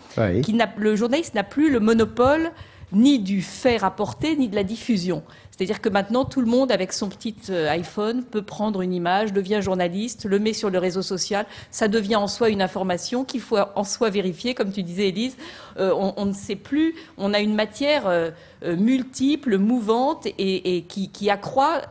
[0.44, 2.52] Qui le journaliste n'a plus le monopole
[2.92, 5.24] ni du fait rapporté, ni de la diffusion.
[5.52, 9.34] C'est-à-dire que maintenant, tout le monde, avec son petit euh, iPhone, peut prendre une image,
[9.34, 11.46] devient journaliste, le met sur le réseau social.
[11.70, 15.36] Ça devient en soi une information qu'il faut en soi vérifier, comme tu disais, Élise.
[15.80, 16.96] Euh, on, ne sait plus.
[17.18, 18.32] On a une matière euh,
[18.78, 21.82] multiple, mouvante et, qui, accroît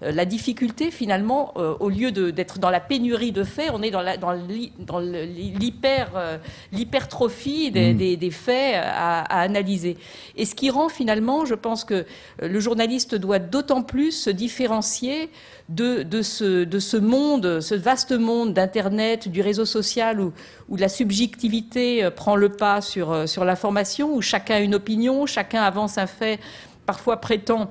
[0.00, 4.02] la difficulté, finalement, au lieu d'être dans la pénurie de faits, on est dans
[6.72, 7.92] l'hypertrophie mmh.
[8.16, 9.96] des, faits à, à analyser.
[10.36, 12.04] Et ce qui rend, finalement, je pense que
[12.40, 15.30] le journaliste doit d'autant plus se différencier
[15.68, 20.32] de, ce, de, ce, monde, ce vaste monde d'Internet, du réseau social où,
[20.68, 24.74] où, la subjectivité euh, prend le pas sur, euh, sur l'information, où chacun a une
[24.74, 26.38] opinion, chacun avance un fait,
[26.84, 27.70] parfois prétend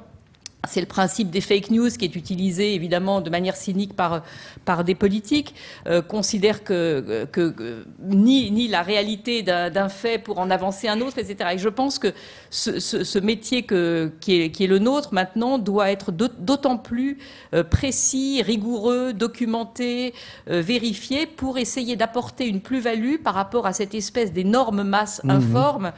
[0.65, 4.23] c'est le principe des fake news qui est utilisé évidemment de manière cynique par,
[4.63, 5.55] par des politiques,
[5.87, 11.17] euh, considère que, que, ni, ni, la réalité d'un fait pour en avancer un autre,
[11.17, 11.51] etc.
[11.53, 12.13] Et je pense que
[12.49, 17.17] ce, ce, métier que, qui, est, qui, est, le nôtre maintenant doit être d'autant plus
[17.53, 20.13] euh, précis, rigoureux, documenté,
[20.49, 25.29] euh, vérifié pour essayer d'apporter une plus-value par rapport à cette espèce d'énorme masse mmh
[25.33, 25.91] informe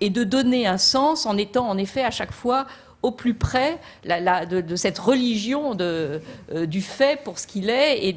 [0.00, 2.66] et de donner un sens en étant en effet à chaque fois
[3.02, 6.18] au plus près de, cette religion euh,
[6.66, 8.08] du fait pour ce qu'il est.
[8.08, 8.16] Et,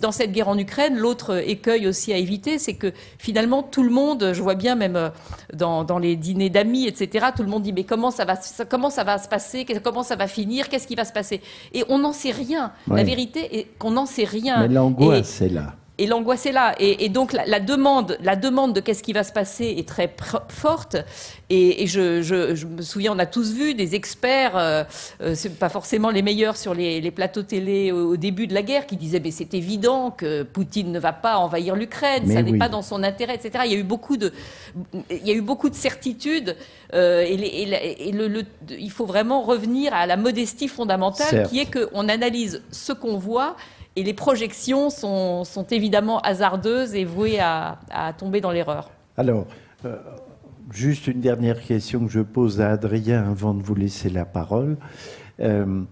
[0.00, 3.90] dans cette guerre en Ukraine, l'autre écueil aussi à éviter, c'est que finalement tout le
[3.90, 5.08] monde, je vois bien même euh,
[5.54, 8.38] dans, les dîners d'amis, etc., tout le monde dit mais comment ça va,
[8.68, 11.40] comment ça va se passer, comment ça va finir, qu'est-ce qui va se passer?
[11.72, 12.72] Et on n'en sait rien.
[12.88, 14.66] La vérité est qu'on n'en sait rien.
[14.66, 15.74] Mais l'angoisse, c'est là.
[16.02, 16.74] Et l'angoisse est là.
[16.80, 20.12] Et, donc la, demande, la demande de qu'est-ce qui va se passer est très
[20.48, 20.96] forte.
[21.48, 24.82] Et, je, me souviens, on a tous vu des experts, euh,
[25.22, 28.96] euh, pas forcément les meilleurs sur les, plateaux télé au, début de la guerre, qui
[28.96, 32.82] disaient mais c'est évident que Poutine ne va pas envahir l'Ukraine, ça n'est pas dans
[32.82, 33.64] son intérêt, etc.
[33.66, 34.32] Il y a eu beaucoup de,
[35.08, 36.56] il y a eu beaucoup de certitudes.
[36.94, 42.60] Euh, et, le, il faut vraiment revenir à la modestie fondamentale, qui est qu'on analyse
[42.72, 43.56] ce qu'on voit
[43.96, 47.78] et les projections sont, évidemment hasardeuses et vouées à,
[48.16, 48.90] tomber dans l'erreur.
[49.16, 49.46] Alors,
[49.84, 49.96] euh,
[50.70, 54.76] juste une dernière question que je pose à Adrien avant de vous laisser la parole.
[55.40, 55.82] Euh,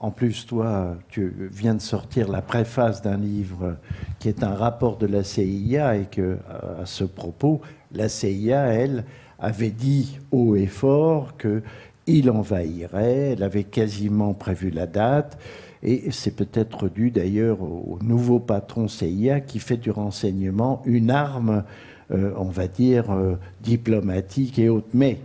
[0.00, 3.76] en plus, toi, tu viens de sortir la préface d'un livre
[4.18, 6.38] qui est un rapport de la CIA et que,
[6.80, 7.60] à ce propos,
[7.92, 9.04] la CIA, elle,
[9.38, 13.32] avait dit haut et fort qu'il envahirait.
[13.32, 15.38] Elle avait quasiment prévu la date.
[15.82, 21.64] Et c'est peut-être dû d'ailleurs au nouveau patron CIA qui fait du renseignement une arme,
[22.10, 24.88] euh, on va dire, euh, diplomatique et autre.
[24.92, 25.18] Mais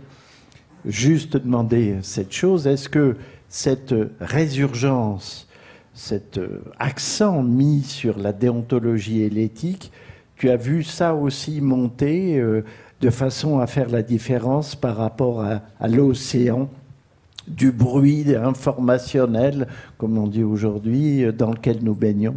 [0.86, 3.16] juste demander cette chose, est-ce que
[3.50, 5.46] cette résurgence,
[5.92, 9.92] cet euh, accent mis sur la déontologie et l'éthique,
[10.36, 12.38] tu as vu ça aussi monter
[13.00, 16.68] de façon à faire la différence par rapport à, l'océan?
[17.48, 19.68] Du bruit informationnel,
[19.98, 22.36] comme on dit aujourd'hui, dans lequel nous baignons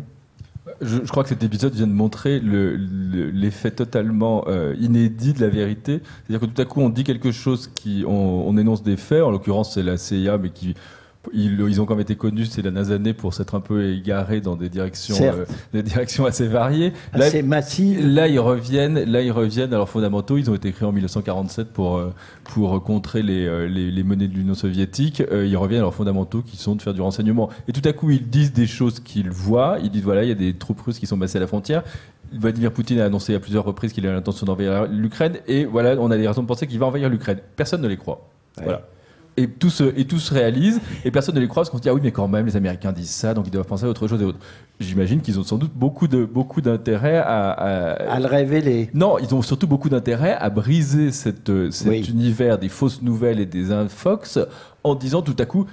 [0.81, 6.02] je, crois que cet épisode vient de montrer l'effet totalement euh, inédit de la vérité.
[6.27, 9.23] C'est-à-dire que tout à coup, on dit quelque chose, qui, on, on énonce des faits,
[9.23, 10.76] en l'occurrence c'est la CIA, mais qui
[11.34, 14.56] ils, ont quand même été connus ces dernières années pour s'être un peu égarés dans
[14.56, 16.94] des directions, euh, des directions assez variées.
[17.14, 18.06] Là, assez massives.
[18.06, 20.38] Là, ils reviennent, là, ils reviennent à leurs fondamentaux.
[20.38, 22.14] Ils ont été créés en 1947 pour, euh,
[22.46, 25.22] pour contrer les, euh, les, les monnaies de l'Union soviétique.
[25.32, 27.50] ils reviennent à leurs fondamentaux qui sont de faire du renseignement.
[27.68, 29.78] Et tout à coup, ils disent des choses qu'ils voient.
[29.84, 31.84] Ils disent voilà, il y a des troupes russes qui sont passées à la frontière.
[32.32, 35.38] Vladimir Poutine a annoncé à plusieurs reprises qu'il a l'intention d'envahir l'Ukraine.
[35.48, 37.40] Et voilà, on a des raisons de penser qu'il va envahir l'Ukraine.
[37.56, 38.30] Personne ne les croit.
[38.64, 38.84] Voilà
[39.38, 41.81] et tout, se, et tout se réalise, et personne ne les croit parce qu'on se
[41.81, 43.89] dit, ah oui, mais quand même, les Américains disent ça, donc ils doivent penser à
[43.89, 44.39] autre chose et autre.
[44.80, 48.89] J'imagine qu'ils ont sans doute beaucoup de beaucoup d'intérêt à, à, le révéler.
[48.93, 53.45] Non, ils ont surtout beaucoup d'intérêt à briser cette, cet univers des fausses nouvelles et
[53.45, 54.39] des infox
[54.84, 55.65] en disant tout à coup,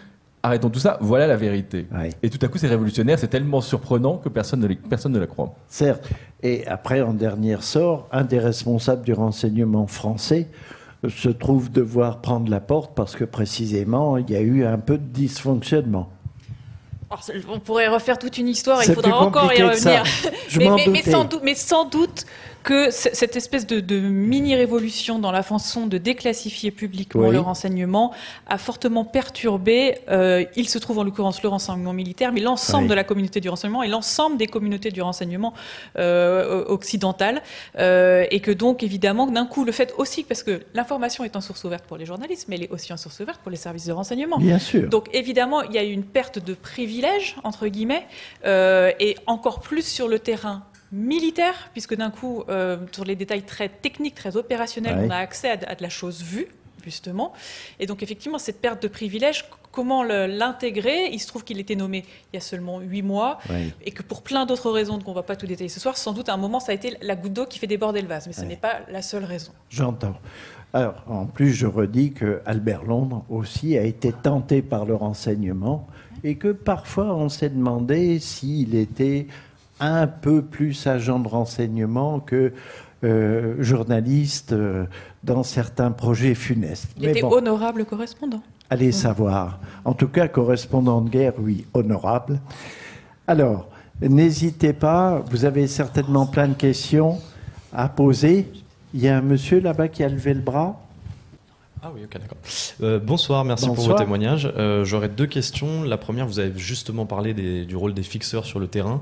[0.46, 1.86] arrêtons tout ça, voilà la vérité.
[2.22, 5.26] Et tout à coup, c'est révolutionnaire, c'est tellement surprenant que personne ne, personne ne la
[5.26, 5.54] croit.
[5.68, 6.08] Certes.
[6.42, 10.48] Et après, en dernier sort, un des responsables du renseignement français
[11.08, 14.98] se trouve devoir prendre la porte parce que précisément il y a eu un peu
[14.98, 16.10] de dysfonctionnement.
[17.48, 20.02] on pourrait refaire toute une histoire, il faudra encore y revenir.
[21.42, 22.26] mais, sans doute,
[22.66, 28.12] que cette espèce de, mini-révolution dans la façon de déclassifier publiquement le renseignement
[28.48, 32.94] a fortement perturbé, euh, il se trouve en l'occurrence le renseignement militaire, mais l'ensemble de
[32.94, 35.54] la communauté du renseignement et l'ensemble des communautés du renseignement
[35.96, 37.40] euh, occidental.
[37.78, 41.40] Euh, et que donc, évidemment, d'un coup, le fait aussi, parce que l'information est en
[41.40, 43.86] source ouverte pour les journalistes, mais elle est aussi en source ouverte pour les services
[43.86, 44.38] de renseignement.
[44.38, 44.88] Bien sûr.
[44.88, 48.08] Donc, évidemment, il y a eu une perte de privilèges, entre guillemets,
[48.44, 53.68] et encore plus sur le terrain militaire, puisque d'un coup, euh, sur les détails très
[53.68, 56.46] techniques, très opérationnels, on a accès à, de la chose vue,
[56.84, 57.32] justement.
[57.80, 61.10] Et donc, effectivement, cette perte de privilèges, comment l'intégrer?
[61.12, 63.38] Il se trouve qu'il était nommé il y a seulement huit mois,
[63.84, 66.12] et que pour plein d'autres raisons qu'on ne va pas tout détailler ce soir, sans
[66.12, 68.26] doute à un moment, ça a été la goutte d'eau qui fait déborder le vase,
[68.26, 69.52] mais ce n'est pas la seule raison.
[69.70, 70.16] J'entends.
[70.72, 75.86] Alors, en plus, je redis que Albert Londres aussi a été tenté par le renseignement
[76.22, 79.26] et que parfois on s'est demandé s'il était
[79.80, 82.52] un peu plus agent de renseignement que
[83.04, 84.86] euh, journaliste euh,
[85.22, 86.88] dans certains projets funestes.
[86.96, 88.42] Il était honorable correspondant.
[88.70, 89.60] Allez savoir.
[89.84, 92.40] En tout cas, correspondant de guerre, oui, honorable.
[93.26, 93.68] Alors,
[94.00, 97.18] n'hésitez pas, vous avez certainement plein de questions
[97.72, 98.50] à poser.
[98.94, 100.80] Il y a un monsieur là-bas qui a levé le bras.
[101.86, 102.38] Ah oui, ok, d'accord.
[102.82, 104.52] Euh, bonsoir, merci pour vos témoignages.
[104.56, 105.84] Euh, j'aurais deux questions.
[105.84, 109.00] La première, vous avez justement parlé du rôle des fixeurs sur le terrain.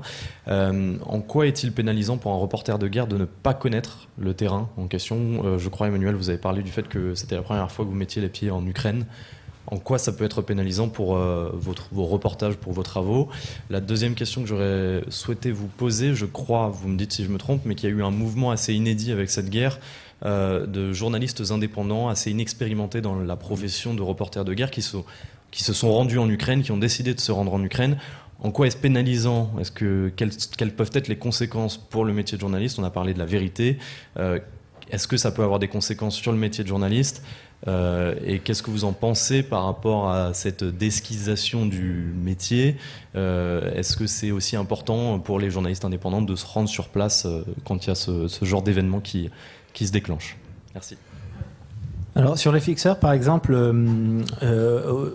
[0.49, 4.35] Euh, en quoi est-il pénalisant pour un reporter de guerre de ne pas connaître le
[4.35, 5.57] terrain en question?
[5.57, 7.95] Je crois, Emmanuel, vous avez parlé du fait que c'était la première fois que vous
[7.95, 9.07] mettiez les pieds en Ukraine.
[9.65, 13.29] En quoi ça peut être pénalisant pour votre, vos reportages, pour vos travaux?
[13.71, 17.29] La deuxième question que j'aurais souhaité vous poser, je crois, vous me dites si je
[17.29, 19.79] me trompe, mais qu'il y a eu un mouvement assez inédit avec cette guerre
[20.23, 25.73] euh, de journalistes indépendants assez inexpérimentés dans la profession de reporter de guerre qui, se
[25.73, 27.97] sont rendus en Ukraine, qui ont décidé de se rendre en Ukraine.
[28.41, 29.51] En quoi est-ce pénalisant?
[29.59, 32.79] Est-ce que quelles, peuvent être les conséquences pour le métier de journaliste?
[32.79, 33.77] On a parlé de la vérité.
[34.17, 34.39] Euh,
[34.89, 37.23] est-ce que ça peut avoir des conséquences sur le métier de journaliste?
[37.67, 42.75] Et qu'est-ce que vous en pensez par rapport à cette désquisation du métier?
[43.15, 47.25] Est-ce que c'est aussi important pour les journalistes indépendants de se rendre sur place
[47.63, 49.31] quand il y a ce, ce genre d'événement qui,
[49.75, 50.37] qui se déclenche
[50.73, 50.97] Merci.
[52.15, 55.09] Alors sur les fixeurs, par exemple, euh, euh,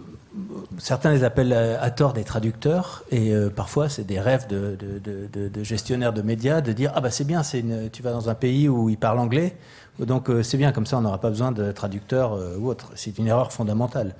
[0.78, 4.76] certains les appellent à tort des traducteurs, et euh, parfois c'est des rêves de,
[5.62, 8.68] gestionnaires de médias de dire ah bah c'est bien, c'est tu vas dans un pays
[8.68, 9.56] où ils parlent anglais,
[9.98, 12.92] donc c'est bien comme ça, on n'aura pas besoin de traducteurs ou autre.
[12.94, 14.14] C'est une erreur fondamentale.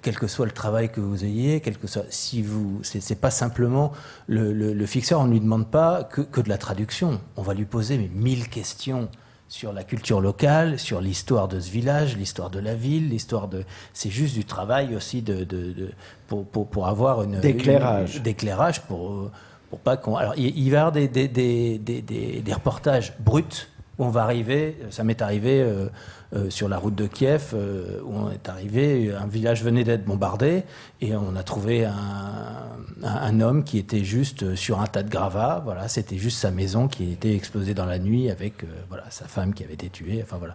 [0.00, 3.30] quel que soit le travail que vous ayez, quel que soit, si vous, c'est pas
[3.30, 3.92] simplement
[4.28, 7.20] le, fixeur, on ne lui demande pas que, que, de la traduction.
[7.36, 9.08] On va lui poser mais, mille questions
[9.52, 13.64] sur la culture locale, sur l'histoire de ce village, l'histoire de la ville, l'histoire de.
[13.92, 15.90] C'est juste du travail aussi de, de,
[16.26, 19.30] pour, pour, pour, avoir une d'éclairage, d'éclairage pour
[19.68, 20.16] pour pas qu'on.
[20.16, 22.00] Alors il, il va y avoir des des, des, des,
[22.40, 23.68] des, reportages bruts
[24.02, 24.76] on va arriver.
[24.90, 25.62] Ça m'est arrivé.
[25.62, 25.88] Euh,
[26.34, 30.06] euh, sur la route de Kiev, euh, où on est arrivé, un village venait d'être
[30.06, 30.62] bombardé,
[31.02, 35.60] et on a trouvé un, homme qui était juste sur un tas de gravats.
[35.62, 39.52] Voilà, c'était juste sa maison qui était explosée dans la nuit avec voilà sa femme
[39.52, 40.20] qui avait été tuée.
[40.22, 40.54] Enfin voilà.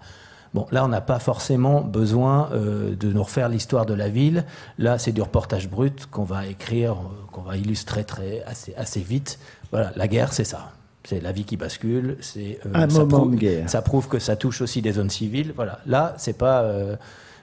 [0.55, 4.45] Bon, là, on n'a pas forcément besoin de nous refaire l'histoire de la ville.
[4.79, 6.95] Là, c'est du reportage brut qu'on va écrire,
[7.31, 9.37] qu'on va illustrer très assez, assez vite.
[9.71, 10.71] Voilà, la guerre, c'est ça.
[11.07, 12.17] C'est la vie qui bascule.
[12.19, 13.69] C'est euh, un moment de guerre.
[13.69, 15.53] Ça prouve que ça touche aussi des zones civiles.
[15.55, 15.79] Voilà.
[15.85, 16.63] Là, c'est pas.
[16.63, 16.97] Euh,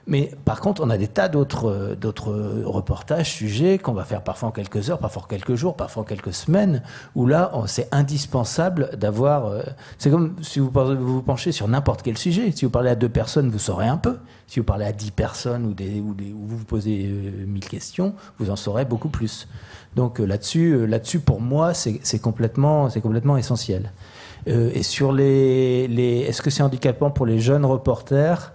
[0.06, 2.32] mais par contre, on a des tas d'autres euh, d'autres
[2.64, 6.06] reportages, sujets qu'on va faire parfois en quelques heures, parfois en quelques jours, parfois en
[6.06, 6.82] quelques semaines,
[7.14, 9.50] où là, c'est indispensable d'avoir.
[9.98, 12.50] c'est comme si vous vous penchez sur n'importe quel sujet.
[12.52, 14.18] Si vous parlez à deux personnes, vous saurez un peu.
[14.46, 17.06] Si vous parlez à dix personnes ou, des, ou, des, ou vous vous posez
[17.46, 19.48] mille questions, vous en saurez beaucoup plus.
[19.94, 23.92] Donc euh, là-dessus, euh, là-dessus pour moi, c'est complètement, c'est complètement essentiel.
[24.48, 28.52] Euh, et sur les, les est-ce que c'est handicapant pour les jeunes reporters?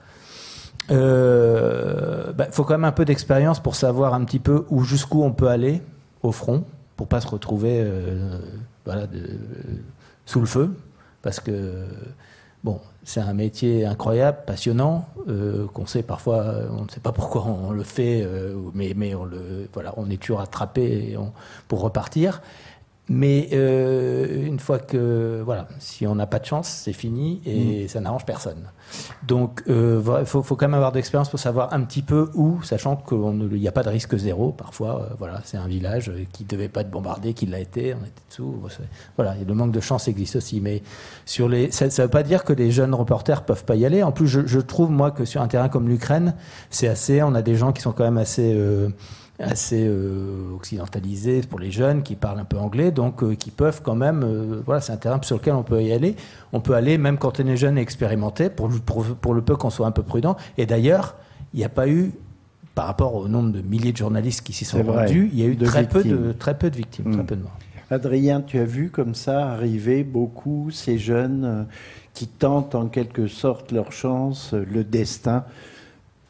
[0.90, 5.24] Il bah, faut quand même un peu d'expérience pour savoir un petit peu où jusqu'où
[5.24, 5.82] on peut aller
[6.24, 6.64] au front,
[6.96, 7.86] pour pas se retrouver
[8.86, 9.08] voilà,
[10.26, 10.76] sous le feu,
[11.22, 11.86] parce que
[12.64, 17.46] bon, c'est un métier incroyable, passionnant, euh, qu'on sait parfois, on ne sait pas pourquoi
[17.46, 21.18] on le fait, euh, mais, mais on, le, voilà, on est toujours attrapé
[21.68, 22.42] pour repartir.
[23.10, 27.86] Mais euh, une fois que, voilà, si on n'a pas de chance, c'est fini et
[27.86, 27.88] mm.
[27.88, 28.70] ça n'arrange personne.
[29.24, 32.62] Donc, euh, il faut, faut, quand même avoir d'expérience pour savoir un petit peu où,
[32.62, 34.52] sachant qu'il n'y a pas de risque zéro.
[34.52, 37.96] Parfois, euh, voilà, c'est un village qui ne devait pas être bombardé, qui l'a été,
[37.96, 38.62] on était dessous.
[39.16, 40.62] Voilà, et le manque de chance existe aussi.
[40.62, 40.84] Mais
[41.26, 44.04] sur les, ça ne veut pas dire que les jeunes reporters peuvent pas y aller.
[44.04, 46.36] En plus, je, je trouve, moi, que sur un terrain comme l'Ukraine,
[46.70, 48.56] c'est assez, on a des gens qui sont quand même assez
[49.40, 53.82] assez euh, occidentalisé pour les jeunes qui parlent un peu anglais, donc euh, qui peuvent
[53.82, 56.16] quand même, euh, voilà, c'est un terrain sur lequel on peut y aller.
[56.52, 58.70] On peut aller même quand on est jeune et expérimenté, pour,
[59.22, 60.36] pour, le peu qu'on soit un peu prudent.
[60.58, 61.16] Et d'ailleurs,
[61.54, 62.12] il n'y a pas eu,
[62.76, 65.48] par rapport au nombre de milliers de journalistes qui s'y sont rendus, il y a
[65.48, 67.26] eu très peu, de, très peu de victimes, très hmm.
[67.26, 67.58] peu de morts.
[67.92, 71.66] Adrien, tu as vu comme ça arriver beaucoup ces jeunes
[72.14, 75.44] qui tentent en quelque sorte leur chance, le destin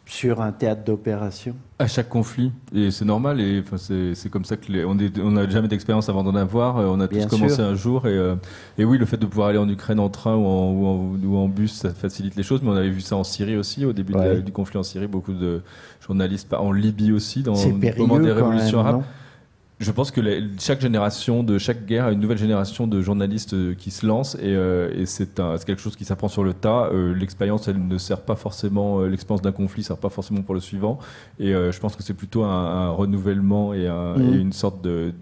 [0.05, 1.55] sur un théâtre d'opération?
[1.81, 4.95] À chaque conflit, et c'est normal, et enfin, c'est comme ça que les, on
[5.31, 8.35] n'a jamais d'expérience avant d'en avoir, euh, on a tous commencé un jour, et, euh,
[8.77, 11.47] et, oui, le fait de pouvoir aller en Ukraine en train ou en, ou en,
[11.47, 14.13] bus, ça facilite les choses, mais on avait vu ça en Syrie aussi, au début
[14.43, 15.61] du conflit en Syrie, beaucoup de
[16.05, 19.03] journalistes, en Libye aussi, dans le moment des révolutions arabes.
[19.79, 20.21] Je pense que
[20.59, 24.35] chaque génération de chaque guerre a une nouvelle génération de journalistes euh, qui se lancent
[24.35, 25.33] et, euh, c'est
[25.65, 26.89] quelque chose qui s'apprend sur le tas.
[26.91, 30.53] Euh, l'expérience, elle ne sert pas forcément, l'expérience d'un conflit ne sert pas forcément pour
[30.53, 30.99] le suivant.
[31.39, 34.33] Et je pense que c'est plutôt un, renouvellement et, mmh.
[34.33, 35.13] une sorte de,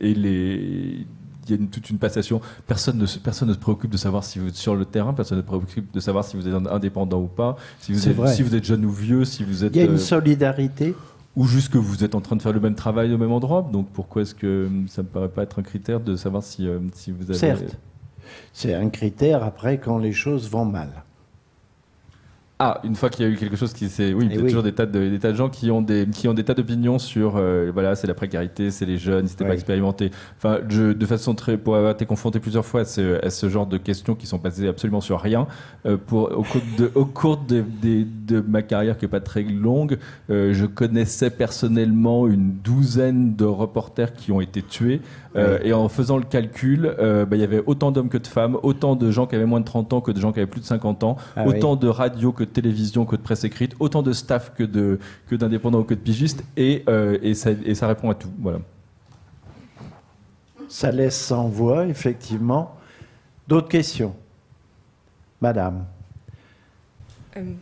[0.00, 1.06] et les
[1.48, 2.40] il y a une, toute une passation.
[2.66, 5.38] Personne ne, personne ne se préoccupe de savoir si vous êtes sur le terrain, personne
[5.38, 8.42] ne se préoccupe de savoir si vous êtes indépendant ou pas, si vous, êtes, si
[8.42, 9.74] vous êtes jeune ou vieux, si vous êtes.
[9.74, 10.94] Il y a une solidarité
[11.36, 13.68] ou juste que vous êtes en train de faire le même travail au même endroit.
[13.72, 16.80] Donc pourquoi est-ce que ça ne paraît pas être un critère de savoir si, euh,
[16.94, 17.38] si vous avez...
[17.38, 17.78] Certes,
[18.52, 21.04] c'est un critère après quand les choses vont mal.
[22.60, 24.42] Ah, une fois qu'il y a eu quelque chose qui s'est, oui, il y a
[24.42, 26.54] toujours des tas de des tas de gens qui ont des qui ont des tas
[26.54, 30.10] d'opinions sur euh, voilà, c'est la précarité, c'est les jeunes, c'était pas expérimenté.
[30.38, 33.48] Enfin, je, de façon très pour avoir été confronté plusieurs fois à ce, à ce
[33.48, 35.46] genre de questions qui sont basées absolument sur rien.
[35.86, 39.20] Euh, pour au cours de au cours de, de, de, ma carrière qui est pas
[39.20, 39.96] très longue,
[40.28, 45.00] euh, je connaissais personnellement une douzaine de reporters qui ont été tués
[45.36, 48.26] euh, et en faisant le calcul, euh, bah, il y avait autant d'hommes que de
[48.26, 50.48] femmes, autant de gens qui avaient moins de 30 ans que de gens qui avaient
[50.48, 53.74] plus de 50 ans, ah autant de radio que de télévision que de presse écrite,
[53.78, 54.98] autant de staff que de
[55.28, 58.30] que d'indépendants ou que de pigistes, et, euh, et, ça, et ça répond à tout.
[58.38, 58.60] Voilà.
[60.68, 62.76] Ça laisse sans voix, effectivement.
[63.46, 64.14] D'autres questions
[65.40, 65.86] Madame.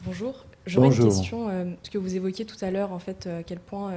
[0.05, 0.45] bonjour.
[0.67, 1.49] J'aurais une question,
[1.83, 3.93] ce que vous évoquiez tout à l'heure, en fait, à quel point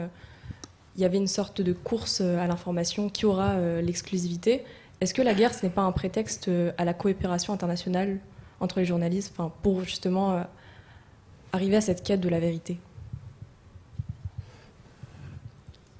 [0.96, 4.64] il y avait une sorte de course à l'information qui aura l'exclusivité.
[5.02, 8.20] Est-ce que la guerre, ce n'est pas un prétexte à la coopération internationale
[8.60, 9.34] entre les journalistes,
[9.64, 10.44] pour justement
[11.54, 12.80] arriver à cette quête de la vérité.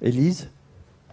[0.02, 0.48] Élise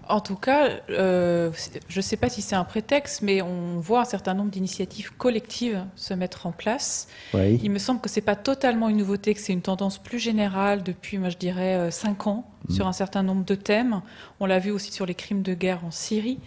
[0.09, 1.51] en tout cas, euh,
[1.89, 5.11] je ne sais pas si c'est un prétexte, mais on voit un certain nombre d'initiatives
[5.17, 7.07] collectives se mettre en place.
[7.33, 10.19] Il me semble que ce n'est pas totalement une nouveauté, que c'est une tendance plus
[10.19, 12.73] générale depuis, moi je dirais, euh, cinq ans mm.
[12.73, 14.01] sur un certain nombre de thèmes.
[14.39, 16.39] On l'a vu aussi sur les crimes de guerre en Syrie,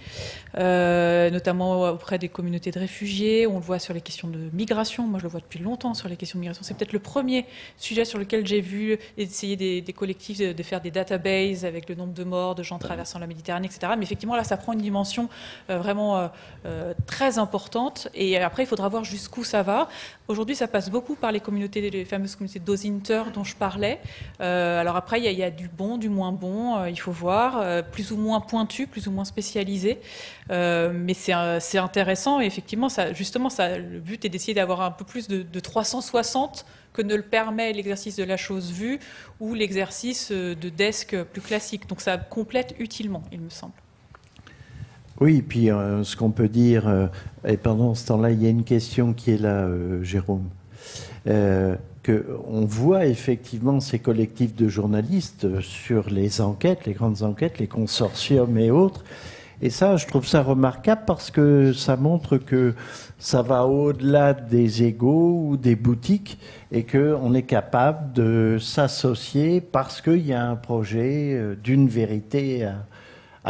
[0.58, 3.46] euh, notamment auprès des communautés de réfugiés.
[3.46, 5.06] On le voit sur les questions de migration.
[5.06, 6.62] Moi, je le vois depuis longtemps sur les questions de migration.
[6.64, 10.62] C'est peut-être le premier sujet sur lequel j'ai vu essayer des, des collectifs de, de,
[10.62, 13.92] faire des databases avec le nombre de morts, de gens traversant la Méditerranée, etc.
[13.96, 15.28] Mais effectivement, là, ça prend une dimension
[15.68, 16.30] euh, vraiment
[16.66, 18.08] euh, très importante.
[18.14, 19.88] Et après, il faudra voir jusqu'où ça va.
[20.28, 24.00] Aujourd'hui, ça passe beaucoup par les communautés, les fameuses communautés d'Ozinter dont je parlais.
[24.38, 26.84] alors après, il y, a, il y, a du bon, du moins bon.
[26.84, 29.98] il faut voir plus ou moins pointu, plus ou moins spécialisé.
[30.50, 35.28] Euh, mais c'est intéressant et effectivement, justement, le but est d'essayer d'avoir un peu plus
[35.28, 38.98] de, 360 que ne le permet l'exercice de la chose vue
[39.38, 41.88] ou l'exercice euh, de desk plus classique.
[41.88, 43.74] Donc ça complète utilement, il me semble.
[45.20, 47.10] Oui, puis euh, ce qu'on peut dire,
[47.46, 49.68] et pendant ce temps-là, il y a une question qui est là,
[50.02, 50.48] Jérôme
[52.04, 58.56] qu'on voit effectivement ces collectifs de journalistes sur les enquêtes, les grandes enquêtes, les consortiums
[58.58, 59.04] et autres.
[59.62, 62.74] Et ça, je trouve ça remarquable parce que ça montre que
[63.18, 66.38] ça va au-delà des égaux ou des boutiques
[66.72, 72.70] et qu'on est capable de s'associer parce qu'il y a un projet euh, d'une vérité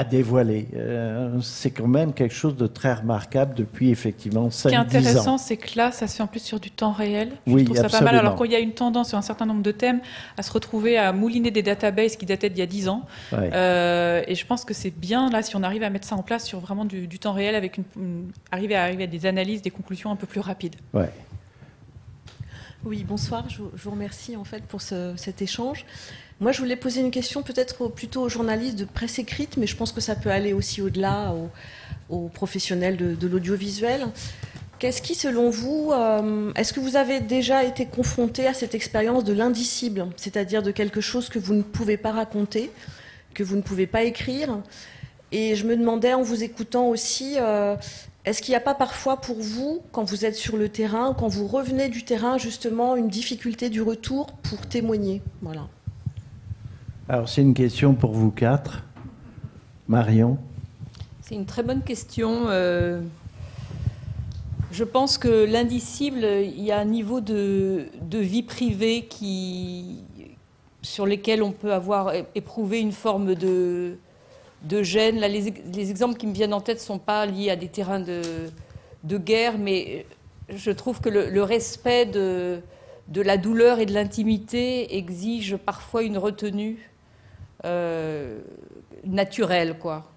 [0.04, 0.68] dévoiler.
[0.76, 4.50] Euh, c'est quand même quelque chose de très remarquable depuis effectivement 5 ans.
[4.50, 6.92] Ce qui est intéressant, c'est que là, ça se fait en plus sur du temps
[6.92, 7.32] réel.
[7.46, 8.16] Je oui, trouve ça pas mal.
[8.16, 10.00] Alors qu'il y a une tendance sur un certain nombre de thèmes
[10.36, 13.04] à se retrouver à mouliner des databases qui dataient d'il y a 10 ans.
[13.32, 16.22] Euh, et je pense que c'est bien là si on arrive à mettre ça en
[16.22, 19.70] place sur vraiment du, temps réel avec une, arriver à arriver à des analyses, des
[19.70, 20.76] conclusions un peu plus rapides.
[20.94, 21.10] Ouais.
[22.84, 23.44] Oui, bonsoir.
[23.48, 25.84] Je vous remercie en fait pour cet échange.
[26.40, 29.76] Moi, je voulais poser une question peut-être plutôt aux journalistes de presse écrite, mais je
[29.76, 31.34] pense que ça peut aller aussi au-delà
[32.08, 34.06] aux, professionnels de, l'audiovisuel.
[34.78, 39.24] Qu'est-ce qui, selon vous, euh, est-ce que vous avez déjà été confronté à cette expérience
[39.24, 42.70] de l'indicible, c'est-à-dire de quelque chose que vous ne pouvez pas raconter,
[43.34, 44.60] que vous ne pouvez pas écrire?
[45.32, 47.76] Et je me demandais, en vous écoutant aussi, euh,
[48.24, 51.28] est-ce qu'il n'y a pas parfois pour vous, quand vous êtes sur le terrain, quand
[51.28, 55.20] vous revenez du terrain, justement, une difficulté du retour pour témoigner?
[55.42, 55.68] Voilà.
[57.10, 58.84] Alors c'est une question pour vous quatre.
[59.88, 60.38] Marion
[61.22, 62.44] C'est une très bonne question.
[62.46, 63.00] Euh,
[64.70, 70.04] je pense que l'indicible, il y a un niveau de, vie privée qui,
[70.82, 73.96] sur lesquels on peut avoir éprouvé une forme de,
[74.80, 75.18] gêne.
[75.18, 77.98] Là, les, exemples qui me viennent en tête ne sont pas liés à des terrains
[77.98, 80.06] de, guerre, mais
[80.48, 82.62] je trouve que le, respect de,
[83.16, 86.89] la douleur et de l'intimité exige parfois une retenue
[87.64, 88.40] euh,
[89.04, 90.10] naturel, quoi.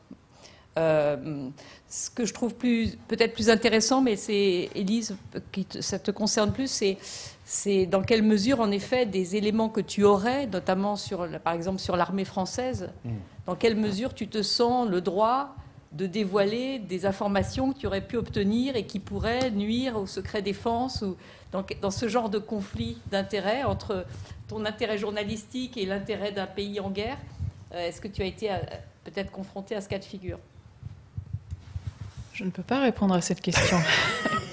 [0.77, 1.49] Euh,
[1.87, 5.15] ce que je trouve plus, peut-être plus intéressant, mais c'est, Élise,
[5.51, 6.97] qui ça te concerne plus, c'est,
[7.45, 11.79] c'est dans quelle mesure, en effet, des éléments que tu aurais, notamment sur, par exemple
[11.79, 13.11] sur l'armée française, mm.
[13.45, 15.55] dans quelle mesure tu te sens le droit
[15.91, 20.41] de dévoiler des informations que tu aurais pu obtenir et qui pourraient nuire au secret
[20.41, 21.15] défense ou
[21.51, 24.05] dans, dans ce genre de conflit d'intérêts entre
[24.47, 27.19] ton intérêt journalistique et l'intérêt d'un pays en guerre?
[27.73, 28.57] Euh, est-ce que tu as été euh,
[29.03, 30.39] peut-être confronté à ce cas de figure?
[32.33, 33.77] Je ne peux pas répondre à cette question.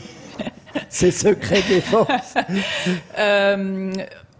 [0.88, 2.34] C'est secret défense.
[3.18, 3.92] euh,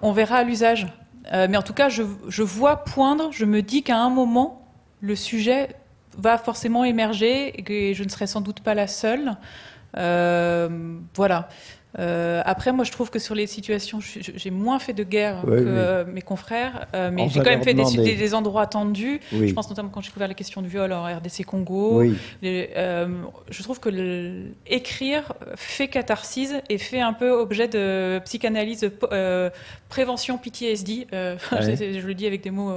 [0.02, 0.86] on verra à l'usage.
[1.32, 4.66] Euh, mais en tout cas, je, je, vois poindre, je me dis qu'à un moment,
[5.00, 5.76] le sujet
[6.18, 9.36] va forcément émerger et que je ne serai sans doute pas la seule.
[9.94, 11.48] voilà.
[11.98, 16.04] Euh, après, moi, je trouve que sur les situations, j'ai moins fait de guerre que
[16.04, 19.20] mes confrères, euh, mais j'ai quand même fait des, endroits tendus.
[19.32, 22.02] Je pense notamment quand j'ai couvert la question du viol en RDC Congo.
[22.44, 23.08] Euh,
[23.50, 23.90] je trouve que
[24.66, 28.88] écrire fait catharsis et fait un peu objet de psychanalyse,
[29.88, 31.08] prévention PTSD.
[31.12, 32.72] je, le dis avec des mots,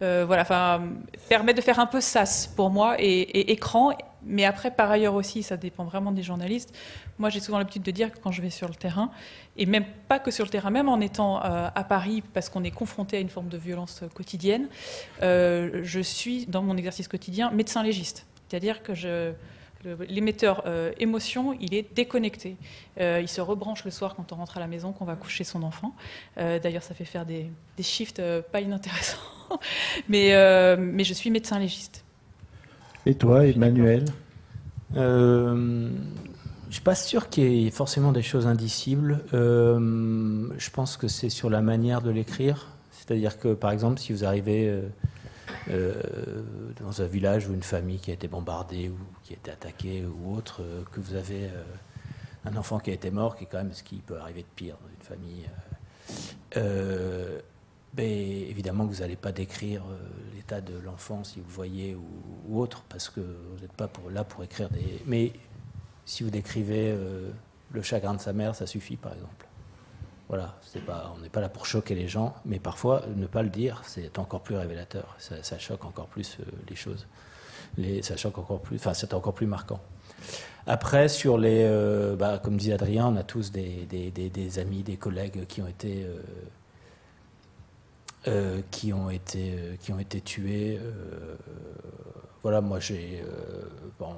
[0.00, 0.82] voilà, enfin,
[1.28, 3.92] permet de faire un peu sas pour moi et, et écran.
[4.28, 6.76] Mais après, par ailleurs aussi, ça dépend vraiment des journalistes.
[7.18, 9.10] Moi, j'ai souvent l'habitude de dire que quand je vais sur le terrain,
[9.56, 12.64] et même pas que sur le terrain, même en étant euh, à Paris, parce qu'on
[12.64, 14.68] est confronté à une forme de violence quotidienne,
[15.22, 18.26] euh, je suis, dans mon exercice quotidien, médecin légiste.
[18.48, 18.94] C'est-à-dire que
[20.08, 22.56] l'émetteur euh, émotion, il est déconnecté.
[23.00, 25.44] Euh, il se rebranche le soir quand on rentre à la maison, qu'on va coucher
[25.44, 25.94] son enfant.
[26.38, 27.50] Euh, d'ailleurs, ça fait faire des,
[27.80, 28.22] shifts
[28.52, 29.18] pas inintéressants.
[30.08, 32.04] mais je suis médecin légiste.
[33.08, 34.04] Et toi, Emmanuel
[34.94, 35.90] Je ne
[36.70, 39.24] suis pas sûr qu'il y ait forcément des choses indicibles.
[39.32, 42.66] je pense que c'est sur la manière de l'écrire.
[42.92, 44.82] C'est-à-dire que, par exemple, si vous arrivez
[45.70, 45.94] euh,
[46.80, 50.04] dans un village ou une famille qui a été bombardée ou qui a été attaquée
[50.04, 51.62] ou autre, euh, que vous avez euh,
[52.44, 54.54] un enfant qui a été mort, qui est quand même ce qui peut arriver de
[54.54, 55.46] pire dans une famille.
[57.98, 59.82] Ben, évidemment que vous n'allez pas décrire
[60.36, 61.96] l'état de l'enfant si vous voyez
[62.48, 65.02] ou, autre, parce que vous n'êtes pas là pour écrire des.
[65.04, 65.32] Mais
[66.06, 66.96] si vous décrivez
[67.72, 69.48] le chagrin de sa mère, ça suffit, par exemple.
[70.28, 70.54] Voilà,
[70.86, 73.82] pas, on n'est pas là pour choquer les gens, mais parfois ne pas le dire,
[73.86, 75.16] c'est encore plus révélateur.
[75.18, 77.06] Ça, choque encore plus euh, les choses.
[78.02, 79.80] Ça choque encore plus, enfin c'est encore plus marquant.
[80.66, 85.46] Après, sur les, euh, bah, comme dit Adrien, on a tous des, amis, des collègues
[85.46, 86.06] qui ont été,
[88.28, 90.78] euh, qui ont été, qui ont été tués.
[92.42, 93.22] voilà, moi j'ai,
[93.98, 94.14] bon,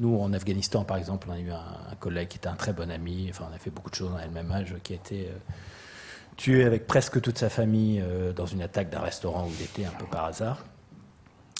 [0.00, 2.90] nous, en Afghanistan, par exemple, on a eu un, collègue qui était un très bon
[2.90, 3.26] ami.
[3.28, 5.52] Enfin, on a fait beaucoup de choses, on le même âge, qui a été euh,
[6.36, 9.84] tué avec presque toute sa famille euh, dans une attaque d'un restaurant où il était
[9.84, 10.64] un peu par hasard.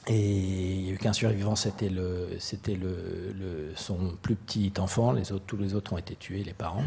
[0.07, 5.13] Et il n'y a eu qu'un survivant, c'était le, c'était le, son plus petit enfant.
[5.13, 6.87] Les autres, tous les autres ont été tués, les parents.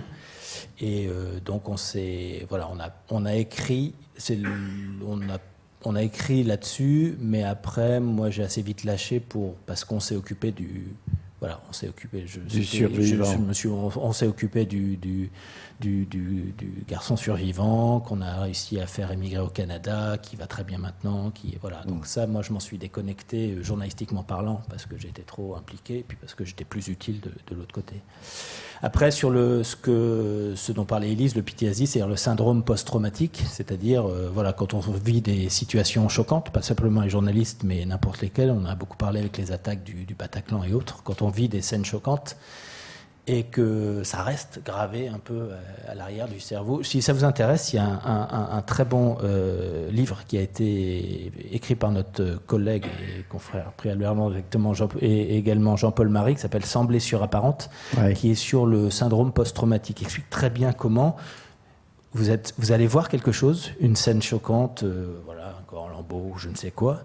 [0.79, 3.93] Et euh, donc on s'est, voilà, on a, on a écrit,
[5.05, 5.39] on a
[5.85, 10.15] on a écrit là-dessus, mais après, moi, j'ai assez vite lâché pour parce qu'on s'est
[10.15, 10.95] occupé du,
[11.43, 12.23] voilà, on s'est occupé.
[12.25, 13.91] Je, du survivant.
[13.97, 15.29] on, s'est occupé du, du,
[15.81, 16.53] du,
[16.87, 21.31] garçon survivant qu'on a réussi à faire émigrer au Canada, qui va très bien maintenant.
[21.31, 21.83] Qui, voilà.
[21.83, 22.05] Donc, mm.
[22.05, 26.15] ça, moi, je m'en suis déconnecté euh, journalistiquement parlant parce que j'étais trop impliqué puis
[26.15, 27.95] parce que j'étais plus utile de, de l'autre côté.
[28.81, 33.43] Après, sur le, ce, que, ce dont parlait Elise, le PTSD, c'est-à-dire le syndrome post-traumatique,
[33.49, 38.21] c'est-à-dire euh, voilà, quand on vit des situations choquantes, pas simplement les journalistes, mais n'importe
[38.21, 41.29] lesquelles, on a beaucoup parlé avec les attaques du, du Bataclan et autres, quand on
[41.29, 42.35] vit des scènes choquantes,
[43.25, 46.83] et que ça reste gravé un peu euh, à l'arrière du cerveau.
[46.83, 51.31] Si ça vous intéresse, il y a un, très bon euh, livre qui a été
[51.51, 56.65] écrit par notre collègue et confrère préalablement directement Jean, et également Jean-Paul Marie, qui s'appelle
[56.65, 57.69] Sans blessure apparente,
[58.15, 60.01] qui est sur le syndrome post-traumatique.
[60.01, 61.15] Il explique très bien comment
[62.13, 65.89] vous, êtes, vous allez voir quelque chose, une scène choquante, euh, voilà, un corps en
[65.89, 67.03] lambeau, je ne sais quoi.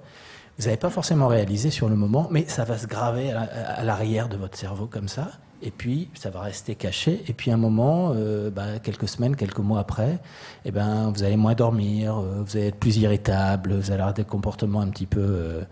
[0.59, 4.29] Vous n'avez pas forcément réalisé sur le moment, mais ça va se graver à l'arrière
[4.29, 5.31] de votre cerveau comme ça
[5.63, 7.23] et puis ça va rester caché.
[7.29, 10.19] Et puis à un moment, euh, bah, quelques semaines, quelques mois après,
[10.65, 14.15] eh ben, vous allez moins dormir, euh, vous allez être plus irritable, vous allez avoir
[14.15, 15.65] des comportements un petit peu...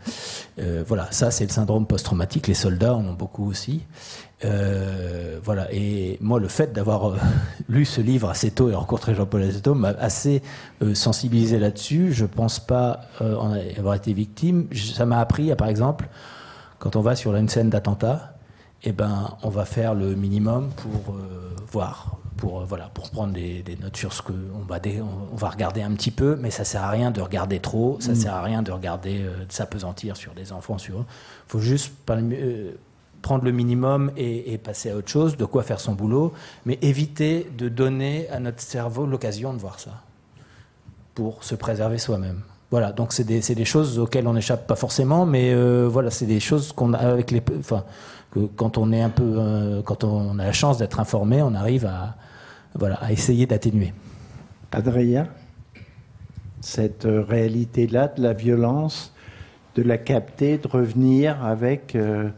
[0.58, 3.86] Euh, voilà, ça c'est le syndrome post-traumatique, les soldats en ont beaucoup aussi.
[5.42, 7.16] Voilà, et moi le fait d'avoir
[7.68, 10.42] lu ce livre assez tôt et rencontré Jean-Paul assez m'a assez
[10.94, 12.12] sensibilisé là-dessus.
[12.12, 14.68] Je pense pas avoir été victime.
[14.74, 16.08] Ça m'a appris, par exemple,
[16.78, 18.35] quand on va sur une scène d'attentat,
[18.88, 23.32] eh ben, on va faire le minimum pour euh, voir, pour, euh, voilà, pour prendre
[23.32, 24.78] des, notes sur ce que on va,
[25.32, 28.12] on, va regarder un petit peu, mais ça sert à rien de regarder trop, ça
[28.12, 28.14] mm.
[28.14, 30.76] sert à rien de regarder, euh, de s'apesantir sur des enfants.
[30.80, 30.94] Il
[31.48, 31.94] faut juste
[33.22, 36.32] prendre le minimum et, et, passer à autre chose, de quoi faire son boulot,
[36.64, 40.00] mais éviter de donner à notre cerveau l'occasion de voir ça,
[41.16, 42.42] pour se préserver soi-même.
[42.70, 45.54] Voilà, donc c'est des, des, choses auxquelles on n'échappe pas forcément, mais
[45.86, 47.84] voilà, c'est des choses qu'on a avec les, enfin,
[48.56, 51.86] quand on est un peu, euh, quand on a la chance d'être informé, on arrive
[51.86, 52.16] à,
[52.74, 53.92] voilà, à essayer d'atténuer.
[54.72, 55.28] Adrien,
[56.60, 59.12] cette réalité-là de la violence,
[59.74, 62.28] de la capter, de revenir avec, euh,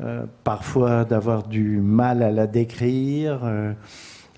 [0.00, 3.40] euh, parfois d'avoir du mal à la décrire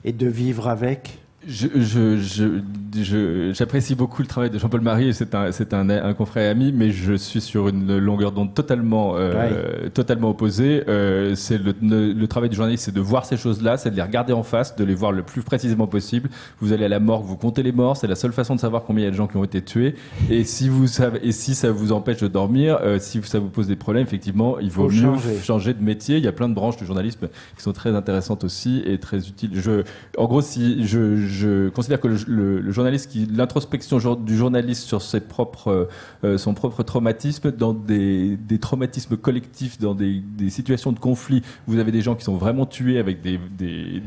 [0.04, 1.18] et de vivre avec?
[1.48, 6.72] J'apprécie je, beaucoup le travail de Jean-Paul Marie, c'est un, un, un, confrère et ami,
[6.72, 10.84] mais je suis sur une longueur d'onde totalement, euh, totalement opposée.
[10.88, 14.02] Euh, c'est le, le, travail du journaliste, c'est de voir ces choses-là, c'est de les
[14.02, 16.28] regarder en face, de les voir le plus précisément possible.
[16.60, 18.82] Vous allez à la morgue, vous comptez les morts, c'est la seule façon de savoir
[18.82, 19.94] combien il y a de gens qui ont été tués.
[20.28, 23.48] Et si, vous savez, et si ça vous empêche de dormir, euh, si ça vous
[23.48, 25.72] pose des problèmes, effectivement, il vaut mieux changer.
[25.72, 26.18] de métier.
[26.18, 29.28] Il y a plein de branches du journalisme qui sont très intéressantes aussi et très
[29.28, 29.52] utiles.
[29.54, 29.82] Je,
[30.18, 31.37] en gros, si je je
[31.74, 35.88] considère que le, journaliste, qui l'introspection du journaliste sur ses propres,
[36.24, 41.42] euh, son propre traumatisme, dans des, des traumatismes collectifs, dans des, des, situations de conflit,
[41.66, 44.02] vous avez des gens qui sont vraiment tués avec des, des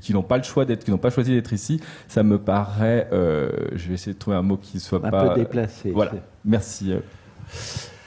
[0.00, 1.80] qui n'ont pas le choix d'être, qui n'ont pas choisi d'être ici.
[2.08, 5.30] Ça me paraît, euh, je vais essayer de trouver un mot qui soit un pas
[5.30, 5.90] peu déplacé.
[5.90, 6.12] Voilà.
[6.44, 6.92] Merci.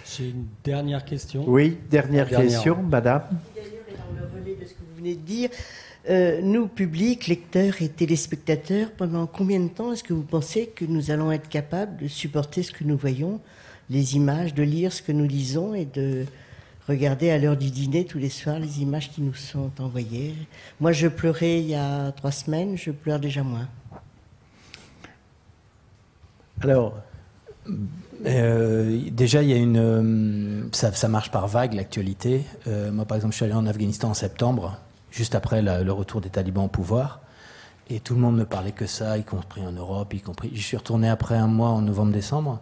[0.06, 1.44] J'ai une dernière question.
[1.48, 3.24] Oui, dernière, question, madame.
[3.56, 5.50] Il y venez de dire.
[6.10, 10.84] Euh, nous, public, lecteurs et téléspectateurs, pendant combien de temps est-ce que vous pensez que
[10.84, 13.40] nous allons être capables de supporter ce que nous voyons,
[13.90, 16.26] les images, de lire ce que nous lisons et de
[16.90, 20.36] regarder à l'heure du dîner tous les soirs les images qui nous sont envoyées?
[20.82, 23.70] Moi, je pleurais il y a trois semaines, je pleure déjà moins.
[26.62, 26.98] Alors,
[28.26, 32.42] euh, déjà, il y a une, euh, ça, marche par vague l'actualité.
[32.92, 34.83] moi, par exemple, je suis allé en Afghanistan en septembre
[35.14, 37.22] juste après le retour des talibans au pouvoir.
[37.90, 40.52] Et tout le monde ne parlait que ça, y compris en Europe, y compris.
[40.54, 42.62] Je suis retourné après un mois en novembre-décembre.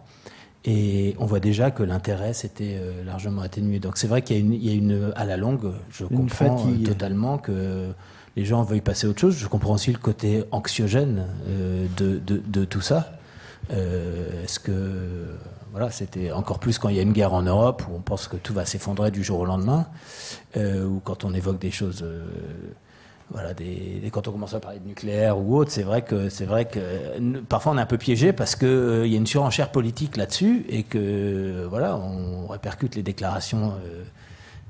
[0.64, 3.80] Et on voit déjà que l'intérêt s'était euh, largement atténué.
[3.80, 7.88] Donc c'est vrai qu'il y, a une, à la longue, je comprends euh, totalement que
[8.36, 9.36] les gens veuillent passer à autre chose.
[9.36, 13.12] Je comprends aussi le côté anxiogène euh, de, de, tout ça.
[13.70, 15.36] Est-ce que
[15.72, 18.28] voilà, c'était encore plus quand il y a une guerre en Europe où on pense
[18.28, 19.86] que tout va s'effondrer du jour au lendemain,
[20.58, 22.26] euh, ou quand on évoque des choses, euh,
[23.30, 26.44] voilà, des, quand on commence à parler de nucléaire ou autre, c'est vrai que c'est
[26.44, 29.26] vrai que parfois on est un peu piégé parce que euh, il y a une
[29.26, 33.72] surenchère politique là-dessus et que voilà, on répercute les déclarations.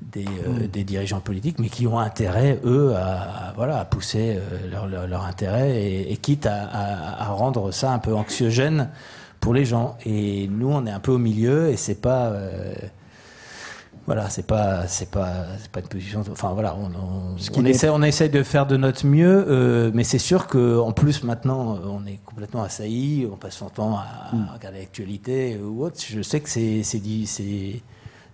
[0.05, 0.67] Des, mm.
[0.67, 4.37] des, dirigeants politiques, mais qui ont intérêt, eux, à, voilà, à pousser
[4.69, 8.89] leur, leur, intérêt et, et quitte à, à, à, rendre ça un peu anxiogène
[9.43, 9.99] pour les gens.
[10.07, 12.29] Et nous, on est un peu au milieu et c'est pas.
[12.29, 12.73] Euh,
[14.07, 16.25] voilà, c'est pas, c'est pas, c'est pas une position.
[16.31, 16.91] Enfin voilà, on,
[17.55, 20.91] on, essaie, on essaie de faire de notre mieux, euh, mais c'est sûr que en
[20.91, 24.47] plus maintenant, on est complètement assailli, on passe son temps à, mm.
[24.55, 26.01] regarder l'actualité ou autre.
[26.05, 27.81] Je sais que c'est, c'est, c'est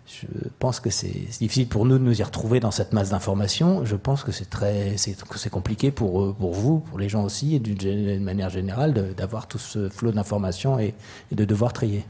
[0.09, 0.27] je
[0.59, 3.85] pense que c'est difficile pour nous de nous y retrouver dans cette masse d'informations.
[3.85, 7.59] Je pense que c'est très, c'est compliqué pour pour vous, pour les gens aussi, et
[7.59, 10.95] d'une manière générale, d'avoir tout ce flot d'informations et,
[11.31, 12.05] de devoir trier.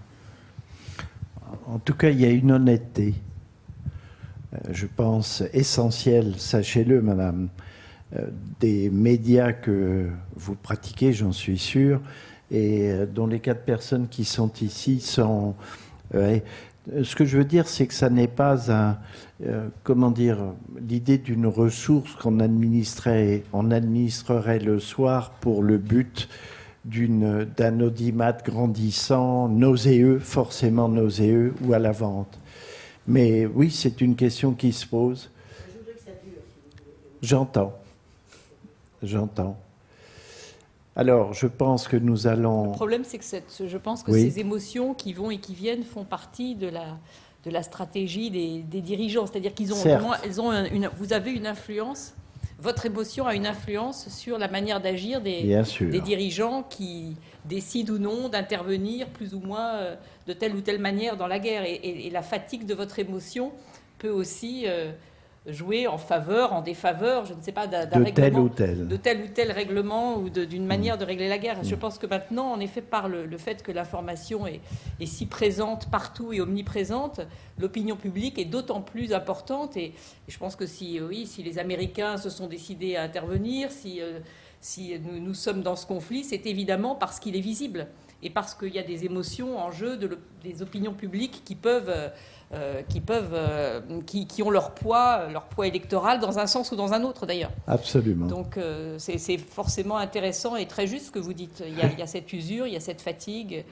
[1.67, 3.15] En tout cas, il y a une honnêteté,
[4.55, 7.49] euh, je pense essentielle, sachez-le, Madame,
[8.17, 8.27] euh,
[8.61, 12.01] des médias que vous pratiquez, j'en suis sûr,
[12.51, 15.55] et euh, dont les quatre personnes qui sont ici sont
[16.15, 16.39] euh,
[17.03, 18.99] ce que je veux dire, c'est que ça n'est pas un,
[19.47, 20.39] euh, comment dire,
[20.81, 26.29] l'idée d'une ressource qu'on administrerait, on administrerait le soir pour le but
[26.85, 32.39] d'une, d'un audimat grandissant, nauséeux, forcément nauséeux, ou à la vente.
[33.07, 35.31] Mais oui, c'est une question qui se pose.
[37.23, 37.75] J'entends.
[39.03, 39.59] J'entends.
[40.99, 42.67] Alors, je pense que nous allons.
[42.67, 46.05] Le problème, c'est que je pense que ces émotions qui vont et qui viennent font
[46.05, 46.99] partie de la,
[47.45, 49.27] de la stratégie des, dirigeants.
[49.27, 52.15] C'est-à-dire qu'ils ont elles ont une, vous avez une influence.
[52.61, 57.15] Votre émotion a une influence sur la manière d'agir des, des dirigeants qui
[57.45, 59.95] décident ou non d'intervenir plus ou moins euh,
[60.27, 61.63] de telle ou telle manière dans la guerre.
[61.65, 63.53] Et, la fatigue de votre émotion
[63.99, 64.91] peut aussi euh,
[65.49, 68.87] jouer en faveur, en défaveur, je ne sais pas, d'un de tel ou tel.
[68.87, 71.01] de tel ou tel règlement ou d'une manière mm.
[71.01, 71.63] de régler la guerre.
[71.63, 71.79] Je mm.
[71.79, 74.61] pense que maintenant, en effet, par le, fait que l'information est,
[75.05, 77.21] si présente partout et omniprésente,
[77.59, 79.77] l'opinion publique est d'autant plus importante.
[79.77, 79.95] Et,
[80.29, 84.21] je pense que si, oui, si les Américains se sont décidés à intervenir, si, euh,
[84.61, 87.87] si nous, sommes dans ce conflit, c'est évidemment parce qu'il est visible
[88.23, 91.89] et parce qu'il y a des émotions en jeu, de des opinions publiques qui peuvent...
[91.89, 92.09] Euh,
[92.55, 96.73] euh, qui peuvent, euh, qui, qui, ont leur poids, leur poids électoral dans un sens
[96.73, 97.51] ou dans un autre d'ailleurs.
[97.67, 98.25] Absolument.
[98.25, 101.63] Donc euh, c'est forcément intéressant et très juste ce que vous dites.
[101.67, 103.67] Il y a, il y a cette usure, il y a cette fatigue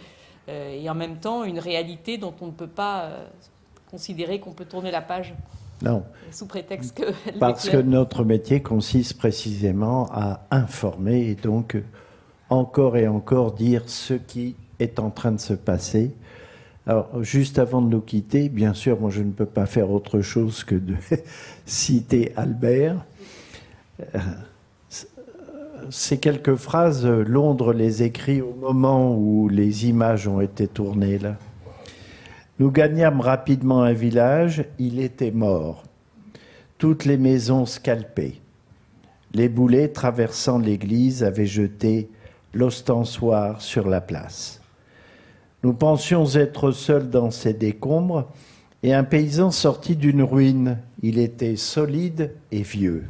[0.48, 3.10] et en même temps une réalité dont on ne peut pas
[3.90, 5.34] considérer qu'on peut tourner la page.
[5.80, 6.04] Non.
[6.30, 7.30] Sous prétexte que.
[7.38, 11.78] Parce que notre métier consiste précisément à informer et donc
[12.50, 16.14] encore et encore dire ce qui est en train de se passer
[16.88, 20.20] alors, juste avant de nous quitter, bien sûr, moi je ne peux pas faire autre
[20.20, 20.94] chose que de
[21.66, 23.04] citer Albert.
[24.14, 24.18] Euh,
[25.90, 31.36] ces quelques phrases, Londres les écrit au moment où les images ont été tournées là.
[32.60, 35.82] Nous gagnâmes rapidement un village, il était mort.
[36.78, 38.40] Toutes les maisons scalpées.
[39.34, 42.08] Les boulets traversant l'église avaient jeté
[42.54, 44.62] l'ostensoir sur la place.
[45.66, 48.30] Nous pensions être seuls dans ces décombres,
[48.84, 50.78] et un paysan sortit d'une ruine.
[51.02, 53.08] Il était solide et vieux.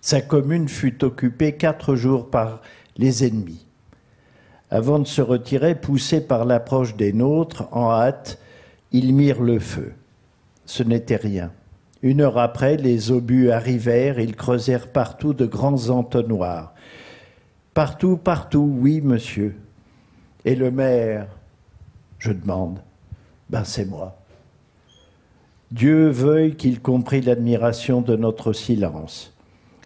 [0.00, 2.60] Sa commune fut occupée quatre jours par
[2.96, 3.66] les ennemis.
[4.70, 8.38] Avant de se retirer, poussés par l'approche des nôtres, en hâte,
[8.92, 9.94] ils mirent le feu.
[10.64, 11.50] Ce n'était rien.
[12.02, 16.72] Une heure après, les obus arrivèrent, ils creusèrent partout de grands entonnoirs.
[17.74, 19.56] Partout, partout, oui, monsieur,
[20.44, 21.26] et le maire,
[22.18, 22.80] je demande,
[23.48, 24.16] ben c'est moi.
[25.70, 29.32] Dieu veuille qu'il comprît l'admiration de notre silence.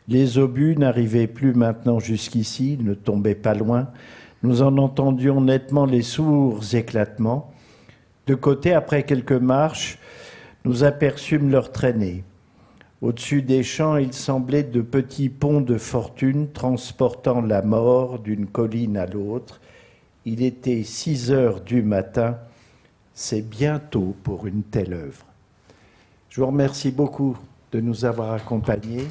[0.08, 3.88] Les obus n'arrivaient plus maintenant jusqu'ici, ne tombaient pas loin.
[4.42, 7.52] Nous en entendions nettement les sourds éclatements.
[8.26, 9.98] De côté, après quelques marches,
[10.64, 12.24] nous aperçûmes leur traînée.
[13.02, 18.96] Au-dessus des champs, il semblait de petits ponts de fortune transportant la mort d'une colline
[18.96, 19.60] à l'autre.
[20.26, 22.38] Il était six heures du matin.
[23.12, 25.26] C'est bientôt pour une telle œuvre.
[26.30, 27.36] Je vous remercie beaucoup
[27.72, 29.06] de nous avoir accompagnés.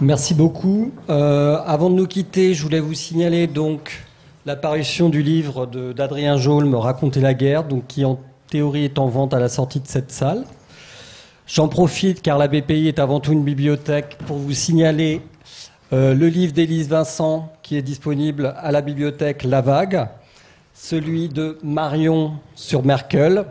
[0.00, 0.92] Merci beaucoup.
[1.10, 4.06] Euh, avant de nous quitter, je voulais vous signaler donc
[4.46, 8.18] l'apparition du livre d'Adrien Jaulme, Raconter la guerre, qui en
[8.48, 10.44] théorie est en vente à la sortie de cette salle.
[11.48, 15.22] J'en profite car la BPI est avant tout une bibliothèque pour vous signaler
[15.94, 20.08] euh, le livre d'Élise Vincent qui est disponible à la bibliothèque La Vague,
[20.74, 23.46] celui de Marion sur Merkel.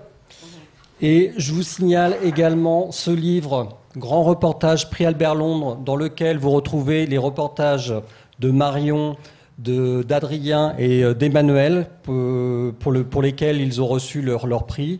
[1.01, 6.51] Et je vous signale également ce livre, Grand reportage prix Albert Londres, dans lequel vous
[6.51, 7.95] retrouvez les reportages
[8.37, 9.17] de Marion,
[9.57, 14.99] d'Adrien et euh, d'Emmanuel, pour, pour, lesquels ils ont reçu leur prix.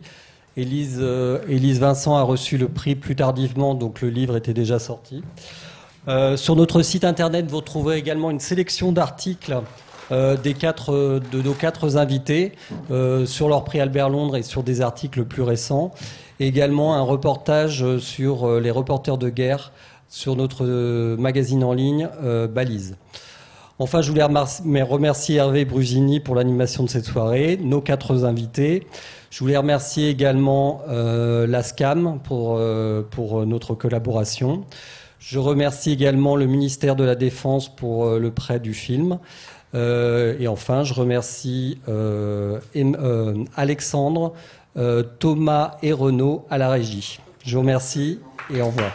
[0.58, 4.80] Élise, euh, Élise Vincent a reçu le prix plus tardivement, donc le livre était déjà
[4.80, 5.22] sorti.
[6.08, 9.60] Euh, sur notre site internet, vous trouverez également une sélection d'articles
[10.10, 12.52] euh, de nos quatre invités
[13.24, 15.92] sur leur prix Albert Londres et sur des articles plus récents.
[16.40, 19.70] également un reportage sur les reporters de guerre
[20.08, 20.64] sur notre
[21.16, 22.08] magazine en ligne
[22.50, 22.96] Balise.
[23.78, 28.86] Enfin, je voulais remercier Hervé Brusini pour l'animation de cette soirée, nos quatre invités.
[29.30, 32.60] Je voulais remercier également la SCAM pour,
[33.10, 34.64] pour notre collaboration.
[35.18, 39.18] Je remercie également le ministère de la Défense pour euh, le prêt du film.
[39.74, 42.60] Euh, et enfin, je remercie euh,
[43.56, 44.32] Alexandre,
[45.18, 47.18] Thomas et Renaud à la régie.
[47.44, 48.20] Je vous remercie
[48.54, 48.92] et au revoir.